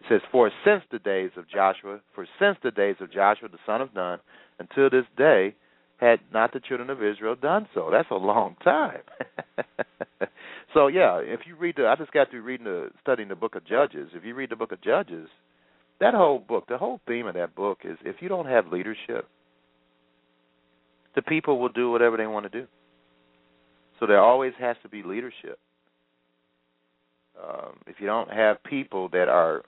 it 0.00 0.06
says, 0.08 0.20
For 0.32 0.50
since 0.64 0.82
the 0.90 0.98
days 0.98 1.30
of 1.36 1.48
Joshua, 1.48 2.00
for 2.14 2.26
since 2.38 2.56
the 2.62 2.70
days 2.70 2.96
of 3.00 3.12
Joshua 3.12 3.48
the 3.48 3.58
son 3.66 3.80
of 3.80 3.94
Nun, 3.94 4.18
until 4.58 4.90
this 4.90 5.06
day, 5.16 5.54
had 5.98 6.20
not 6.32 6.52
the 6.52 6.60
children 6.60 6.88
of 6.88 7.02
Israel 7.02 7.36
done 7.36 7.68
so. 7.74 7.90
That's 7.92 8.10
a 8.10 8.14
long 8.14 8.56
time. 8.64 9.02
so 10.74 10.86
yeah, 10.86 11.18
if 11.18 11.40
you 11.46 11.56
read 11.56 11.74
the, 11.76 11.86
I 11.86 11.96
just 11.96 12.12
got 12.12 12.30
through 12.30 12.42
reading 12.42 12.64
the 12.64 12.90
studying 13.02 13.28
the 13.28 13.34
book 13.34 13.54
of 13.54 13.66
Judges. 13.66 14.08
If 14.14 14.24
you 14.24 14.34
read 14.34 14.50
the 14.50 14.56
book 14.56 14.72
of 14.72 14.80
Judges, 14.80 15.28
that 16.00 16.14
whole 16.14 16.38
book, 16.38 16.64
the 16.68 16.78
whole 16.78 17.00
theme 17.06 17.26
of 17.26 17.34
that 17.34 17.54
book 17.54 17.80
is 17.84 17.98
if 18.04 18.16
you 18.20 18.30
don't 18.30 18.46
have 18.46 18.68
leadership, 18.68 19.28
the 21.14 21.22
people 21.22 21.58
will 21.58 21.68
do 21.68 21.90
whatever 21.90 22.16
they 22.16 22.26
want 22.26 22.50
to 22.50 22.60
do. 22.60 22.66
So 23.98 24.06
there 24.06 24.20
always 24.20 24.54
has 24.58 24.76
to 24.82 24.88
be 24.88 25.02
leadership. 25.02 25.58
Um, 27.42 27.76
if 27.86 27.96
you 28.00 28.06
don't 28.06 28.30
have 28.30 28.62
people 28.64 29.10
that 29.10 29.28
are 29.28 29.64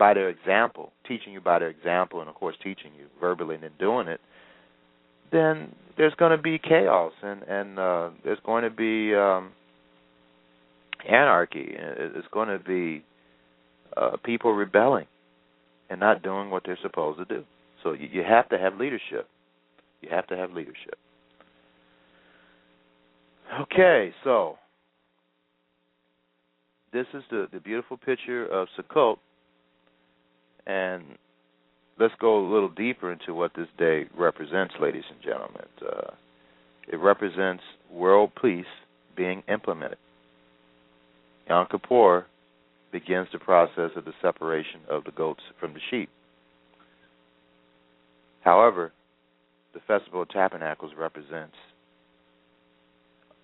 by 0.00 0.14
their 0.14 0.30
example, 0.30 0.92
teaching 1.06 1.34
you 1.34 1.42
by 1.42 1.58
their 1.58 1.68
example, 1.68 2.20
and 2.20 2.28
of 2.28 2.34
course 2.34 2.56
teaching 2.64 2.90
you 2.98 3.04
verbally 3.20 3.54
and 3.56 3.64
then 3.64 3.72
doing 3.78 4.08
it, 4.08 4.18
then 5.30 5.72
there's 5.98 6.14
going 6.14 6.34
to 6.34 6.42
be 6.42 6.58
chaos 6.58 7.12
and 7.22 7.42
and 7.42 7.78
uh, 7.78 8.08
there's 8.24 8.38
going 8.44 8.64
to 8.64 8.70
be 8.70 9.14
um, 9.14 9.52
anarchy. 11.06 11.74
It's 11.76 12.26
going 12.32 12.48
to 12.48 12.58
be 12.58 13.04
uh, 13.94 14.16
people 14.24 14.54
rebelling 14.54 15.06
and 15.90 16.00
not 16.00 16.22
doing 16.22 16.48
what 16.50 16.62
they're 16.64 16.78
supposed 16.82 17.18
to 17.18 17.26
do. 17.26 17.44
So 17.82 17.92
you, 17.92 18.08
you 18.10 18.22
have 18.26 18.48
to 18.48 18.58
have 18.58 18.78
leadership. 18.78 19.28
You 20.00 20.08
have 20.10 20.26
to 20.28 20.36
have 20.36 20.52
leadership. 20.52 20.96
Okay, 23.62 24.14
so 24.24 24.56
this 26.92 27.06
is 27.12 27.22
the, 27.30 27.48
the 27.52 27.60
beautiful 27.60 27.98
picture 27.98 28.46
of 28.46 28.68
Sukkot 28.78 29.18
and 30.70 31.02
let's 31.98 32.14
go 32.20 32.38
a 32.38 32.46
little 32.48 32.68
deeper 32.68 33.12
into 33.12 33.34
what 33.34 33.52
this 33.56 33.66
day 33.76 34.04
represents, 34.16 34.74
ladies 34.80 35.02
and 35.10 35.20
gentlemen. 35.22 35.66
Uh, 35.84 36.12
it 36.86 36.96
represents 36.96 37.62
world 37.90 38.30
peace 38.40 38.64
being 39.16 39.42
implemented. 39.48 39.98
Yom 41.48 41.66
Kippur 41.70 42.26
begins 42.92 43.26
the 43.32 43.38
process 43.38 43.90
of 43.96 44.04
the 44.04 44.12
separation 44.22 44.80
of 44.88 45.04
the 45.04 45.10
goats 45.10 45.42
from 45.58 45.74
the 45.74 45.80
sheep. 45.90 46.08
However, 48.42 48.92
the 49.74 49.80
Festival 49.86 50.22
of 50.22 50.28
Tabernacles 50.28 50.92
represents 50.96 51.54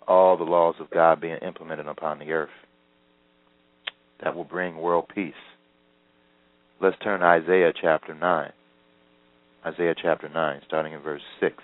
all 0.07 0.37
the 0.37 0.45
laws 0.45 0.77
of 0.79 0.91
God 0.91 1.21
being 1.21 1.39
implemented 1.39 1.89
upon 1.89 2.21
the 2.21 2.31
earth 2.31 2.49
that 4.23 4.35
will 4.35 4.45
bring 4.45 4.77
world 4.77 5.07
peace. 5.13 5.35
Let's 6.79 6.99
turn 7.03 7.21
to 7.21 7.27
Isaiah 7.27 7.73
chapter 7.81 8.15
9. 8.15 8.53
Isaiah 9.65 9.95
chapter 10.01 10.29
9, 10.29 10.61
starting 10.67 10.93
in 10.93 11.01
verse 11.01 11.23
6. 11.41 11.55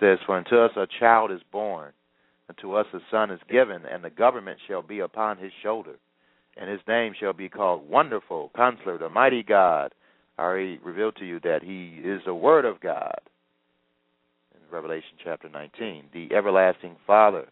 says, 0.00 0.18
For 0.24 0.38
unto 0.38 0.56
us 0.56 0.70
a 0.76 0.86
child 0.98 1.30
is 1.30 1.42
born, 1.52 1.92
unto 2.48 2.72
us 2.72 2.86
a 2.94 3.00
son 3.10 3.30
is 3.30 3.40
given, 3.50 3.82
and 3.84 4.02
the 4.02 4.08
government 4.08 4.58
shall 4.66 4.80
be 4.80 5.00
upon 5.00 5.36
his 5.36 5.52
shoulder. 5.62 5.96
And 6.56 6.70
his 6.70 6.80
name 6.88 7.12
shall 7.20 7.34
be 7.34 7.50
called 7.50 7.86
Wonderful, 7.86 8.50
Counselor, 8.56 8.96
the 8.96 9.10
Mighty 9.10 9.42
God. 9.42 9.94
I 10.38 10.42
already 10.42 10.78
revealed 10.82 11.16
to 11.16 11.26
you 11.26 11.38
that 11.40 11.62
he 11.62 12.00
is 12.02 12.22
the 12.24 12.34
Word 12.34 12.64
of 12.64 12.80
God 12.80 13.20
in 14.54 14.74
Revelation 14.74 15.18
chapter 15.22 15.50
19. 15.50 16.04
The 16.14 16.34
Everlasting 16.34 16.96
Father, 17.06 17.48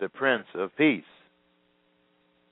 the 0.00 0.08
Prince 0.08 0.46
of 0.56 0.76
Peace 0.76 1.04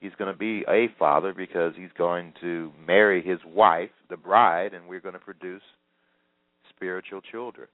he's 0.03 0.13
going 0.19 0.33
to 0.33 0.39
be 0.39 0.65
a 0.69 0.89
father 0.99 1.33
because 1.33 1.73
he's 1.77 1.93
going 1.97 2.35
to 2.41 2.73
marry 2.85 3.23
his 3.23 3.39
wife, 3.47 3.91
the 4.11 4.17
bride, 4.17 4.75
and 4.75 4.89
we're 4.89 5.01
going 5.01 5.15
to 5.15 5.21
produce 5.21 5.63
spiritual 6.75 7.21
children. 7.21 7.69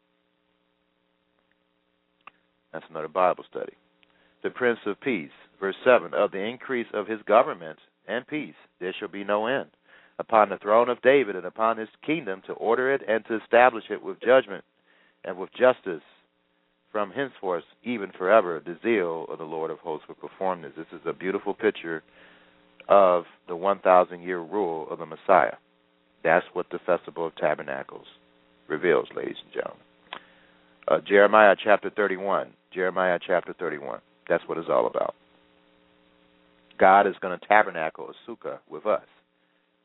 That's 2.73 2.85
another 2.91 3.09
Bible 3.09 3.45
study. 3.51 3.73
The 4.43 4.51
Prince 4.51 4.79
of 4.87 5.01
Peace, 5.01 5.31
verse 5.59 5.75
7 5.85 6.13
Of 6.13 6.31
the 6.31 6.45
increase 6.45 6.87
of 6.93 7.09
his 7.09 7.21
government 7.27 7.79
and 8.07 8.27
peace 8.27 8.55
there 8.79 8.95
shall 8.99 9.09
be 9.09 9.25
no 9.25 9.47
end 9.47 9.71
upon 10.19 10.51
the 10.51 10.59
throne 10.59 10.89
of 10.89 11.01
David 11.03 11.35
and 11.35 11.47
upon 11.47 11.79
his 11.79 11.89
kingdom 12.05 12.43
to 12.47 12.53
order 12.55 12.93
it 12.93 13.03
and 13.09 13.25
to 13.27 13.41
establish 13.43 13.85
it 13.91 14.03
with 14.03 14.21
judgment 14.21 14.65
and 15.25 15.37
with 15.39 15.51
justice 15.59 16.03
from 16.99 17.13
henceforth 17.13 17.63
even 17.85 18.11
forever 18.19 18.61
the 18.67 18.77
zeal 18.83 19.25
of 19.31 19.39
the 19.39 19.45
Lord 19.45 19.71
of 19.71 19.79
hosts 19.79 20.09
will 20.09 20.17
perform 20.17 20.63
this. 20.63 20.73
This 20.77 20.89
is 20.93 21.01
a 21.07 21.13
beautiful 21.13 21.55
picture 21.55 22.03
of 22.89 23.23
the 23.47 23.55
1,000 23.55 24.21
year 24.21 24.41
rule 24.41 24.89
of 24.91 24.99
the 24.99 25.07
Messiah. 25.07 25.55
That's 26.25 26.45
what 26.55 26.67
the 26.73 26.81
Festival 26.85 27.25
of 27.25 27.37
Tabernacles 27.37 28.07
reveals, 28.67 29.07
ladies 29.15 29.37
and 29.45 29.55
gentlemen. 29.55 29.85
Uh, 30.89 30.99
Jeremiah 31.07 31.55
chapter 31.63 31.89
31. 31.89 32.49
Jeremiah 32.75 33.21
chapter 33.25 33.55
31. 33.57 34.01
That's 34.29 34.43
what 34.49 34.59
it's 34.59 34.69
all 34.69 34.89
about. 34.89 35.15
God 36.81 37.07
is 37.07 37.15
going 37.21 37.39
to 37.39 37.47
tabernacle 37.47 38.09
a 38.11 38.29
sukkah 38.29 38.59
with 38.69 38.87
us, 38.87 39.07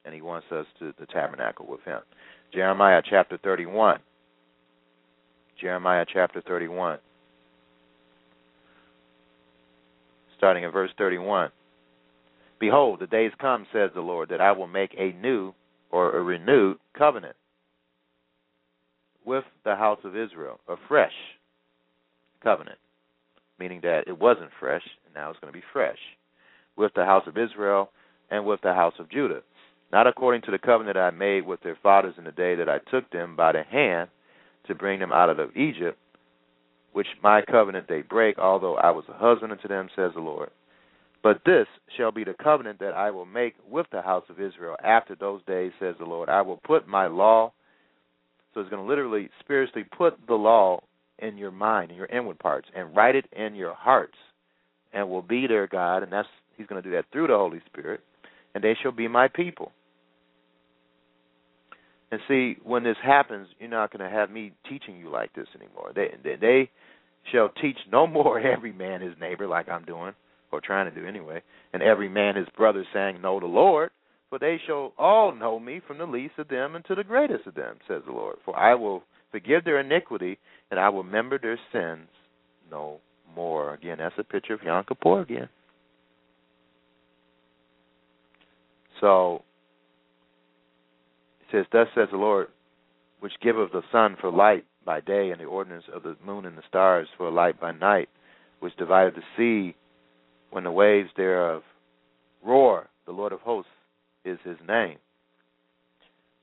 and 0.03 0.15
He 0.15 0.21
wants 0.21 0.47
us 0.51 0.65
to, 0.79 0.93
to 0.93 1.05
tabernacle 1.05 1.67
with 1.69 1.83
Him. 1.83 1.99
Jeremiah 2.51 3.03
chapter 3.07 3.37
31. 3.37 3.99
Jeremiah 5.59 6.05
chapter 6.11 6.41
31. 6.41 6.99
Starting 10.37 10.63
in 10.63 10.71
verse 10.71 10.91
31. 10.97 11.49
Behold, 12.59 12.99
the 12.99 13.07
days 13.07 13.31
come, 13.39 13.65
says 13.73 13.91
the 13.93 14.01
Lord, 14.01 14.29
that 14.29 14.41
I 14.41 14.51
will 14.51 14.67
make 14.67 14.93
a 14.97 15.13
new 15.21 15.53
or 15.91 16.17
a 16.17 16.23
renewed 16.23 16.77
covenant 16.97 17.35
with 19.25 19.43
the 19.63 19.75
house 19.75 19.99
of 20.03 20.17
Israel, 20.17 20.59
a 20.67 20.75
fresh 20.87 21.13
covenant, 22.41 22.77
meaning 23.59 23.79
that 23.83 24.03
it 24.07 24.19
wasn't 24.19 24.49
fresh, 24.59 24.83
and 25.05 25.13
now 25.13 25.29
it's 25.29 25.39
going 25.39 25.51
to 25.51 25.57
be 25.57 25.65
fresh, 25.71 25.97
with 26.75 26.91
the 26.95 27.05
house 27.05 27.23
of 27.27 27.37
Israel 27.37 27.89
and 28.29 28.45
with 28.45 28.59
the 28.61 28.73
house 28.73 28.93
of 28.99 29.09
Judah. 29.09 29.41
Not 29.91 30.07
according 30.07 30.41
to 30.43 30.51
the 30.51 30.57
covenant 30.57 30.97
I 30.97 31.11
made 31.11 31.45
with 31.45 31.61
their 31.61 31.77
fathers 31.81 32.15
in 32.17 32.23
the 32.23 32.31
day 32.31 32.55
that 32.55 32.67
I 32.67 32.79
took 32.89 33.09
them 33.11 33.35
by 33.35 33.51
the 33.51 33.63
hand 33.63 34.09
to 34.67 34.75
bring 34.75 34.99
them 34.99 35.11
out 35.11 35.29
of 35.29 35.55
Egypt, 35.55 35.97
which 36.93 37.07
my 37.21 37.41
covenant 37.41 37.87
they 37.87 38.01
break, 38.01 38.37
although 38.37 38.75
I 38.75 38.91
was 38.91 39.05
a 39.09 39.13
husband 39.13 39.51
unto 39.51 39.67
them, 39.67 39.89
says 39.95 40.11
the 40.15 40.21
Lord. 40.21 40.49
But 41.23 41.41
this 41.45 41.67
shall 41.95 42.11
be 42.11 42.23
the 42.23 42.35
covenant 42.41 42.79
that 42.79 42.93
I 42.93 43.09
will 43.09 43.25
make 43.25 43.55
with 43.69 43.87
the 43.91 44.01
house 44.01 44.25
of 44.29 44.41
Israel 44.41 44.75
after 44.83 45.15
those 45.15 45.41
days, 45.47 45.71
says 45.79 45.95
the 45.97 46.05
Lord. 46.05 46.29
I 46.29 46.41
will 46.41 46.57
put 46.57 46.87
my 46.87 47.07
law, 47.07 47.53
so 48.53 48.59
it's 48.59 48.69
going 48.69 48.83
to 48.83 48.87
literally, 48.87 49.29
spiritually 49.39 49.87
put 49.97 50.17
the 50.27 50.35
law 50.35 50.81
in 51.19 51.37
your 51.37 51.51
mind, 51.51 51.91
in 51.91 51.97
your 51.97 52.07
inward 52.07 52.39
parts, 52.39 52.67
and 52.75 52.95
write 52.95 53.15
it 53.15 53.25
in 53.31 53.55
your 53.55 53.73
hearts, 53.73 54.17
and 54.91 55.09
will 55.09 55.21
be 55.21 55.47
their 55.47 55.65
God, 55.65 56.03
and 56.03 56.11
that's 56.11 56.27
He's 56.57 56.67
going 56.67 56.81
to 56.81 56.87
do 56.87 56.95
that 56.95 57.05
through 57.11 57.27
the 57.27 57.35
Holy 57.35 57.61
Spirit, 57.65 58.01
and 58.53 58.63
they 58.63 58.75
shall 58.81 58.91
be 58.91 59.07
my 59.07 59.27
people. 59.27 59.71
And 62.13 62.21
see, 62.27 62.57
when 62.63 62.83
this 62.83 62.97
happens, 63.03 63.47
you're 63.59 63.67
not 63.71 63.91
going 63.91 64.07
to 64.07 64.15
have 64.15 64.29
me 64.29 64.51
teaching 64.69 64.97
you 64.97 65.09
like 65.09 65.33
this 65.33 65.47
anymore. 65.55 65.93
They, 65.95 66.09
they, 66.23 66.35
they 66.39 66.69
shall 67.31 67.49
teach 67.59 67.77
no 67.91 68.05
more 68.05 68.39
every 68.53 68.71
man 68.71 69.01
his 69.01 69.15
neighbor 69.19 69.47
like 69.47 69.67
I'm 69.67 69.83
doing 69.83 70.13
or 70.51 70.61
trying 70.61 70.93
to 70.93 71.01
do 71.01 71.07
anyway, 71.07 71.41
and 71.73 71.81
every 71.81 72.07
man 72.07 72.35
his 72.35 72.45
brother 72.55 72.85
saying, 72.93 73.19
Know 73.19 73.39
the 73.39 73.47
Lord, 73.47 73.89
for 74.29 74.37
they 74.37 74.61
shall 74.67 74.93
all 74.99 75.33
know 75.33 75.59
me 75.59 75.81
from 75.87 75.97
the 75.97 76.05
least 76.05 76.35
of 76.37 76.49
them 76.49 76.75
unto 76.75 76.93
the 76.93 77.03
greatest 77.03 77.47
of 77.47 77.55
them, 77.55 77.77
says 77.87 78.03
the 78.05 78.13
Lord. 78.13 78.35
For 78.45 78.55
I 78.55 78.75
will 78.75 79.01
forgive 79.31 79.63
their 79.63 79.79
iniquity, 79.79 80.37
and 80.69 80.79
I 80.79 80.89
will 80.89 81.03
remember 81.03 81.39
their 81.39 81.57
sins 81.71 82.07
no 82.69 82.99
more. 83.35 83.73
Again, 83.73 83.97
that's 83.97 84.13
a 84.19 84.23
picture 84.23 84.53
of 84.53 84.61
Yom 84.61 84.83
Kippur 84.87 85.21
again. 85.21 85.49
So 89.01 89.41
says, 91.53 91.65
Thus 91.71 91.87
says 91.95 92.09
the 92.11 92.17
Lord, 92.17 92.47
which 93.19 93.33
giveth 93.41 93.71
the 93.71 93.83
sun 93.91 94.17
for 94.19 94.31
light 94.31 94.65
by 94.85 94.99
day, 94.99 95.31
and 95.31 95.39
the 95.39 95.45
ordinance 95.45 95.85
of 95.93 96.03
the 96.03 96.17
moon 96.25 96.45
and 96.45 96.57
the 96.57 96.63
stars 96.67 97.07
for 97.15 97.27
a 97.27 97.31
light 97.31 97.61
by 97.61 97.71
night, 97.71 98.09
which 98.59 98.75
divided 98.75 99.15
the 99.15 99.21
sea 99.37 99.75
when 100.51 100.65
the 100.65 100.71
waves 100.71 101.09
thereof 101.15 101.61
roar, 102.45 102.89
the 103.05 103.11
Lord 103.11 103.31
of 103.31 103.39
hosts 103.39 103.71
is 104.25 104.37
his 104.43 104.57
name. 104.67 104.97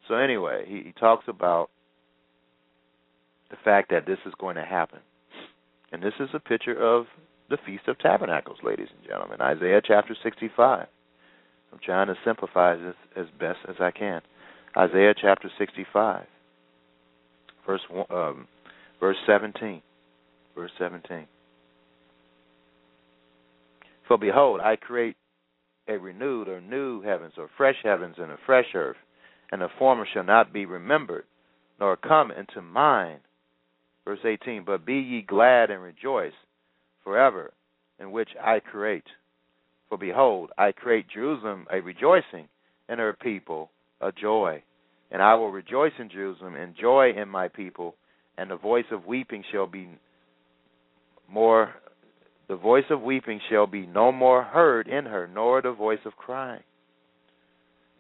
So, 0.09 0.15
anyway, 0.15 0.65
he, 0.67 0.83
he 0.87 0.93
talks 0.99 1.25
about 1.29 1.71
the 3.51 3.57
fact 3.65 3.91
that 3.91 4.07
this 4.07 4.19
is 4.25 4.33
going 4.39 4.57
to 4.57 4.65
happen. 4.65 5.01
And 5.93 6.03
this 6.03 6.15
is 6.21 6.29
a 6.33 6.41
picture 6.41 6.81
of 6.81 7.07
the 7.51 7.59
Feast 7.67 7.89
of 7.89 7.99
Tabernacles, 7.99 8.59
ladies 8.63 8.89
and 8.97 9.07
gentlemen. 9.07 9.41
Isaiah 9.41 9.83
chapter 9.85 10.17
65. 10.23 10.87
I'm 11.73 11.79
trying 11.85 12.07
to 12.07 12.15
simplify 12.25 12.77
this 12.77 12.95
as 13.17 13.27
best 13.39 13.59
as 13.69 13.77
I 13.81 13.91
can. 13.91 14.23
Isaiah 14.77 15.15
chapter 15.21 15.51
65, 15.59 16.27
verse 17.67 17.81
um, 18.11 18.47
verse 19.01 19.17
17. 19.27 19.83
Verse 20.55 20.71
17. 20.79 21.27
For 24.07 24.19
behold, 24.19 24.61
I 24.61 24.77
create 24.77 25.17
a 25.89 25.97
renewed 25.97 26.49
or 26.49 26.61
new 26.61 27.01
heavens 27.03 27.35
or 27.37 27.49
fresh 27.57 27.77
heavens 27.83 28.17
and 28.19 28.31
a 28.31 28.39
fresh 28.47 28.67
earth, 28.75 28.97
and 29.53 29.61
the 29.61 29.69
former 29.79 30.07
shall 30.13 30.25
not 30.25 30.53
be 30.53 30.67
remembered, 30.67 31.25
nor 31.79 31.97
come 31.97 32.31
into 32.31 32.63
mind. 32.63 33.21
Verse 34.05 34.21
18 34.25 34.65
But 34.65 34.85
be 34.85 34.95
ye 34.95 35.23
glad 35.23 35.71
and 35.71 35.83
rejoice 35.83 36.33
forever, 37.03 37.53
in 37.99 38.13
which 38.13 38.31
I 38.41 38.61
create. 38.61 39.07
For 39.89 39.99
behold, 39.99 40.51
I 40.59 40.73
create 40.73 41.07
Jerusalem 41.13 41.67
a 41.73 41.81
rejoicing, 41.81 42.49
and 42.89 43.01
her 43.01 43.13
people 43.13 43.71
a 44.01 44.13
joy. 44.13 44.63
And 45.11 45.23
I 45.23 45.35
will 45.35 45.51
rejoice 45.51 45.93
in 45.99 46.09
Jerusalem, 46.09 46.55
and 46.55 46.75
joy 46.81 47.13
in 47.17 47.29
my 47.29 47.49
people, 47.49 47.97
and 48.39 48.51
the 48.51 48.57
voice 48.57 48.85
of 48.93 49.07
weeping 49.07 49.45
shall 49.53 49.67
be 49.67 49.89
more 51.29 51.75
the 52.51 52.57
voice 52.57 52.85
of 52.91 53.01
weeping 53.01 53.41
shall 53.49 53.69
be 53.69 53.87
no 53.87 54.11
more 54.11 54.43
heard 54.43 54.89
in 54.89 55.05
her, 55.05 55.31
nor 55.33 55.63
the 55.63 55.71
voice 55.71 56.01
of 56.05 56.17
crying. 56.17 56.65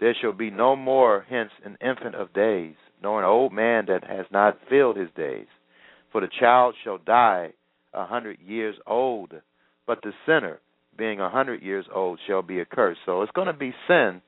There 0.00 0.16
shall 0.20 0.32
be 0.32 0.50
no 0.50 0.74
more 0.74 1.24
hence 1.30 1.52
an 1.64 1.78
infant 1.80 2.16
of 2.16 2.32
days, 2.32 2.74
nor 3.00 3.20
an 3.20 3.26
old 3.26 3.52
man 3.52 3.84
that 3.86 4.02
has 4.02 4.26
not 4.32 4.58
filled 4.68 4.96
his 4.96 5.10
days. 5.16 5.46
For 6.10 6.20
the 6.20 6.28
child 6.40 6.74
shall 6.82 6.98
die 6.98 7.52
a 7.94 8.06
hundred 8.06 8.40
years 8.40 8.74
old, 8.88 9.34
but 9.86 10.00
the 10.02 10.12
sinner, 10.26 10.58
being 10.98 11.20
a 11.20 11.30
hundred 11.30 11.62
years 11.62 11.86
old, 11.94 12.18
shall 12.26 12.42
be 12.42 12.60
accursed. 12.60 13.02
So 13.06 13.22
it's 13.22 13.30
going 13.30 13.46
to 13.46 13.52
be 13.52 13.72
sin 13.86 14.20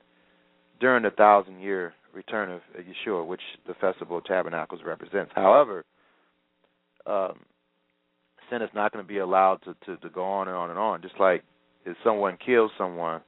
during 0.83 1.05
the 1.05 1.11
thousand 1.11 1.61
year 1.61 1.95
return 2.13 2.51
of 2.51 2.61
Yeshua, 2.77 3.25
which 3.25 3.41
the 3.69 3.75
Festival 3.75 4.19
of 4.19 4.25
Tabernacles 4.25 4.81
represents. 4.85 5.31
However, 5.35 5.85
um, 7.07 7.39
sin 8.51 8.63
is 8.63 8.69
not 8.75 8.93
going 8.93 9.03
to 9.03 9.09
be 9.09 9.19
allowed 9.19 9.61
to, 9.63 9.77
to, 9.87 9.97
to 9.99 10.11
go 10.11 10.25
on 10.25 10.49
and 10.49 10.57
on 10.57 10.71
and 10.71 10.79
on. 10.79 11.01
Just 11.01 11.15
like 11.21 11.45
if 11.87 11.97
someone 12.05 12.37
kills 12.45 12.73
someone 12.77 13.21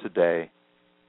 today, 0.00 0.50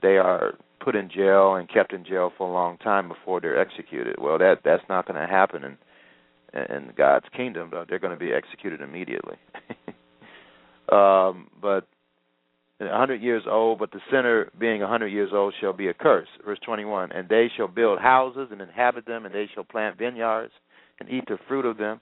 they 0.02 0.18
are 0.18 0.56
put 0.84 0.95
in 0.95 1.08
jail 1.08 1.54
and 1.54 1.72
kept 1.72 1.93
in 1.93 2.04
jail 2.04 2.34
for 2.36 2.49
a 2.49 2.52
long 2.52 2.80
time 2.80 3.08
before 3.08 3.39
they're 3.39 3.60
executed. 3.60 4.16
Well, 4.20 4.39
that 4.39 4.62
that's 4.66 4.84
not 4.89 5.08
going 5.08 5.22
to 5.22 5.32
happen 5.32 5.64
in 5.64 5.78
in 6.54 6.93
God's 6.97 7.28
kingdom. 7.38 7.72
They're 7.88 7.99
going 7.99 8.18
to 8.18 8.20
be 8.20 8.34
executed 8.34 8.82
immediately. 8.82 9.38
um, 10.91 11.47
but 11.62 11.88
a 12.82 12.97
hundred 12.97 13.21
years 13.21 13.43
old, 13.49 13.79
but 13.79 13.91
the 13.91 14.01
sinner 14.11 14.49
being 14.59 14.82
a 14.82 14.88
hundred 14.88 15.09
years 15.09 15.32
old 15.34 15.53
shall 15.59 15.73
be 15.73 15.89
accursed. 15.89 16.32
Verse 16.45 16.59
twenty-one, 16.65 17.11
and 17.11 17.29
they 17.29 17.49
shall 17.55 17.67
build 17.67 17.99
houses 17.99 18.49
and 18.51 18.61
inhabit 18.61 19.05
them, 19.05 19.25
and 19.25 19.34
they 19.34 19.49
shall 19.53 19.63
plant 19.63 19.97
vineyards 19.97 20.53
and 20.99 21.09
eat 21.09 21.23
the 21.27 21.38
fruit 21.47 21.65
of 21.65 21.77
them 21.77 21.99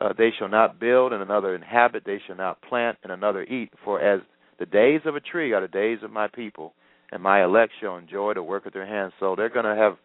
uh, 0.00 0.12
they 0.16 0.30
shall 0.38 0.48
not 0.48 0.78
build 0.78 1.12
and 1.12 1.22
another 1.22 1.54
inhabit, 1.54 2.04
they 2.06 2.20
shall 2.26 2.36
not 2.36 2.62
plant 2.62 2.98
and 3.02 3.12
another 3.12 3.42
eat. 3.44 3.72
For 3.84 4.00
as 4.00 4.20
the 4.58 4.66
days 4.66 5.00
of 5.04 5.16
a 5.16 5.20
tree 5.20 5.52
are 5.52 5.60
the 5.60 5.68
days 5.68 5.98
of 6.02 6.10
my 6.10 6.28
people, 6.28 6.74
and 7.10 7.22
my 7.22 7.42
elect 7.42 7.72
shall 7.80 7.96
enjoy 7.96 8.34
the 8.34 8.42
work 8.42 8.66
of 8.66 8.72
their 8.72 8.86
hands. 8.86 9.12
So 9.18 9.34
they're 9.36 9.48
going 9.48 9.64
to 9.64 9.80
have 9.80 9.96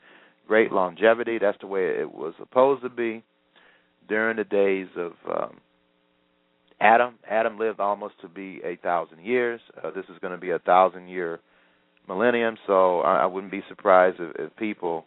great 0.47 0.71
longevity. 0.71 1.37
That's 1.37 1.57
the 1.61 1.67
way 1.67 1.99
it 1.99 2.11
was 2.11 2.33
supposed 2.39 2.81
to 2.83 2.89
be 2.89 3.23
during 4.07 4.37
the 4.37 4.43
days 4.43 4.87
of 4.97 5.13
um, 5.29 5.57
Adam. 6.83 7.15
Adam 7.29 7.57
lived 7.57 7.79
almost 7.79 8.15
to 8.21 8.27
be 8.27 8.59
a 8.63 8.75
thousand 8.75 9.23
years. 9.23 9.61
Uh, 9.81 9.89
this 9.91 10.05
is 10.09 10.19
going 10.21 10.33
to 10.33 10.39
be 10.39 10.51
a 10.51 10.59
thousand 10.59 11.07
year 11.07 11.39
millennium, 12.09 12.57
so 12.67 12.99
I, 12.99 13.19
I 13.19 13.25
wouldn't 13.25 13.51
be 13.51 13.63
surprised 13.69 14.17
if, 14.19 14.35
if 14.37 14.55
people 14.57 15.05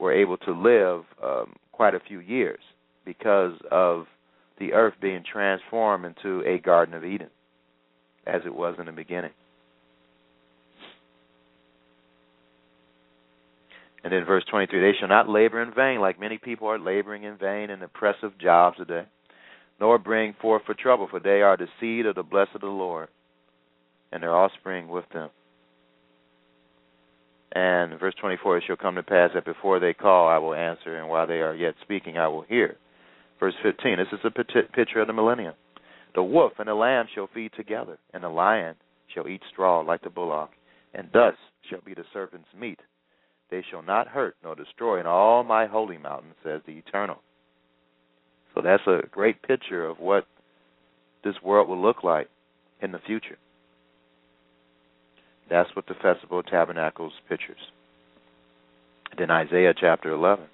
were 0.00 0.12
able 0.12 0.36
to 0.38 0.50
live 0.50 1.04
um, 1.22 1.54
quite 1.70 1.94
a 1.94 2.00
few 2.00 2.18
years 2.18 2.58
because 3.04 3.52
of 3.70 4.06
the 4.58 4.72
earth 4.72 4.94
being 5.00 5.22
transformed 5.30 6.04
into 6.04 6.42
a 6.44 6.58
Garden 6.58 6.94
of 6.94 7.04
Eden, 7.04 7.30
as 8.26 8.42
it 8.44 8.54
was 8.54 8.74
in 8.80 8.86
the 8.86 8.92
beginning. 8.92 9.30
And 14.02 14.12
then 14.12 14.24
verse 14.24 14.44
23 14.50 14.80
They 14.80 14.98
shall 14.98 15.08
not 15.08 15.28
labor 15.28 15.62
in 15.62 15.72
vain, 15.72 16.00
like 16.00 16.18
many 16.18 16.38
people 16.38 16.68
are 16.68 16.80
laboring 16.80 17.22
in 17.22 17.36
vain 17.36 17.70
in 17.70 17.82
oppressive 17.82 18.36
jobs 18.40 18.76
today, 18.78 19.04
nor 19.80 19.98
bring 19.98 20.34
forth 20.40 20.62
for 20.64 20.74
trouble, 20.74 21.08
for 21.10 21.20
they 21.20 21.42
are 21.42 21.56
the 21.56 21.68
seed 21.80 22.06
of 22.06 22.14
the 22.14 22.22
blessed 22.22 22.54
of 22.54 22.60
the 22.60 22.66
Lord, 22.66 23.08
and 24.12 24.22
their 24.22 24.34
offspring 24.34 24.88
with 24.88 25.04
them. 25.12 25.30
And 27.52 27.98
verse 27.98 28.14
24 28.20 28.58
It 28.58 28.64
shall 28.66 28.76
come 28.76 28.96
to 28.96 29.02
pass 29.02 29.30
that 29.34 29.44
before 29.44 29.80
they 29.80 29.94
call, 29.94 30.28
I 30.28 30.38
will 30.38 30.54
answer, 30.54 30.96
and 30.96 31.08
while 31.08 31.26
they 31.26 31.40
are 31.40 31.54
yet 31.54 31.74
speaking, 31.82 32.16
I 32.18 32.28
will 32.28 32.42
hear. 32.42 32.76
Verse 33.40 33.54
15 33.62 33.96
This 33.98 34.08
is 34.12 34.24
a 34.24 34.30
picture 34.30 35.00
of 35.00 35.06
the 35.06 35.12
millennium. 35.12 35.54
The 36.14 36.22
wolf 36.22 36.52
and 36.58 36.68
the 36.68 36.74
lamb 36.74 37.06
shall 37.14 37.28
feed 37.32 37.52
together, 37.56 37.98
and 38.14 38.24
the 38.24 38.28
lion 38.28 38.76
shall 39.14 39.28
eat 39.28 39.42
straw 39.52 39.80
like 39.80 40.02
the 40.02 40.10
bullock, 40.10 40.50
and 40.94 41.12
dust 41.12 41.38
shall 41.68 41.80
be 41.84 41.94
the 41.94 42.04
serpent's 42.12 42.48
meat 42.58 42.80
they 43.50 43.62
shall 43.70 43.82
not 43.82 44.08
hurt 44.08 44.36
nor 44.42 44.54
destroy 44.54 45.00
in 45.00 45.06
all 45.06 45.44
my 45.44 45.66
holy 45.66 45.98
mountain, 45.98 46.32
says 46.42 46.62
the 46.66 46.72
Eternal. 46.72 47.18
So 48.56 48.62
that's 48.62 48.86
a 48.86 49.06
great 49.10 49.42
picture 49.42 49.84
of 49.84 50.00
what 50.00 50.26
this 51.22 51.34
world 51.44 51.68
will 51.68 51.80
look 51.80 52.02
like 52.02 52.28
in 52.80 52.90
the 52.90 52.98
future. 52.98 53.36
That's 55.50 55.68
what 55.76 55.86
the 55.86 55.94
Festival 55.94 56.40
of 56.40 56.46
Tabernacles 56.46 57.12
pictures. 57.28 57.58
Then 59.18 59.30
Isaiah 59.30 59.74
chapter 59.78 60.10
11. 60.10 60.46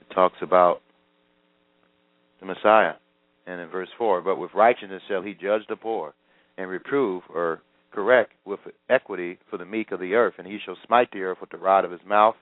It 0.00 0.14
talks 0.14 0.38
about 0.40 0.80
the 2.40 2.46
Messiah. 2.46 2.94
And 3.46 3.60
in 3.60 3.68
verse 3.68 3.88
4, 3.98 4.22
but 4.22 4.38
with 4.38 4.54
righteousness 4.54 5.02
shall 5.06 5.22
he 5.22 5.34
judge 5.34 5.62
the 5.68 5.76
poor, 5.76 6.14
and 6.56 6.68
reprove 6.68 7.22
or 7.28 7.60
correct 7.90 8.32
with 8.44 8.60
equity 8.88 9.38
for 9.48 9.56
the 9.58 9.64
meek 9.64 9.92
of 9.92 10.00
the 10.00 10.14
earth. 10.14 10.34
And 10.38 10.46
he 10.46 10.58
shall 10.64 10.76
smite 10.86 11.10
the 11.12 11.22
earth 11.22 11.38
with 11.40 11.50
the 11.50 11.58
rod 11.58 11.84
of 11.84 11.90
his 11.90 12.00
mouth, 12.06 12.36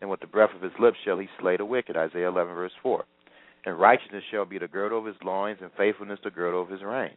and 0.00 0.10
with 0.10 0.20
the 0.20 0.26
breath 0.26 0.50
of 0.54 0.62
his 0.62 0.78
lips 0.78 0.98
shall 1.04 1.18
he 1.18 1.28
slay 1.40 1.56
the 1.56 1.64
wicked. 1.64 1.96
Isaiah 1.96 2.28
11, 2.28 2.54
verse 2.54 2.72
4. 2.82 3.04
And 3.64 3.80
righteousness 3.80 4.24
shall 4.30 4.44
be 4.44 4.58
the 4.58 4.68
girdle 4.68 4.98
of 4.98 5.06
his 5.06 5.16
loins, 5.24 5.58
and 5.60 5.70
faithfulness 5.76 6.20
the 6.22 6.30
girdle 6.30 6.62
of 6.62 6.70
his 6.70 6.82
reins. 6.82 7.14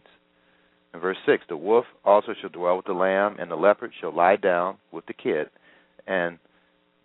In 0.94 1.00
verse 1.00 1.18
6, 1.26 1.44
the 1.48 1.58
wolf 1.58 1.86
also 2.04 2.34
shall 2.40 2.50
dwell 2.50 2.78
with 2.78 2.86
the 2.86 2.94
lamb, 2.94 3.36
and 3.40 3.52
the 3.52 3.56
leopard 3.56 3.92
shall 4.00 4.16
lie 4.16 4.38
down 4.38 4.78
with 4.92 5.06
the 5.06 5.14
kid, 5.14 5.50
and 6.08 6.40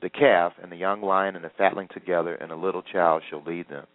the 0.01 0.09
calf, 0.09 0.53
and 0.63 0.73
the 0.73 0.77
young 0.77 1.03
lion, 1.03 1.37
and 1.37 1.45
the 1.45 1.51
fatling 1.59 1.89
together, 1.93 2.35
and 2.35 2.51
the 2.51 2.57
little 2.57 2.83
child 2.83 3.23
shall 3.29 3.43
lead 3.43 3.69
them. 3.69 3.87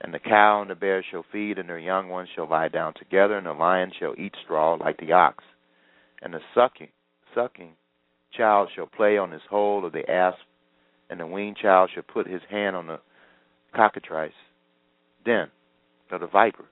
And 0.00 0.12
the 0.12 0.20
cow 0.20 0.60
and 0.60 0.70
the 0.70 0.74
bear 0.74 1.02
shall 1.10 1.24
feed, 1.32 1.58
and 1.58 1.68
their 1.68 1.78
young 1.78 2.08
ones 2.08 2.28
shall 2.34 2.48
lie 2.48 2.68
down 2.68 2.94
together, 2.94 3.36
and 3.36 3.46
the 3.46 3.52
lion 3.52 3.90
shall 3.98 4.14
eat 4.18 4.34
straw 4.44 4.74
like 4.74 4.98
the 4.98 5.12
ox. 5.12 5.42
And 6.24 6.34
the 6.34 6.40
sucking 6.54 6.88
sucking 7.34 7.74
child 8.36 8.70
shall 8.74 8.86
play 8.86 9.18
on 9.18 9.30
his 9.30 9.42
hole 9.48 9.84
of 9.84 9.92
the 9.92 10.10
asp, 10.10 10.38
and 11.10 11.20
the 11.20 11.26
weaned 11.26 11.58
child 11.58 11.90
shall 11.92 12.02
put 12.02 12.26
his 12.26 12.40
hand 12.50 12.74
on 12.74 12.86
the 12.86 12.98
cockatrice, 13.76 14.32
den, 15.24 15.48
or 16.10 16.18
the 16.18 16.26
viper, 16.26 16.64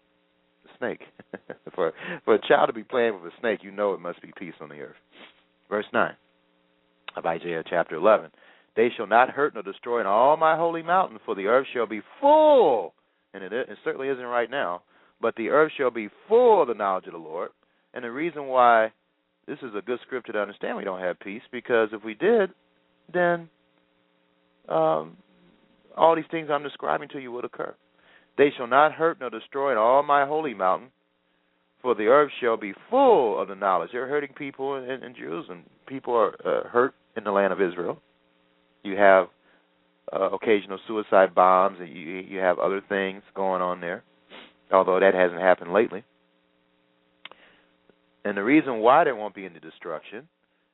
the 0.64 0.70
snake. 0.78 1.03
for 1.74 1.92
for 2.24 2.34
a 2.34 2.48
child 2.48 2.68
to 2.68 2.72
be 2.72 2.82
playing 2.82 3.14
with 3.14 3.32
a 3.32 3.40
snake, 3.40 3.61
you 3.62 3.70
know 3.70 3.92
it 3.92 4.00
must 4.00 4.22
be 4.22 4.32
peace 4.36 4.55
on 4.61 4.70
the 4.70 4.80
earth. 4.80 4.96
Verse 5.68 5.86
nine 5.92 6.16
of 7.14 7.26
Isaiah 7.26 7.62
chapter 7.68 7.96
eleven. 7.96 8.30
They 8.74 8.88
shall 8.96 9.07
not 9.07 9.28
hurt 9.28 9.53
nor 9.53 9.62
destroy 9.62 10.00
in 10.00 10.07
all 10.07 10.38
my 10.38 10.57
holy 10.57 10.82
mountain, 10.82 11.18
for 11.26 11.34
the 11.34 11.46
earth 11.46 11.66
shall 11.74 11.86
be 11.86 12.00
full 12.22 12.94
and 13.34 13.44
it, 13.44 13.53
it 13.53 13.78
certainly 13.84 14.09
isn't 14.09 14.24
right 14.24 14.50
now. 14.50 14.82
But 15.20 15.36
the 15.36 15.50
earth 15.50 15.72
shall 15.76 15.90
be 15.90 16.09
full 16.28 16.62
of 16.62 16.68
the 16.68 16.74
knowledge 16.74 17.07
of 17.07 17.12
the 17.12 17.18
Lord. 17.18 17.50
And 17.94 18.05
the 18.05 18.11
reason 18.11 18.46
why 18.46 18.92
this 19.47 19.59
is 19.62 19.74
a 19.76 19.82
good 19.82 19.99
scripture 20.07 20.32
to 20.32 20.40
understand 20.40 20.76
we 20.76 20.84
don't 20.84 21.01
have 21.01 21.18
peace, 21.20 21.43
because 21.51 21.88
if 21.93 22.05
we 22.05 22.14
did, 22.14 22.51
then 23.12 23.49
um, 24.68 25.16
all 25.97 26.14
these 26.14 26.24
things 26.30 26.49
I'm 26.51 26.62
describing 26.62 27.09
to 27.11 27.18
you 27.20 27.32
would 27.32 27.45
occur. 27.45 27.74
They 28.38 28.51
shall 28.57 28.66
not 28.66 28.93
hurt 28.93 29.18
nor 29.20 29.30
destroy 29.30 29.72
in 29.72 29.78
all 29.78 30.03
my 30.03 30.24
holy 30.24 30.55
mountain, 30.55 30.90
for 31.82 31.95
the 31.95 32.07
earth 32.07 32.30
shall 32.40 32.57
be 32.57 32.72
full 32.88 33.40
of 33.40 33.49
the 33.49 33.55
knowledge. 33.55 33.90
They're 33.93 34.07
hurting 34.09 34.34
people 34.34 34.76
in, 34.76 35.03
in 35.03 35.14
Jerusalem. 35.14 35.64
People 35.86 36.14
are 36.14 36.34
uh, 36.45 36.68
hurt 36.68 36.95
in 37.16 37.24
the 37.24 37.32
land 37.32 37.53
of 37.53 37.61
Israel. 37.61 38.01
You 38.84 38.97
have 38.97 39.26
uh, 40.12 40.30
occasional 40.30 40.78
suicide 40.86 41.34
bombs, 41.34 41.78
and 41.80 41.88
you 41.88 42.03
you 42.03 42.38
have 42.38 42.59
other 42.59 42.80
things 42.88 43.22
going 43.34 43.62
on 43.62 43.80
there, 43.80 44.03
although 44.72 45.01
that 45.01 45.14
hasn't 45.14 45.40
happened 45.40 45.72
lately. 45.72 46.05
And 48.25 48.37
the 48.37 48.45
reason 48.45 48.79
why 48.79 49.05
there 49.05 49.16
won't 49.16 49.35
be 49.35 49.45
any 49.45 49.59
destruction 49.59 50.29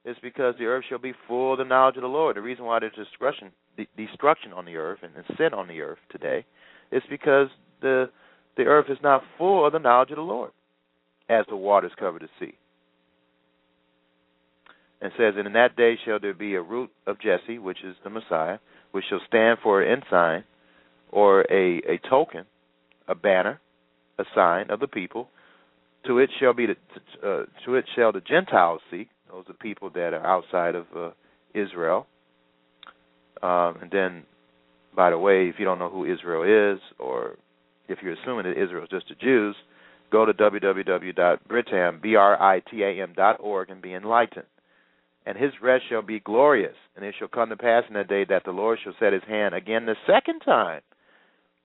is 0.05 0.17
because 0.23 0.55
the 0.59 0.67
earth 0.67 0.85
shall 0.89 0.99
be 0.99 1.13
full 1.27 1.53
of 1.53 1.59
the 1.59 1.65
knowledge 1.65 1.97
of 1.97 2.03
the 2.03 2.09
Lord. 2.09 2.37
The 2.37 2.43
reason 2.43 2.65
why 2.65 2.79
there's 2.79 2.93
destruction, 2.95 3.53
destruction 3.97 4.53
on 4.53 4.65
the 4.65 4.77
earth 4.77 5.01
and 5.03 5.13
sin 5.37 5.55
on 5.55 5.69
the 5.69 5.81
earth 5.81 5.99
today 6.11 6.45
is 6.93 7.03
because 7.11 7.49
the 7.81 8.11
the 8.57 8.65
earth 8.65 8.87
is 8.89 8.99
not 9.03 9.23
full 9.39 9.65
of 9.65 9.73
the 9.73 9.79
knowledge 9.79 10.11
of 10.11 10.17
the 10.17 10.23
Lord, 10.23 10.51
as 11.29 11.45
the 11.49 11.57
waters 11.57 11.93
cover 11.97 12.19
the 12.19 12.29
sea. 12.41 12.55
And 15.01 15.13
says, 15.17 15.35
and 15.37 15.47
in 15.47 15.53
that 15.53 15.77
day 15.77 15.97
shall 16.05 16.19
there 16.19 16.35
be 16.35 16.57
a 16.57 16.63
root 16.63 16.91
of 17.07 17.21
Jesse, 17.21 17.61
which 17.61 17.85
is 17.85 17.95
the 18.03 18.11
Messiah, 18.11 18.59
which 18.91 19.05
shall 19.09 19.21
stand 19.29 19.59
for 19.63 19.81
an 19.81 20.03
ensign 20.03 20.43
or 21.13 21.43
a, 21.43 21.81
a 21.89 22.01
token, 22.11 22.47
a 23.07 23.15
banner, 23.15 23.61
a 24.19 24.25
sign 24.35 24.71
of 24.71 24.81
the 24.81 24.89
people. 24.89 25.29
To 26.07 26.19
it 26.19 26.31
shall 26.41 26.55
be 26.55 26.67
the, 26.67 26.77
uh, 27.27 27.45
to 27.65 27.75
it 27.75 27.85
shall 27.95 28.13
the 28.13 28.21
Gentiles 28.21 28.81
seek. 28.91 29.09
Those 29.31 29.45
are 29.49 29.55
people 29.55 29.91
that 29.91 30.15
are 30.15 30.25
outside 30.25 30.75
of 30.75 30.87
uh, 30.97 31.11
Israel. 31.55 32.07
Um, 33.43 33.79
and 33.83 33.91
then, 33.91 34.23
by 34.97 35.11
the 35.11 35.19
way, 35.19 35.49
if 35.49 35.57
you 35.59 35.65
don't 35.65 35.79
know 35.79 35.91
who 35.91 36.11
Israel 36.11 36.75
is, 36.75 36.81
or 36.99 37.37
if 37.89 37.99
you're 38.03 38.15
assuming 38.15 38.45
that 38.45 38.61
Israel 38.61 38.85
is 38.85 38.91
just 38.91 39.09
the 39.09 39.15
Jews, 39.17 39.55
go 40.11 40.25
to 40.25 40.33
www.britam, 40.33 42.03
B-R-I-T-A-M 42.03 43.13
dot 43.17 43.37
org 43.41 43.71
and 43.71 43.83
be 43.83 43.93
enlightened 43.93 44.47
and 45.29 45.37
his 45.37 45.53
rest 45.63 45.85
shall 45.91 46.01
be 46.01 46.21
glorious. 46.21 46.75
And 46.97 47.05
it 47.05 47.15
shall 47.19 47.29
come 47.29 47.51
to 47.51 47.57
pass 47.57 47.85
in 47.87 47.95
that 47.95 48.09
day 48.09 48.25
that 48.31 48.45
the 48.47 48.51
Lord 48.51 48.79
shall 48.83 48.95
set 48.99 49.13
his 49.13 49.23
hand 49.29 49.55
again 49.55 49.85
the 49.85 49.95
second 50.07 50.41
time 50.41 50.81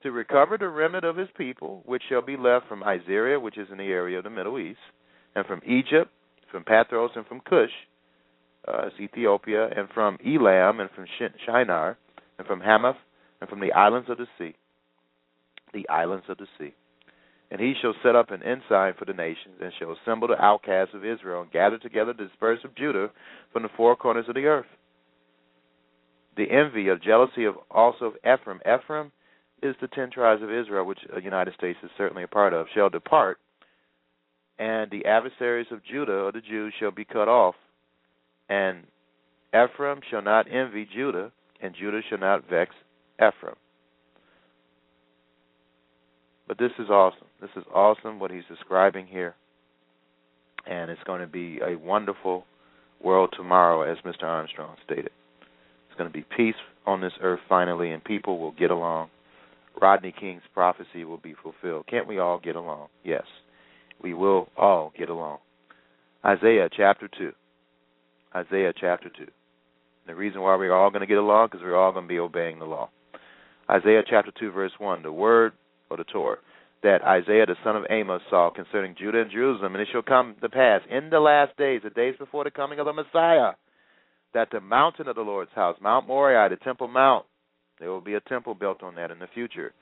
to 0.04 0.12
recover 0.12 0.58
the 0.58 0.68
remnant 0.68 1.06
of 1.06 1.18
his 1.18 1.30
people, 1.38 1.82
which 1.86 2.04
shall 2.10 2.22
be 2.22 2.38
left 2.38 2.68
from 2.68 2.84
Assyria, 2.84 3.40
which 3.40 3.58
is 3.58 3.68
in 3.72 3.78
the 3.78 3.86
area 3.86 4.18
of 4.18 4.26
the 4.26 4.30
Middle 4.30 4.60
East, 4.60 4.80
and 5.36 5.46
from 5.46 5.62
Egypt, 5.66 6.12
from 6.52 6.64
Pathros, 6.64 7.16
and 7.16 7.26
from 7.26 7.40
Cush, 7.40 7.72
uh, 8.68 8.90
Ethiopia, 9.00 9.70
and 9.76 9.88
from 9.94 10.18
Elam, 10.26 10.82
and 10.82 10.90
from 10.92 11.06
Shinar, 11.46 11.98
and 12.38 12.46
from 12.46 12.60
Hamath, 12.60 12.98
and 13.42 13.50
from 13.50 13.62
the 13.62 13.72
islands 13.72 14.10
of 14.10 14.18
the 14.18 14.28
sea. 14.38 14.54
The 15.74 15.88
islands 15.90 16.26
of 16.30 16.38
the 16.38 16.48
sea. 16.60 16.74
And 17.50 17.62
he 17.62 17.74
shall 17.82 17.94
set 18.04 18.16
up 18.16 18.32
an 18.32 18.44
ensign 18.44 18.94
for 18.98 19.06
the 19.06 19.14
nations, 19.14 19.56
and 19.62 19.72
shall 19.80 19.96
assemble 19.96 20.28
the 20.28 20.42
outcasts 20.44 20.94
of 20.94 21.06
Israel, 21.06 21.42
and 21.42 21.52
gather 21.52 21.78
together 21.78 22.14
the 22.14 22.26
dispersed 22.26 22.66
of 22.66 22.76
Judah 22.76 23.10
from 23.52 23.64
the 23.64 23.70
four 23.76 23.96
corners 23.96 24.26
of 24.28 24.36
the 24.36 24.46
earth. 24.46 24.66
The 26.36 26.50
envy 26.50 26.90
of 26.90 27.02
jealousy 27.02 27.46
of 27.46 27.56
also 27.72 28.06
of 28.06 28.16
Ephraim. 28.18 28.60
Ephraim 28.62 29.12
is 29.64 29.76
the 29.82 29.88
ten 29.88 30.12
tribes 30.12 30.44
of 30.44 30.52
Israel, 30.52 30.86
which 30.86 31.00
the 31.14 31.22
United 31.22 31.54
States 31.56 31.80
is 31.84 31.90
certainly 31.98 32.24
a 32.24 32.28
part 32.28 32.54
of, 32.54 32.68
shall 32.76 32.90
depart, 32.90 33.40
and 34.60 34.92
the 34.92 35.06
adversaries 35.06 35.68
of 35.72 35.84
Judah 35.84 36.24
or 36.24 36.32
the 36.32 36.42
Jews 36.42 36.74
shall 36.80 36.92
be 36.92 37.06
cut 37.06 37.28
off, 37.28 37.56
and 38.50 38.84
Ephraim 39.50 40.02
shall 40.10 40.22
not 40.22 40.52
envy 40.52 40.88
Judah, 40.94 41.32
and 41.62 41.74
Judah 41.80 42.02
shall 42.10 42.20
not 42.20 42.50
vex 42.50 42.76
Ephraim. 43.16 43.56
But 46.48 46.58
this 46.58 46.72
is 46.78 46.90
awesome. 46.90 47.28
This 47.40 47.50
is 47.56 47.64
awesome 47.74 48.20
what 48.20 48.32
he's 48.32 48.44
describing 48.50 49.08
here. 49.08 49.34
And 50.70 50.92
it's 50.92 51.04
going 51.06 51.22
to 51.22 51.28
be 51.28 51.60
a 51.66 51.78
wonderful 51.78 52.46
world 53.02 53.34
tomorrow, 53.36 53.82
as 53.90 53.98
Mr. 54.06 54.24
Armstrong 54.24 54.76
stated. 54.84 55.12
It's 55.88 55.98
going 55.98 56.10
to 56.10 56.14
be 56.14 56.26
peace 56.36 56.56
on 56.86 57.02
this 57.02 57.14
earth 57.22 57.40
finally, 57.48 57.92
and 57.92 58.04
people 58.04 58.40
will 58.40 58.52
get 58.52 58.72
along 58.72 59.10
Rodney 59.82 60.14
King's 60.18 60.44
prophecy 60.54 61.04
will 61.04 61.18
be 61.18 61.36
fulfilled. 61.42 61.86
Can't 61.88 62.08
we 62.08 62.20
all 62.20 62.40
get 62.40 62.56
along? 62.56 62.88
Yes, 63.04 63.24
we 64.02 64.14
will 64.14 64.50
all 64.58 64.94
get 64.98 65.10
along. 65.10 65.40
Isaiah 66.26 66.70
chapter 66.76 67.08
2. 67.08 67.32
Isaiah 68.36 68.74
chapter 68.80 69.10
2. 69.10 69.26
The 70.08 70.16
reason 70.16 70.42
why 70.42 70.56
we're 70.56 70.74
all 70.74 70.90
going 70.90 71.02
to 71.02 71.08
get 71.08 71.18
along 71.18 71.48
because 71.48 71.62
we're 71.64 71.78
all 71.78 71.92
going 71.92 72.06
to 72.06 72.10
be 72.10 72.20
obeying 72.20 72.60
the 72.60 72.66
law. 72.66 72.90
Isaiah 73.70 74.04
chapter 74.08 74.32
2, 74.38 74.52
verse 74.52 74.72
1. 74.78 75.04
The 75.04 75.12
word 75.12 75.54
or 75.90 75.98
the 75.98 76.04
Torah 76.04 76.38
that 76.84 77.02
Isaiah 77.02 77.46
the 77.46 77.56
son 77.64 77.78
of 77.78 77.86
Amos 77.90 78.22
saw 78.30 78.52
concerning 78.54 78.96
Judah 79.00 79.22
and 79.22 79.32
Jerusalem, 79.32 79.74
and 79.74 79.82
it 79.82 79.88
shall 79.92 80.02
come 80.02 80.36
to 80.42 80.50
pass 80.50 80.82
in 80.92 81.10
the 81.10 81.20
last 81.20 81.58
days, 81.58 81.82
the 81.84 81.90
days 81.90 82.16
before 82.20 82.44
the 82.44 82.52
coming 82.52 82.78
of 82.80 82.86
the 82.86 82.94
Messiah, 82.94 83.54
that 84.34 84.50
the 84.52 84.60
mountain 84.60 85.08
of 85.08 85.16
the 85.16 85.22
Lord's 85.22 85.52
house, 85.56 85.78
Mount 85.82 86.08
Moriah, 86.08 86.50
the 86.50 86.58
Temple 86.58 86.90
Mount, 86.90 87.26
there 87.84 87.92
will 87.92 88.00
be 88.00 88.14
a 88.14 88.22
temple 88.22 88.56
built 88.56 88.82
on 88.82 88.96
that 88.96 89.12
in 89.12 89.20
the 89.20 89.28
future, 89.34 89.74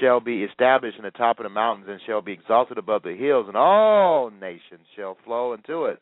shall 0.00 0.20
be 0.20 0.44
established 0.44 0.96
in 0.96 1.02
the 1.02 1.10
top 1.10 1.40
of 1.40 1.42
the 1.42 1.50
mountains 1.50 1.88
and 1.90 2.00
shall 2.06 2.22
be 2.22 2.30
exalted 2.30 2.78
above 2.78 3.02
the 3.02 3.16
hills, 3.16 3.46
and 3.48 3.56
all 3.56 4.30
nations 4.30 4.86
shall 4.94 5.16
flow 5.24 5.52
into 5.52 5.86
it. 5.86 6.00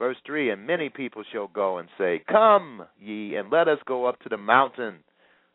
Verse 0.00 0.16
3 0.26 0.50
And 0.50 0.66
many 0.66 0.88
people 0.88 1.22
shall 1.32 1.46
go 1.46 1.78
and 1.78 1.88
say, 1.96 2.20
Come 2.28 2.84
ye, 3.00 3.36
and 3.36 3.48
let 3.48 3.68
us 3.68 3.78
go 3.86 4.06
up 4.06 4.18
to 4.22 4.28
the 4.28 4.36
mountain 4.36 4.96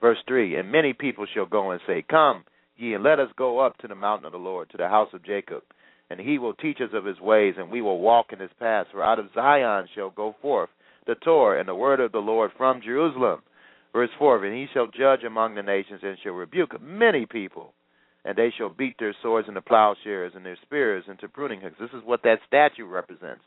Verse 0.00 0.18
3 0.26 0.56
And 0.56 0.72
many 0.72 0.92
people 0.92 1.24
shall 1.32 1.46
go 1.46 1.70
and 1.70 1.80
say, 1.86 2.04
Come, 2.10 2.44
ye, 2.76 2.94
and 2.94 3.04
let 3.04 3.20
us 3.20 3.28
go 3.38 3.60
up 3.60 3.78
to 3.78 3.86
the 3.86 3.94
mountain 3.94 4.26
of 4.26 4.32
the 4.32 4.38
Lord, 4.38 4.70
to 4.70 4.76
the 4.76 4.88
house 4.88 5.10
of 5.12 5.24
Jacob. 5.24 5.62
And 6.10 6.18
he 6.18 6.38
will 6.38 6.54
teach 6.54 6.80
us 6.80 6.90
of 6.92 7.04
his 7.04 7.20
ways, 7.20 7.54
and 7.56 7.70
we 7.70 7.80
will 7.80 8.00
walk 8.00 8.32
in 8.32 8.40
his 8.40 8.50
paths. 8.58 8.90
For 8.90 9.04
out 9.04 9.20
of 9.20 9.30
Zion 9.34 9.86
shall 9.94 10.10
go 10.10 10.34
forth 10.42 10.68
the 11.06 11.14
Torah 11.16 11.60
and 11.60 11.68
the 11.68 11.74
word 11.74 12.00
of 12.00 12.12
the 12.12 12.18
Lord 12.18 12.50
from 12.56 12.80
Jerusalem. 12.82 13.42
Verse 13.92 14.10
4 14.18 14.44
And 14.44 14.54
he 14.54 14.66
shall 14.72 14.86
judge 14.86 15.22
among 15.24 15.54
the 15.54 15.62
nations, 15.62 16.00
and 16.02 16.16
shall 16.22 16.32
rebuke 16.32 16.80
many 16.80 17.26
people. 17.26 17.72
And 18.24 18.36
they 18.36 18.52
shall 18.56 18.70
beat 18.70 18.96
their 18.98 19.14
swords 19.22 19.48
into 19.48 19.60
plowshares 19.60 20.32
and 20.34 20.44
their 20.44 20.56
spears 20.62 21.04
into 21.08 21.28
pruning 21.28 21.60
hooks. 21.60 21.76
This 21.78 21.90
is 21.90 22.02
what 22.04 22.22
that 22.22 22.38
statue 22.46 22.86
represents 22.86 23.42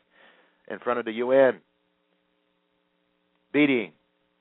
in 0.70 0.78
front 0.78 1.00
of 1.00 1.04
the 1.04 1.12
UN. 1.12 1.60
Beating 3.52 3.92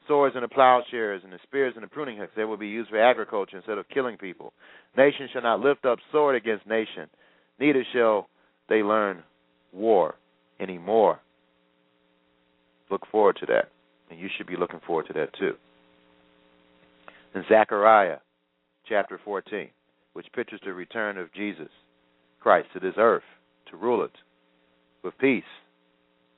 swords 0.07 0.35
into 0.35 0.47
plowshares 0.47 1.21
and 1.23 1.33
the 1.33 1.39
spears 1.43 1.73
into 1.75 1.87
pruning 1.87 2.17
hooks. 2.17 2.33
They 2.35 2.45
will 2.45 2.57
be 2.57 2.67
used 2.67 2.89
for 2.89 3.01
agriculture 3.01 3.57
instead 3.57 3.77
of 3.77 3.89
killing 3.89 4.17
people. 4.17 4.53
Nation 4.95 5.27
shall 5.33 5.41
not 5.41 5.59
lift 5.59 5.85
up 5.85 5.99
sword 6.11 6.35
against 6.35 6.67
nation, 6.67 7.09
neither 7.59 7.85
shall 7.93 8.29
they 8.69 8.83
learn 8.83 9.23
war 9.73 10.15
anymore. 10.59 11.19
Look 12.89 13.05
forward 13.11 13.37
to 13.41 13.45
that. 13.47 13.69
And 14.09 14.19
you 14.19 14.29
should 14.35 14.47
be 14.47 14.55
looking 14.55 14.79
forward 14.85 15.07
to 15.07 15.13
that 15.13 15.33
too. 15.37 15.53
In 17.35 17.43
Zechariah 17.49 18.17
chapter 18.87 19.19
14, 19.23 19.67
which 20.13 20.27
pictures 20.33 20.61
the 20.65 20.73
return 20.73 21.17
of 21.17 21.33
Jesus 21.33 21.69
Christ 22.39 22.69
to 22.73 22.79
this 22.79 22.95
earth 22.97 23.23
to 23.69 23.77
rule 23.77 24.03
it 24.03 24.11
with 25.03 25.17
peace 25.19 25.43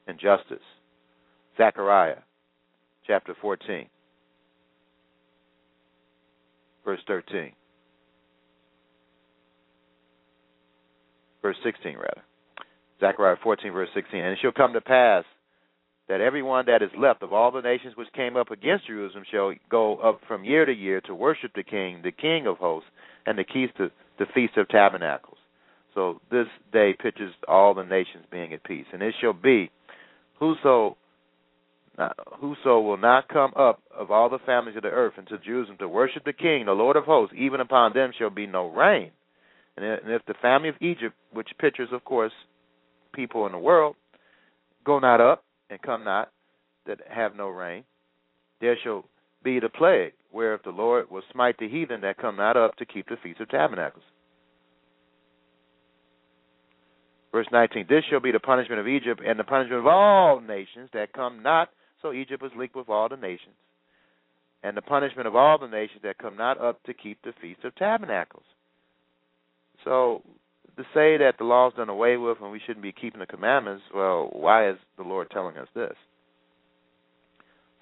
and 0.07 0.19
justice. 0.19 0.57
Zechariah 1.57 2.17
chapter 3.05 3.35
14, 3.39 3.87
verse 6.83 6.99
13. 7.07 7.51
Verse 11.41 11.57
16, 11.63 11.95
rather. 11.95 12.21
Zechariah 12.99 13.37
14, 13.41 13.71
verse 13.71 13.89
16. 13.93 14.19
And 14.19 14.33
it 14.33 14.39
shall 14.41 14.51
come 14.51 14.73
to 14.73 14.81
pass 14.81 15.23
that 16.09 16.21
everyone 16.21 16.65
that 16.65 16.81
is 16.81 16.89
left 16.97 17.21
of 17.21 17.31
all 17.31 17.51
the 17.51 17.61
nations 17.61 17.93
which 17.95 18.11
came 18.15 18.35
up 18.35 18.49
against 18.49 18.87
Jerusalem 18.87 19.23
shall 19.31 19.53
go 19.69 19.97
up 19.97 20.19
from 20.27 20.43
year 20.43 20.65
to 20.65 20.73
year 20.73 20.99
to 21.01 21.13
worship 21.13 21.51
the 21.55 21.63
King, 21.63 22.01
the 22.03 22.11
King 22.11 22.47
of 22.47 22.57
hosts, 22.57 22.89
and 23.27 23.37
the 23.37 23.43
keys 23.43 23.69
to 23.77 23.89
the 24.17 24.25
Feast 24.33 24.57
of 24.57 24.67
Tabernacles. 24.69 25.37
So 25.93 26.19
this 26.31 26.47
day 26.73 26.95
pictures 26.99 27.33
all 27.47 27.75
the 27.75 27.83
nations 27.83 28.25
being 28.31 28.53
at 28.53 28.63
peace. 28.63 28.85
And 28.91 29.03
it 29.03 29.13
shall 29.21 29.33
be, 29.33 29.69
whoso 30.39 30.97
whoso 32.39 32.79
will 32.79 32.97
not 32.97 33.27
come 33.27 33.51
up 33.57 33.81
of 33.93 34.09
all 34.09 34.29
the 34.29 34.39
families 34.45 34.77
of 34.77 34.83
the 34.83 34.89
earth 34.89 35.15
into 35.17 35.37
Jerusalem 35.39 35.77
to 35.79 35.87
worship 35.89 36.23
the 36.23 36.31
King, 36.31 36.65
the 36.65 36.71
Lord 36.71 36.95
of 36.95 37.03
hosts, 37.03 37.35
even 37.37 37.59
upon 37.59 37.91
them 37.93 38.11
shall 38.17 38.29
be 38.29 38.47
no 38.47 38.69
rain. 38.69 39.11
And 39.75 39.85
if 40.05 40.25
the 40.25 40.33
family 40.41 40.69
of 40.69 40.75
Egypt, 40.79 41.13
which 41.33 41.49
pictures, 41.59 41.89
of 41.91 42.05
course, 42.05 42.31
people 43.13 43.45
in 43.45 43.51
the 43.51 43.57
world, 43.57 43.97
go 44.85 44.99
not 44.99 45.19
up 45.19 45.43
and 45.69 45.81
come 45.81 46.03
not, 46.03 46.31
that 46.85 46.99
have 47.09 47.35
no 47.35 47.47
rain, 47.49 47.83
there 48.61 48.77
shall 48.83 49.05
be 49.43 49.59
the 49.59 49.69
plague, 49.69 50.13
whereof 50.31 50.61
the 50.63 50.71
Lord 50.71 51.09
will 51.09 51.21
smite 51.31 51.57
the 51.59 51.69
heathen 51.69 52.01
that 52.01 52.17
come 52.17 52.35
not 52.37 52.57
up 52.57 52.75
to 52.77 52.85
keep 52.85 53.07
the 53.07 53.17
feast 53.21 53.39
of 53.39 53.49
tabernacles. 53.49 54.03
Verse 57.31 57.47
19 57.51 57.85
This 57.87 58.03
shall 58.09 58.19
be 58.19 58.31
the 58.31 58.39
punishment 58.39 58.79
of 58.79 58.87
Egypt 58.87 59.21
and 59.25 59.39
the 59.39 59.43
punishment 59.43 59.79
of 59.79 59.87
all 59.87 60.41
nations 60.41 60.89
that 60.93 61.13
come 61.13 61.43
not 61.43 61.69
so 62.01 62.13
Egypt 62.13 62.41
was 62.41 62.51
linked 62.57 62.75
with 62.75 62.89
all 62.89 63.09
the 63.09 63.17
nations. 63.17 63.55
And 64.63 64.75
the 64.75 64.81
punishment 64.81 65.27
of 65.27 65.35
all 65.35 65.57
the 65.57 65.67
nations 65.67 66.01
that 66.03 66.17
come 66.17 66.35
not 66.35 66.59
up 66.59 66.83
to 66.83 66.93
keep 66.93 67.21
the 67.21 67.33
Feast 67.41 67.63
of 67.63 67.75
Tabernacles. 67.75 68.43
So 69.85 70.21
to 70.79 70.85
say 70.93 71.17
that 71.17 71.33
the 71.37 71.43
law's 71.43 71.73
done 71.75 71.89
away 71.89 72.15
with 72.15 72.37
and 72.41 72.53
we 72.53 72.61
shouldn't 72.65 72.83
be 72.83 72.93
keeping 72.93 73.19
the 73.19 73.25
commandments, 73.25 73.83
well, 73.93 74.29
why 74.31 74.69
is 74.69 74.77
the 74.97 75.03
Lord 75.03 75.29
telling 75.29 75.57
us 75.57 75.67
this? 75.75 75.93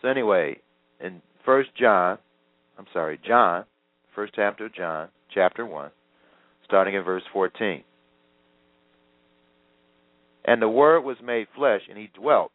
So 0.02 0.08
anyway, 0.08 0.58
in 1.00 1.22
First 1.46 1.70
John, 1.80 2.18
I'm 2.80 2.88
sorry, 2.92 3.20
John, 3.26 3.66
first 4.16 4.34
chapter 4.36 4.66
of 4.66 4.74
John, 4.74 5.10
chapter 5.32 5.64
one, 5.64 5.92
starting 6.66 6.96
in 6.96 7.04
verse 7.04 7.22
fourteen. 7.32 7.84
And 10.46 10.60
the 10.60 10.68
Word 10.68 11.02
was 11.02 11.18
made 11.24 11.46
flesh, 11.56 11.82
and 11.88 12.00
He 12.00 12.10
dwelt 12.20 12.52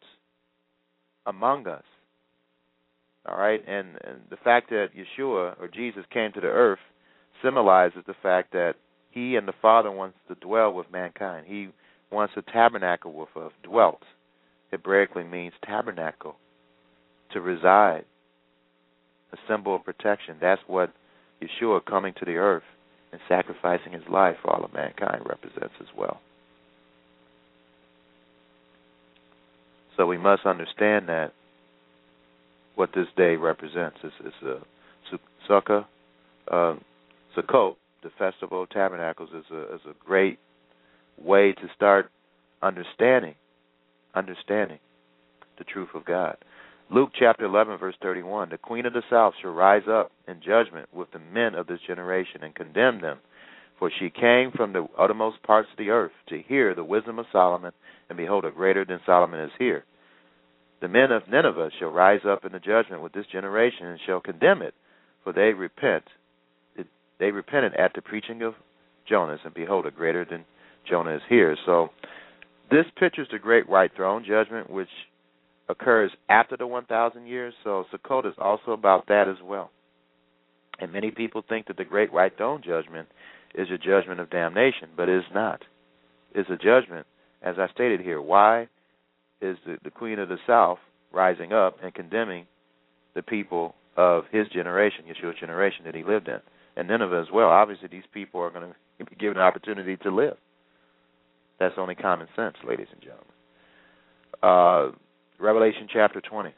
among 1.25 1.69
us. 1.69 1.85
All 3.29 3.39
right, 3.39 3.63
and, 3.69 3.91
and 4.03 4.19
the 4.29 4.39
fact 4.43 4.71
that 4.71 4.89
Yeshua 4.97 5.55
or 5.61 5.69
Jesus 5.73 6.05
came 6.13 6.33
to 6.33 6.41
the 6.41 6.49
earth 6.49 6.81
symbolizes 7.45 8.03
the 8.09 8.17
fact 8.25 8.51
that 8.53 8.73
He 9.13 9.37
and 9.37 9.47
the 9.47 9.53
Father 9.61 9.91
wants 9.91 10.17
to 10.29 10.35
dwell 10.35 10.73
with 10.73 10.91
mankind. 10.91 11.47
He 11.47 11.69
wants 12.11 12.35
to 12.35 12.43
tabernacle 12.43 13.13
with 13.13 13.29
us. 13.37 13.53
Dwelt, 13.63 14.03
Hebraically 14.73 15.25
means 15.25 15.53
tabernacle, 15.65 16.37
to 17.33 17.41
reside, 17.41 18.05
a 19.33 19.37
symbol 19.49 19.77
of 19.77 19.85
protection. 19.85 20.37
That's 20.41 20.61
what 20.67 20.93
Yeshua 21.43 21.85
coming 21.85 22.15
to 22.19 22.25
the 22.25 22.37
earth 22.37 22.63
and 23.13 23.21
sacrificing 23.29 23.93
His 23.93 24.03
life 24.11 24.37
for 24.43 24.51
all 24.55 24.65
of 24.65 24.73
mankind 24.73 25.23
represents 25.27 25.75
as 25.81 25.89
well. 25.97 26.21
So 29.97 30.07
we 30.07 30.19
must 30.19 30.47
understand 30.47 31.09
that 31.09 31.33
what 32.75 32.91
this 32.95 33.07
day 33.17 33.37
represents 33.37 33.99
is, 34.03 34.13
is 34.25 34.33
a 34.43 34.59
sukkah, 35.49 35.85
uh, 36.51 36.75
Sukkot, 37.37 37.77
the 38.03 38.11
festival 38.19 38.63
of 38.63 38.71
tabernacles, 38.71 39.31
is 39.31 39.45
a 39.51 39.75
is 39.75 39.81
a 39.89 39.95
great 40.05 40.39
way 41.19 41.53
to 41.53 41.69
start 41.75 42.11
understanding, 42.63 43.35
understanding 44.15 44.79
the 45.59 45.65
truth 45.65 45.91
of 45.95 46.05
God. 46.05 46.37
Luke 46.91 47.11
chapter 47.19 47.45
11, 47.45 47.79
verse 47.79 47.95
31 48.03 48.51
The 48.51 48.59
queen 48.59 48.87
of 48.87 48.93
the 48.93 49.03
south 49.09 49.35
shall 49.41 49.53
rise 49.53 49.89
up 49.89 50.13
in 50.29 50.41
judgment 50.45 50.89
with 50.93 51.11
the 51.13 51.19
men 51.19 51.55
of 51.55 51.67
this 51.67 51.81
generation 51.87 52.43
and 52.43 52.55
condemn 52.55 53.01
them. 53.01 53.19
For 53.79 53.91
she 53.99 54.11
came 54.11 54.53
from 54.55 54.73
the 54.73 54.87
uttermost 54.99 55.43
parts 55.43 55.69
of 55.73 55.79
the 55.79 55.91
earth 55.91 56.13
to 56.29 56.43
hear 56.47 56.75
the 56.75 56.85
wisdom 56.85 57.19
of 57.19 57.27
Solomon, 57.33 57.73
and 58.09 58.17
behold, 58.17 58.45
a 58.45 58.51
greater 58.51 58.85
than 58.85 59.01
Solomon 59.05 59.41
is 59.41 59.51
here. 59.59 59.85
The 60.81 60.89
men 60.89 61.11
of 61.11 61.29
Nineveh 61.29 61.71
shall 61.79 61.91
rise 61.91 62.21
up 62.29 62.45
in 62.45 62.53
the 62.53 62.61
judgment 62.61 63.03
with 63.03 63.13
this 63.13 63.27
generation 63.33 63.87
and 63.87 63.99
shall 64.05 64.21
condemn 64.21 64.63
it, 64.63 64.75
for 65.25 65.33
they 65.33 65.53
repent. 65.53 66.05
They 67.23 67.31
repented 67.31 67.75
at 67.77 67.93
the 67.95 68.03
preaching 68.03 68.43
of 68.43 68.55
Jonas, 69.09 69.39
and 69.45 69.55
behold, 69.55 69.87
a 69.87 69.93
greater 69.93 70.27
than 70.29 70.45
Jonah 70.91 71.15
is 71.15 71.23
here. 71.29 71.57
So, 71.65 71.91
this 72.69 72.85
pictures 72.99 73.29
the 73.31 73.39
great 73.39 73.69
white 73.69 73.93
throne 73.95 74.25
judgment, 74.27 74.69
which 74.69 74.89
occurs 75.69 76.11
after 76.29 76.57
the 76.57 76.67
1,000 76.67 77.25
years. 77.29 77.55
So, 77.63 77.85
Sukkot 77.93 78.27
is 78.27 78.35
also 78.39 78.73
about 78.73 79.07
that 79.07 79.29
as 79.29 79.37
well. 79.41 79.71
And 80.81 80.93
many 80.93 81.13
people 81.13 81.45
think 81.49 81.69
that 81.69 81.77
the 81.77 81.85
great 81.85 82.13
white 82.13 82.37
throne 82.37 82.61
judgment 82.61 83.07
is 83.55 83.69
a 83.71 83.79
judgment 83.79 84.19
of 84.19 84.29
damnation, 84.29 84.89
but 84.97 85.09
it 85.09 85.19
is 85.19 85.33
not. 85.33 85.63
It's 86.35 86.51
a 86.51 86.57
judgment, 86.57 87.07
as 87.41 87.55
I 87.57 87.69
stated 87.69 88.01
here. 88.01 88.21
Why 88.21 88.63
is 89.41 89.59
the, 89.65 89.79
the 89.85 89.93
Queen 89.93 90.19
of 90.19 90.29
the 90.29 90.39
South 90.45 90.79
rising 91.13 91.53
up 91.53 91.77
and 91.85 91.95
condemning 91.95 92.47
the 93.15 93.23
people 93.23 93.77
of 93.97 94.25
his 94.33 94.49
generation, 94.49 95.05
Yeshua's 95.07 95.39
generation 95.39 95.85
that 95.85 95.95
he 95.95 96.03
lived 96.03 96.27
in, 96.27 96.41
and 96.77 96.89
Nineveh 96.89 97.21
as 97.27 97.33
well? 97.33 97.49
Obviously, 97.49 97.89
these 97.89 98.05
people 98.13 98.41
are 98.41 98.51
going 98.51 98.73
to 98.99 99.05
be 99.05 99.17
given 99.17 99.37
an 99.39 99.43
opportunity 99.43 99.97
to 99.99 100.11
live. 100.11 100.37
That's 101.59 101.75
only 101.77 101.95
common 101.95 102.29
sense, 102.35 102.57
ladies 102.67 102.89
and 102.93 103.01
gentlemen. 103.01 103.27
Uh, 104.43 104.97
Revelation 105.39 105.89
chapter 105.93 106.21
20. 106.21 106.53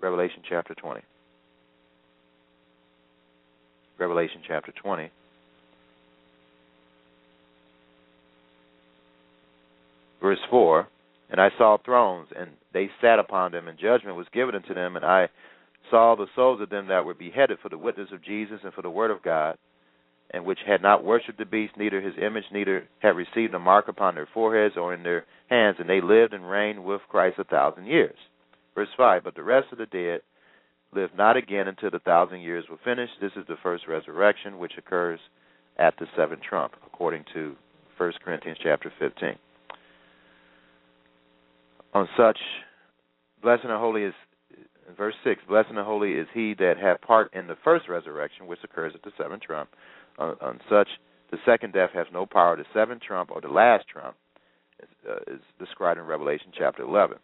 Revelation 0.00 0.42
chapter 0.48 0.74
20. 0.74 1.00
Revelation 3.98 4.40
chapter 4.46 4.72
20. 4.72 5.10
Verse 10.20 10.38
4 10.50 10.86
And 11.30 11.40
I 11.40 11.48
saw 11.56 11.78
thrones, 11.84 12.28
and 12.38 12.50
they 12.72 12.90
sat 13.00 13.18
upon 13.18 13.52
them, 13.52 13.68
and 13.68 13.78
judgment 13.78 14.16
was 14.16 14.26
given 14.32 14.54
unto 14.54 14.74
them, 14.74 14.96
and 14.96 15.04
I 15.04 15.28
saw 15.90 16.14
the 16.14 16.26
souls 16.34 16.60
of 16.60 16.70
them 16.70 16.88
that 16.88 17.04
were 17.04 17.14
beheaded 17.14 17.58
for 17.62 17.68
the 17.68 17.78
witness 17.78 18.08
of 18.12 18.24
Jesus 18.24 18.60
and 18.64 18.72
for 18.72 18.82
the 18.82 18.90
word 18.90 19.10
of 19.10 19.22
God, 19.22 19.56
and 20.30 20.44
which 20.44 20.58
had 20.66 20.82
not 20.82 21.04
worshipped 21.04 21.38
the 21.38 21.44
beast, 21.44 21.76
neither 21.76 22.00
his 22.00 22.14
image, 22.20 22.44
neither 22.52 22.86
had 23.00 23.16
received 23.16 23.54
a 23.54 23.58
mark 23.58 23.88
upon 23.88 24.14
their 24.14 24.28
foreheads 24.32 24.76
or 24.76 24.92
in 24.92 25.02
their 25.02 25.24
hands, 25.48 25.76
and 25.78 25.88
they 25.88 26.00
lived 26.00 26.34
and 26.34 26.48
reigned 26.48 26.84
with 26.84 27.00
Christ 27.08 27.38
a 27.38 27.44
thousand 27.44 27.86
years. 27.86 28.16
Verse 28.74 28.88
5 28.96 29.24
But 29.24 29.34
the 29.34 29.42
rest 29.42 29.68
of 29.72 29.78
the 29.78 29.86
dead 29.86 30.20
lived 30.94 31.16
not 31.16 31.36
again 31.36 31.68
until 31.68 31.90
the 31.90 31.98
thousand 32.00 32.40
years 32.40 32.64
were 32.70 32.78
finished. 32.84 33.12
This 33.20 33.32
is 33.36 33.44
the 33.48 33.56
first 33.62 33.86
resurrection, 33.88 34.58
which 34.58 34.72
occurs 34.78 35.20
at 35.78 35.94
the 35.98 36.06
seventh 36.16 36.42
trump, 36.42 36.74
according 36.86 37.24
to 37.34 37.56
1 37.96 38.12
Corinthians 38.24 38.58
chapter 38.62 38.92
15. 38.98 39.30
On 41.94 42.08
such, 42.16 42.38
blessed 43.42 43.64
and 43.64 43.72
holy 43.72 44.04
is, 44.04 44.14
verse 44.96 45.14
6, 45.24 45.42
blessed 45.48 45.70
and 45.70 45.78
holy 45.78 46.12
is 46.12 46.26
he 46.32 46.54
that 46.54 46.74
hath 46.80 47.00
part 47.00 47.32
in 47.34 47.46
the 47.46 47.56
first 47.64 47.88
resurrection, 47.88 48.46
which 48.46 48.60
occurs 48.64 48.92
at 48.94 49.02
the 49.02 49.12
seventh 49.16 49.42
trump. 49.42 49.70
On, 50.18 50.36
on 50.40 50.60
such, 50.68 50.88
the 51.30 51.38
second 51.44 51.72
death 51.72 51.90
has 51.94 52.06
no 52.12 52.26
power. 52.26 52.56
The 52.56 52.64
seventh 52.72 53.02
trump, 53.02 53.30
or 53.30 53.40
the 53.40 53.48
last 53.48 53.86
trump, 53.88 54.16
is, 54.82 54.88
uh, 55.08 55.34
is 55.34 55.40
described 55.58 56.00
in 56.00 56.06
Revelation 56.06 56.52
chapter 56.56 56.82
11. 56.82 57.18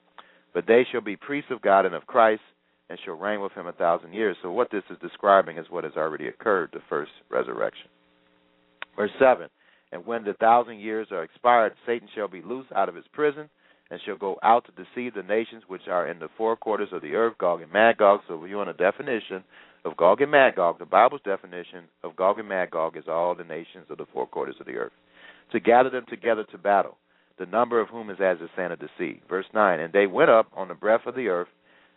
But 0.52 0.66
they 0.66 0.86
shall 0.90 1.00
be 1.00 1.16
priests 1.16 1.50
of 1.50 1.62
God 1.62 1.86
and 1.86 1.94
of 1.94 2.06
Christ, 2.06 2.42
and 2.90 2.98
shall 3.04 3.14
reign 3.14 3.40
with 3.40 3.52
him 3.52 3.66
a 3.66 3.72
thousand 3.72 4.12
years. 4.12 4.36
So 4.42 4.50
what 4.50 4.70
this 4.70 4.82
is 4.90 4.98
describing 5.00 5.58
is 5.58 5.66
what 5.70 5.84
has 5.84 5.94
already 5.96 6.28
occurred, 6.28 6.70
the 6.72 6.80
first 6.88 7.10
resurrection. 7.30 7.88
Verse 8.96 9.10
7 9.18 9.48
And 9.92 10.04
when 10.06 10.24
the 10.24 10.34
thousand 10.34 10.80
years 10.80 11.08
are 11.10 11.22
expired, 11.22 11.72
Satan 11.86 12.08
shall 12.14 12.28
be 12.28 12.42
loosed 12.42 12.72
out 12.72 12.88
of 12.88 12.94
his 12.94 13.06
prison, 13.12 13.48
and 13.90 14.00
shall 14.04 14.16
go 14.16 14.38
out 14.42 14.66
to 14.66 14.84
deceive 14.84 15.14
the 15.14 15.22
nations 15.22 15.64
which 15.68 15.88
are 15.88 16.08
in 16.08 16.18
the 16.18 16.28
four 16.36 16.56
quarters 16.56 16.88
of 16.92 17.02
the 17.02 17.14
earth, 17.14 17.36
Gog 17.38 17.62
and 17.62 17.72
Magog. 17.72 18.20
So 18.26 18.44
you 18.44 18.56
want 18.56 18.70
a 18.70 18.74
definition 18.74 19.44
of 19.84 19.96
Gog 19.96 20.20
and 20.20 20.30
Magog, 20.30 20.78
the 20.78 20.86
Bible's 20.86 21.20
definition 21.24 21.84
of 22.02 22.16
Gog 22.16 22.38
and 22.38 22.48
Magog 22.48 22.96
is 22.96 23.04
all 23.08 23.34
the 23.34 23.44
nations 23.44 23.86
of 23.90 23.98
the 23.98 24.06
four 24.12 24.26
quarters 24.26 24.56
of 24.58 24.66
the 24.66 24.76
earth. 24.76 24.92
To 25.52 25.60
gather 25.60 25.90
them 25.90 26.04
together 26.08 26.44
to 26.50 26.58
battle, 26.58 26.96
the 27.38 27.46
number 27.46 27.80
of 27.80 27.88
whom 27.88 28.10
is 28.10 28.18
as 28.20 28.38
the 28.38 28.48
sand 28.56 28.72
of 28.72 28.78
the 28.78 28.88
sea. 28.98 29.20
Verse 29.28 29.46
9 29.52 29.80
And 29.80 29.92
they 29.92 30.06
went 30.06 30.30
up 30.30 30.46
on 30.56 30.68
the 30.68 30.74
breadth 30.74 31.06
of 31.06 31.14
the 31.14 31.28
earth, 31.28 31.48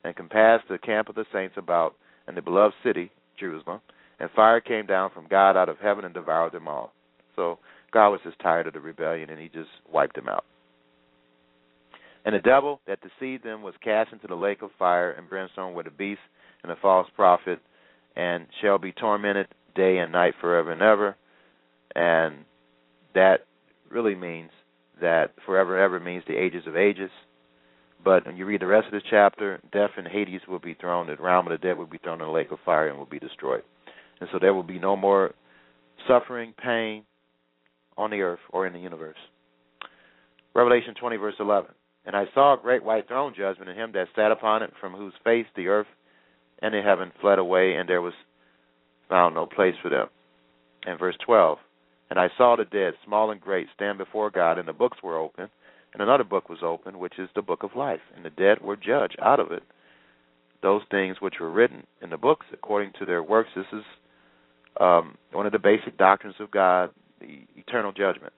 and 0.03 0.15
compassed 0.15 0.65
the 0.69 0.77
camp 0.77 1.09
of 1.09 1.15
the 1.15 1.25
saints 1.33 1.55
about, 1.57 1.95
and 2.27 2.35
the 2.35 2.41
beloved 2.41 2.75
city, 2.83 3.11
Jerusalem. 3.39 3.81
And 4.19 4.29
fire 4.31 4.61
came 4.61 4.85
down 4.85 5.11
from 5.13 5.27
God 5.29 5.57
out 5.57 5.69
of 5.69 5.77
heaven 5.79 6.05
and 6.05 6.13
devoured 6.13 6.53
them 6.53 6.67
all. 6.67 6.93
So 7.35 7.59
God 7.91 8.09
was 8.09 8.21
just 8.23 8.39
tired 8.39 8.67
of 8.67 8.73
the 8.73 8.79
rebellion, 8.79 9.29
and 9.29 9.39
he 9.39 9.47
just 9.47 9.69
wiped 9.91 10.15
them 10.15 10.27
out. 10.27 10.45
And 12.28 12.36
the 12.36 12.39
devil 12.39 12.82
that 12.88 12.99
deceived 12.99 13.45
them 13.45 13.61
was 13.61 13.73
cast 13.82 14.11
into 14.11 14.28
the 14.28 14.36
lake 14.36 14.61
of 14.61 14.71
fire 14.78 15.11
and 15.11 15.30
brimstone 15.30 15.73
with 15.73 15.86
the 15.86 15.91
beast 15.91 16.19
and 16.61 16.69
the 16.69 16.75
false 16.82 17.07
prophet, 17.15 17.59
and 18.17 18.47
shall 18.61 18.78
be 18.78 18.91
tormented 18.91 19.47
day 19.78 19.99
and 19.99 20.11
night 20.11 20.34
forever 20.41 20.73
and 20.73 20.82
ever. 20.82 21.15
And 21.95 22.43
that 23.15 23.45
really 23.89 24.13
means 24.13 24.49
that 24.99 25.36
forever 25.45 25.78
and 25.78 25.86
ever 25.86 26.03
means 26.03 26.25
the 26.28 26.36
ages 26.36 26.63
of 26.67 26.75
ages. 26.75 27.11
But 28.03 28.25
when 28.25 28.36
you 28.36 28.45
read 28.45 28.59
the 28.59 28.67
rest 28.67 28.88
of 28.88 28.91
this 28.91 29.03
chapter, 29.09 29.61
death 29.71 29.91
and 29.95 30.05
Hades 30.05 30.41
will 30.49 30.59
be 30.59 30.73
thrown, 30.73 31.07
the 31.07 31.15
realm 31.15 31.47
of 31.47 31.51
the 31.51 31.65
dead 31.65 31.78
will 31.78 31.86
be 31.86 31.97
thrown 31.97 32.19
in 32.19 32.28
the 32.28 32.34
lake 32.34 32.51
of 32.51 32.59
fire 32.65 32.89
and 32.89 32.97
will 32.97 33.05
be 33.05 33.19
destroyed. 33.19 33.63
And 34.19 34.28
so 34.34 34.38
there 34.38 34.53
will 34.53 34.63
be 34.63 34.80
no 34.80 34.97
more 34.97 35.34
suffering, 36.09 36.53
pain 36.61 37.05
on 37.97 38.11
the 38.11 38.19
earth 38.19 38.41
or 38.49 38.67
in 38.67 38.73
the 38.73 38.80
universe. 38.80 39.15
Revelation 40.53 40.93
20, 40.99 41.15
verse 41.15 41.36
11. 41.39 41.71
And 42.08 42.16
I 42.16 42.26
saw 42.34 42.55
a 42.55 42.62
great 42.62 42.84
white 42.84 43.08
throne 43.08 43.36
judgment, 43.38 43.70
and 43.70 43.80
him 43.80 43.91
that 43.91 44.08
sat 44.16 44.32
upon 44.32 44.64
it, 44.64 44.74
from 44.82 44.93
whose 44.93 45.14
face 45.24 45.45
the 45.55 45.68
earth 45.68 45.88
and 46.60 46.74
the 46.74 46.82
heaven 46.82 47.12
fled 47.22 47.38
away, 47.38 47.76
and 47.76 47.88
there 47.88 48.01
was 48.01 48.14
found 49.10 49.36
no 49.36 49.45
place 49.45 49.76
for 49.84 49.89
them. 49.89 50.08
And 50.88 50.97
verse 50.97 51.18
12. 51.24 51.60
And 52.10 52.18
I 52.18 52.30
saw 52.36 52.55
the 52.55 52.66
dead, 52.66 52.93
small 53.05 53.30
and 53.30 53.39
great, 53.39 53.68
stand 53.76 53.99
before 53.99 54.32
God, 54.32 54.58
and 54.58 54.68
the 54.68 54.74
books 54.74 54.97
were 55.03 55.20
open 55.20 55.49
and 55.97 56.08
another 56.08 56.24
book 56.24 56.47
was 56.47 56.60
opened, 56.62 56.97
which 56.97 57.18
is 57.18 57.30
the 57.36 57.41
book 57.41 57.64
of 57.64 57.76
life, 57.76 58.01
and 58.16 58.24
the 58.24 58.30
dead 58.30 58.62
were 58.62 58.76
judged 58.76 59.18
out 59.20 59.39
of 59.39 59.51
it. 59.51 59.64
Those 60.62 60.84
things 60.91 61.18
which 61.20 61.36
were 61.39 61.49
written 61.49 61.88
in 62.03 62.12
the 62.12 62.18
books 62.18 62.45
according 62.53 62.93
to 62.99 63.05
their 63.05 63.24
works. 63.24 63.49
This 63.55 63.66
is 63.74 63.84
um, 64.80 65.18
one 65.32 65.47
of 65.47 65.51
the 65.51 65.60
basic 65.60 65.97
doctrines 65.97 66.36
of 66.39 66.51
God, 66.51 66.91
the 67.20 67.45
eternal 67.55 67.91
judgment. 67.91 68.34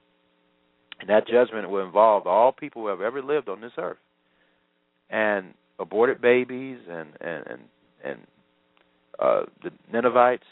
And 1.00 1.08
that 1.08 1.26
judgment 1.26 1.70
will 1.70 1.84
involve 1.84 2.26
all 2.26 2.52
people 2.52 2.82
who 2.82 2.88
have 2.88 3.00
ever 3.00 3.22
lived 3.22 3.48
on 3.48 3.60
this 3.60 3.72
earth, 3.78 3.98
and 5.08 5.54
aborted 5.78 6.20
babies, 6.20 6.78
and 6.88 7.08
and 7.20 7.46
and, 7.46 7.60
and 8.04 8.18
uh, 9.18 9.42
the 9.62 9.70
Ninevites, 9.92 10.44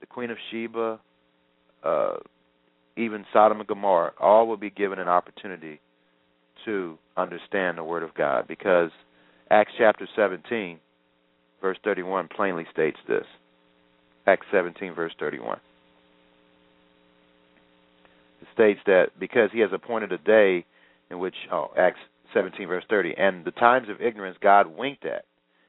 the 0.00 0.06
Queen 0.06 0.30
of 0.30 0.38
Sheba, 0.50 0.98
uh, 1.84 2.16
even 2.96 3.24
Sodom 3.32 3.60
and 3.60 3.68
Gomorrah. 3.68 4.12
All 4.18 4.46
will 4.46 4.56
be 4.56 4.70
given 4.70 4.98
an 4.98 5.08
opportunity 5.08 5.80
to 6.64 6.98
understand 7.16 7.78
the 7.78 7.84
Word 7.84 8.02
of 8.02 8.14
God 8.14 8.46
because 8.48 8.90
Acts 9.50 9.72
chapter 9.78 10.08
17, 10.16 10.78
verse 11.60 11.78
31 11.84 12.28
plainly 12.34 12.66
states 12.72 12.98
this. 13.08 13.24
Acts 14.26 14.46
17, 14.52 14.94
verse 14.94 15.12
31. 15.18 15.58
States 18.52 18.80
that 18.86 19.08
because 19.18 19.50
he 19.52 19.60
has 19.60 19.70
appointed 19.72 20.12
a 20.12 20.18
day 20.18 20.64
in 21.10 21.18
which, 21.18 21.34
oh, 21.52 21.70
Acts 21.76 22.00
17, 22.34 22.66
verse 22.66 22.84
30, 22.88 23.14
and 23.16 23.44
the 23.44 23.50
times 23.52 23.88
of 23.88 24.00
ignorance 24.00 24.36
God 24.40 24.66
winked 24.66 25.04
at. 25.04 25.24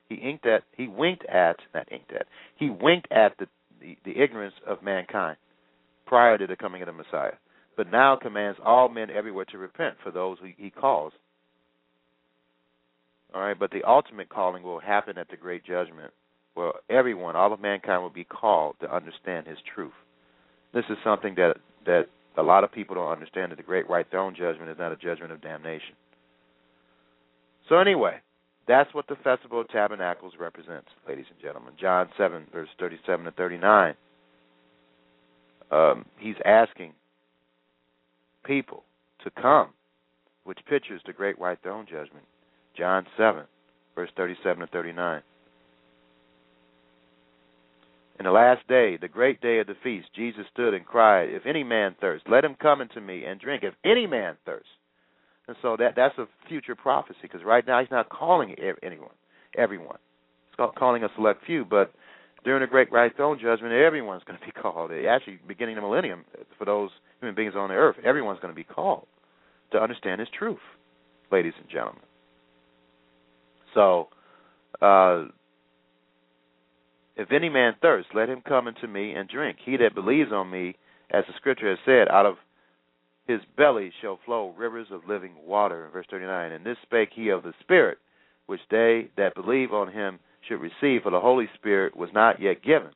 He 0.10 0.16
inked 0.16 0.46
at, 0.46 0.64
he 0.76 0.88
winked 0.88 1.26
at, 1.26 1.58
not 1.74 1.92
inked 1.92 2.12
at, 2.12 2.28
he 2.56 2.70
winked 2.70 3.10
at 3.12 3.38
the, 3.38 3.48
the, 3.80 3.98
the 4.04 4.22
ignorance 4.22 4.56
of 4.68 4.84
mankind 4.84 5.38
prior 6.06 6.38
to 6.38 6.46
the 6.46 6.58
coming 6.58 6.82
of 6.82 6.88
the 6.88 6.94
Messiah 6.94 7.34
but 7.78 7.92
now 7.92 8.16
commands 8.16 8.60
all 8.64 8.90
men 8.90 9.10
everywhere 9.10 9.46
to 9.46 9.58
repent 9.58 9.96
for 10.04 10.12
those 10.12 10.38
who 10.40 10.50
he 10.58 10.70
calls. 10.70 11.14
All 13.34 13.42
right, 13.42 13.58
but 13.58 13.72
the 13.72 13.84
ultimate 13.88 14.30
calling 14.30 14.62
will 14.62 14.80
happen 14.80 15.18
at 15.18 15.30
the 15.30 15.38
great 15.38 15.66
judgment, 15.66 16.12
where 16.54 16.74
everyone, 16.90 17.36
all 17.36 17.54
of 17.54 17.62
mankind, 17.62 18.02
will 18.02 18.10
be 18.10 18.26
called 18.26 18.76
to 18.82 18.94
understand 18.94 19.48
his 19.48 19.58
truth. 19.74 19.94
This 20.74 20.84
is 20.90 20.98
something 21.04 21.36
that 21.36 21.56
that 21.86 22.08
a 22.38 22.44
lot 22.44 22.64
of 22.64 22.72
people 22.72 22.96
don't 22.96 23.12
understand. 23.12 23.52
That 23.52 23.58
the 23.58 23.64
great 23.64 23.90
white 23.90 24.10
throne 24.10 24.36
judgment 24.36 24.70
is 24.70 24.78
not 24.80 24.92
a 24.92 24.96
judgment 24.96 25.32
of 25.32 25.42
damnation. 25.42 25.96
So 27.70 27.78
anyway, 27.78 28.18
that's 28.68 28.94
what 28.94 29.08
the 29.08 29.16
festival 29.24 29.62
of 29.62 29.70
tabernacles 29.70 30.34
represents, 30.40 30.88
ladies 31.08 31.26
and 31.30 31.40
gentlemen. 31.42 31.74
John 31.80 32.10
seven, 32.18 32.46
verse 32.52 32.70
thirty-seven 32.80 33.26
to 33.26 33.32
thirty-nine. 33.32 33.96
Um, 35.72 36.06
he's 36.20 36.36
asking 36.44 36.94
people 38.44 38.84
to 39.24 39.32
come, 39.32 39.70
which 40.44 40.60
pictures 40.68 41.02
the 41.06 41.14
great 41.14 41.40
white 41.40 41.60
throne 41.64 41.86
judgment. 41.90 42.26
John 42.78 43.06
7, 43.18 43.44
verse 43.96 44.10
37 44.16 44.62
to 44.62 44.68
39. 44.68 45.22
In 48.22 48.26
the 48.26 48.32
last 48.32 48.68
day, 48.68 48.98
the 48.98 49.08
great 49.08 49.42
day 49.42 49.58
of 49.58 49.66
the 49.66 49.74
feast, 49.84 50.10
Jesus 50.16 50.46
stood 50.54 50.76
and 50.76 50.86
cried, 50.86 51.30
If 51.32 51.48
any 51.48 51.64
man 51.64 51.96
thirst, 52.00 52.26
let 52.30 52.46
him 52.46 52.56
come 52.62 52.80
unto 52.80 53.00
me 53.00 53.26
and 53.26 53.40
drink. 53.40 53.64
If 53.64 53.74
any 53.84 54.06
man 54.06 54.36
thirst. 54.46 54.68
And 55.48 55.58
so 55.64 55.76
that 55.80 55.94
that's 55.96 56.16
a 56.20 56.28
future 56.48 56.76
prophecy 56.76 57.18
because 57.24 57.42
right 57.44 57.66
now 57.66 57.80
he's 57.80 57.90
not 57.90 58.10
calling 58.10 58.54
anyone, 58.84 59.16
everyone. 59.58 59.98
He's 60.52 60.70
calling 60.78 61.04
a 61.04 61.10
select 61.16 61.44
few, 61.48 61.66
but 61.66 61.94
during 62.44 62.62
the 62.62 62.68
great 62.68 62.92
white 62.92 63.16
throne 63.16 63.40
judgment, 63.42 63.74
everyone's 63.74 64.22
going 64.26 64.38
to 64.38 64.46
be 64.46 64.52
called. 64.62 64.92
Actually, 64.92 65.40
beginning 65.48 65.78
the 65.78 65.82
millennium, 65.82 66.24
for 66.60 66.66
those 66.66 66.92
human 67.22 67.34
beings 67.34 67.56
on 67.58 67.70
the 67.70 67.76
earth, 67.76 67.96
everyone's 68.06 68.40
going 68.40 68.54
to 68.54 68.56
be 68.56 68.64
called 68.64 69.08
to 69.72 69.80
understand 69.80 70.20
His 70.20 70.30
truth, 70.38 70.60
ladies 71.32 71.54
and 71.60 71.68
gentlemen. 71.68 72.04
So, 73.74 74.10
uh, 74.80 75.24
If 77.22 77.32
any 77.32 77.50
man 77.50 77.76
thirst, 77.82 78.10
let 78.16 78.30
him 78.30 78.42
come 78.48 78.68
unto 78.68 78.88
me 78.88 79.14
and 79.14 79.30
drink. 79.30 79.58
He 79.64 79.78
that 79.78 79.94
believes 79.94 80.32
on 80.32 80.50
me, 80.50 80.76
as 81.12 81.24
the 81.28 81.34
scripture 81.38 81.70
has 81.70 81.78
said, 81.86 82.08
out 82.10 82.26
of 82.26 82.36
his 83.28 83.42
belly 83.56 83.92
shall 84.02 84.20
flow 84.26 84.56
rivers 84.58 84.88
of 84.92 85.02
living 85.08 85.34
water. 85.46 85.88
Verse 85.94 86.08
39. 86.10 86.52
And 86.52 86.66
this 86.66 86.78
spake 86.82 87.10
he 87.14 87.30
of 87.30 87.44
the 87.44 87.54
Spirit, 87.62 88.00
which 88.48 88.62
they 88.72 89.10
that 89.18 89.36
believe 89.36 89.72
on 89.72 89.92
him 89.92 90.20
should 90.48 90.60
receive, 90.60 91.04
for 91.04 91.12
the 91.12 91.20
Holy 91.20 91.48
Spirit 91.54 91.96
was 91.96 92.10
not 92.12 92.42
yet 92.42 92.64
given, 92.64 92.90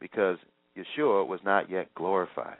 because 0.00 0.38
Yeshua 0.74 1.26
was 1.26 1.40
not 1.44 1.70
yet 1.70 1.94
glorified. 1.94 2.56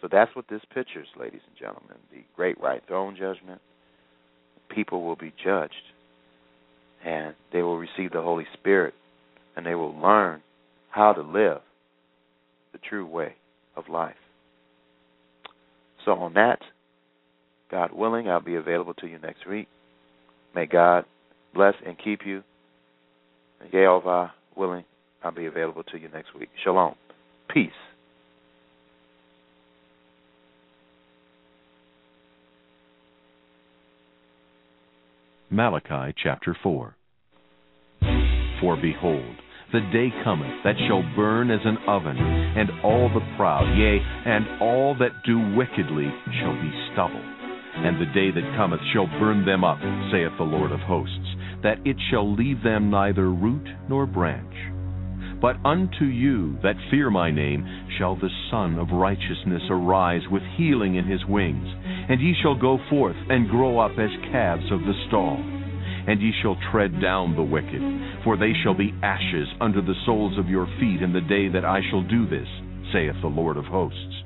So 0.00 0.08
that's 0.10 0.34
what 0.36 0.46
this 0.48 0.62
pictures, 0.72 1.08
ladies 1.18 1.40
and 1.48 1.56
gentlemen. 1.58 1.96
The 2.12 2.22
great 2.36 2.60
white 2.60 2.86
throne 2.86 3.16
judgment. 3.18 3.60
People 4.72 5.02
will 5.02 5.16
be 5.16 5.32
judged, 5.42 5.74
and 7.04 7.34
they 7.52 7.62
will 7.62 7.78
receive 7.78 8.12
the 8.12 8.22
Holy 8.22 8.46
Spirit, 8.52 8.94
and 9.58 9.66
they 9.66 9.74
will 9.74 10.00
learn 10.00 10.40
how 10.88 11.12
to 11.12 11.20
live 11.20 11.58
the 12.70 12.78
true 12.88 13.04
way 13.04 13.34
of 13.76 13.88
life. 13.88 14.14
So, 16.04 16.12
on 16.12 16.34
that, 16.34 16.60
God 17.68 17.92
willing, 17.92 18.28
I'll 18.28 18.40
be 18.40 18.54
available 18.54 18.94
to 18.94 19.08
you 19.08 19.18
next 19.18 19.48
week. 19.48 19.66
May 20.54 20.66
God 20.66 21.04
bless 21.54 21.74
and 21.84 21.96
keep 21.98 22.20
you. 22.24 22.44
And 23.60 23.72
Yehovah 23.72 24.30
willing, 24.56 24.84
I'll 25.24 25.34
be 25.34 25.46
available 25.46 25.82
to 25.90 25.98
you 25.98 26.08
next 26.08 26.36
week. 26.38 26.50
Shalom. 26.62 26.94
Peace. 27.52 27.70
Malachi 35.50 36.14
chapter 36.22 36.56
4. 36.62 36.94
For 38.60 38.76
behold, 38.76 39.34
the 39.72 39.80
day 39.92 40.08
cometh 40.24 40.64
that 40.64 40.76
shall 40.88 41.02
burn 41.14 41.50
as 41.50 41.60
an 41.64 41.76
oven, 41.86 42.16
and 42.16 42.70
all 42.82 43.08
the 43.12 43.24
proud, 43.36 43.68
yea, 43.76 44.00
and 44.00 44.62
all 44.62 44.96
that 44.98 45.12
do 45.24 45.38
wickedly 45.54 46.08
shall 46.40 46.54
be 46.54 46.72
stubble. 46.92 47.20
And 47.20 48.00
the 48.00 48.12
day 48.12 48.30
that 48.30 48.56
cometh 48.56 48.80
shall 48.92 49.06
burn 49.20 49.44
them 49.44 49.64
up, 49.64 49.78
saith 50.10 50.32
the 50.38 50.44
Lord 50.44 50.72
of 50.72 50.80
hosts, 50.80 51.36
that 51.62 51.78
it 51.84 51.96
shall 52.10 52.34
leave 52.34 52.62
them 52.62 52.90
neither 52.90 53.30
root 53.30 53.68
nor 53.88 54.06
branch. 54.06 54.54
But 55.40 55.56
unto 55.64 56.04
you 56.04 56.58
that 56.62 56.74
fear 56.90 57.10
my 57.10 57.30
name 57.30 57.64
shall 57.98 58.16
the 58.16 58.30
Sun 58.50 58.78
of 58.78 58.90
Righteousness 58.90 59.62
arise 59.70 60.22
with 60.30 60.42
healing 60.56 60.96
in 60.96 61.04
his 61.04 61.24
wings, 61.26 61.68
and 62.08 62.20
ye 62.20 62.34
shall 62.42 62.58
go 62.58 62.78
forth 62.90 63.16
and 63.28 63.48
grow 63.48 63.78
up 63.78 63.92
as 63.98 64.10
calves 64.32 64.72
of 64.72 64.80
the 64.80 64.94
stall. 65.06 65.57
And 66.08 66.22
ye 66.22 66.32
shall 66.40 66.56
tread 66.72 67.02
down 67.02 67.36
the 67.36 67.42
wicked, 67.42 67.82
for 68.24 68.38
they 68.38 68.54
shall 68.62 68.72
be 68.72 68.94
ashes 69.02 69.46
under 69.60 69.82
the 69.82 69.94
soles 70.06 70.38
of 70.38 70.48
your 70.48 70.66
feet 70.80 71.02
in 71.02 71.12
the 71.12 71.20
day 71.20 71.48
that 71.48 71.66
I 71.66 71.80
shall 71.90 72.02
do 72.02 72.26
this, 72.26 72.48
saith 72.94 73.20
the 73.20 73.28
Lord 73.28 73.58
of 73.58 73.66
hosts. 73.66 74.24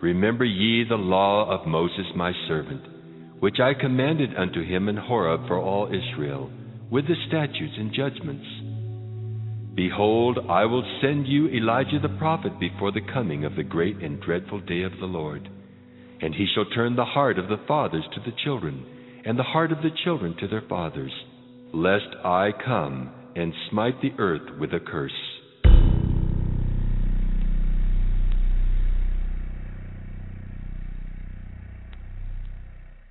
Remember 0.00 0.46
ye 0.46 0.84
the 0.88 0.96
law 0.96 1.46
of 1.50 1.66
Moses 1.66 2.06
my 2.16 2.32
servant, 2.48 2.80
which 3.40 3.60
I 3.60 3.74
commanded 3.78 4.30
unto 4.34 4.64
him 4.64 4.88
in 4.88 4.96
Horeb 4.96 5.46
for 5.46 5.58
all 5.58 5.88
Israel, 5.88 6.50
with 6.90 7.06
the 7.06 7.16
statutes 7.28 7.74
and 7.76 7.92
judgments. 7.92 8.46
Behold, 9.74 10.38
I 10.48 10.64
will 10.64 10.84
send 11.02 11.26
you 11.26 11.48
Elijah 11.48 11.98
the 12.00 12.16
prophet 12.16 12.58
before 12.58 12.92
the 12.92 13.06
coming 13.12 13.44
of 13.44 13.56
the 13.56 13.62
great 13.62 13.98
and 13.98 14.18
dreadful 14.22 14.60
day 14.60 14.84
of 14.84 14.92
the 15.00 15.06
Lord. 15.06 15.50
And 16.22 16.34
he 16.34 16.46
shall 16.54 16.64
turn 16.64 16.96
the 16.96 17.04
heart 17.04 17.38
of 17.38 17.48
the 17.48 17.60
fathers 17.68 18.04
to 18.14 18.20
the 18.20 18.34
children, 18.42 18.86
and 19.26 19.36
the 19.36 19.42
heart 19.42 19.72
of 19.72 19.78
the 19.78 19.90
children 20.04 20.36
to 20.38 20.46
their 20.46 20.62
fathers, 20.68 21.12
lest 21.74 22.06
I 22.24 22.50
come 22.64 23.12
and 23.34 23.52
smite 23.70 24.00
the 24.00 24.12
earth 24.18 24.58
with 24.60 24.72
a 24.72 24.80
curse. 24.80 25.10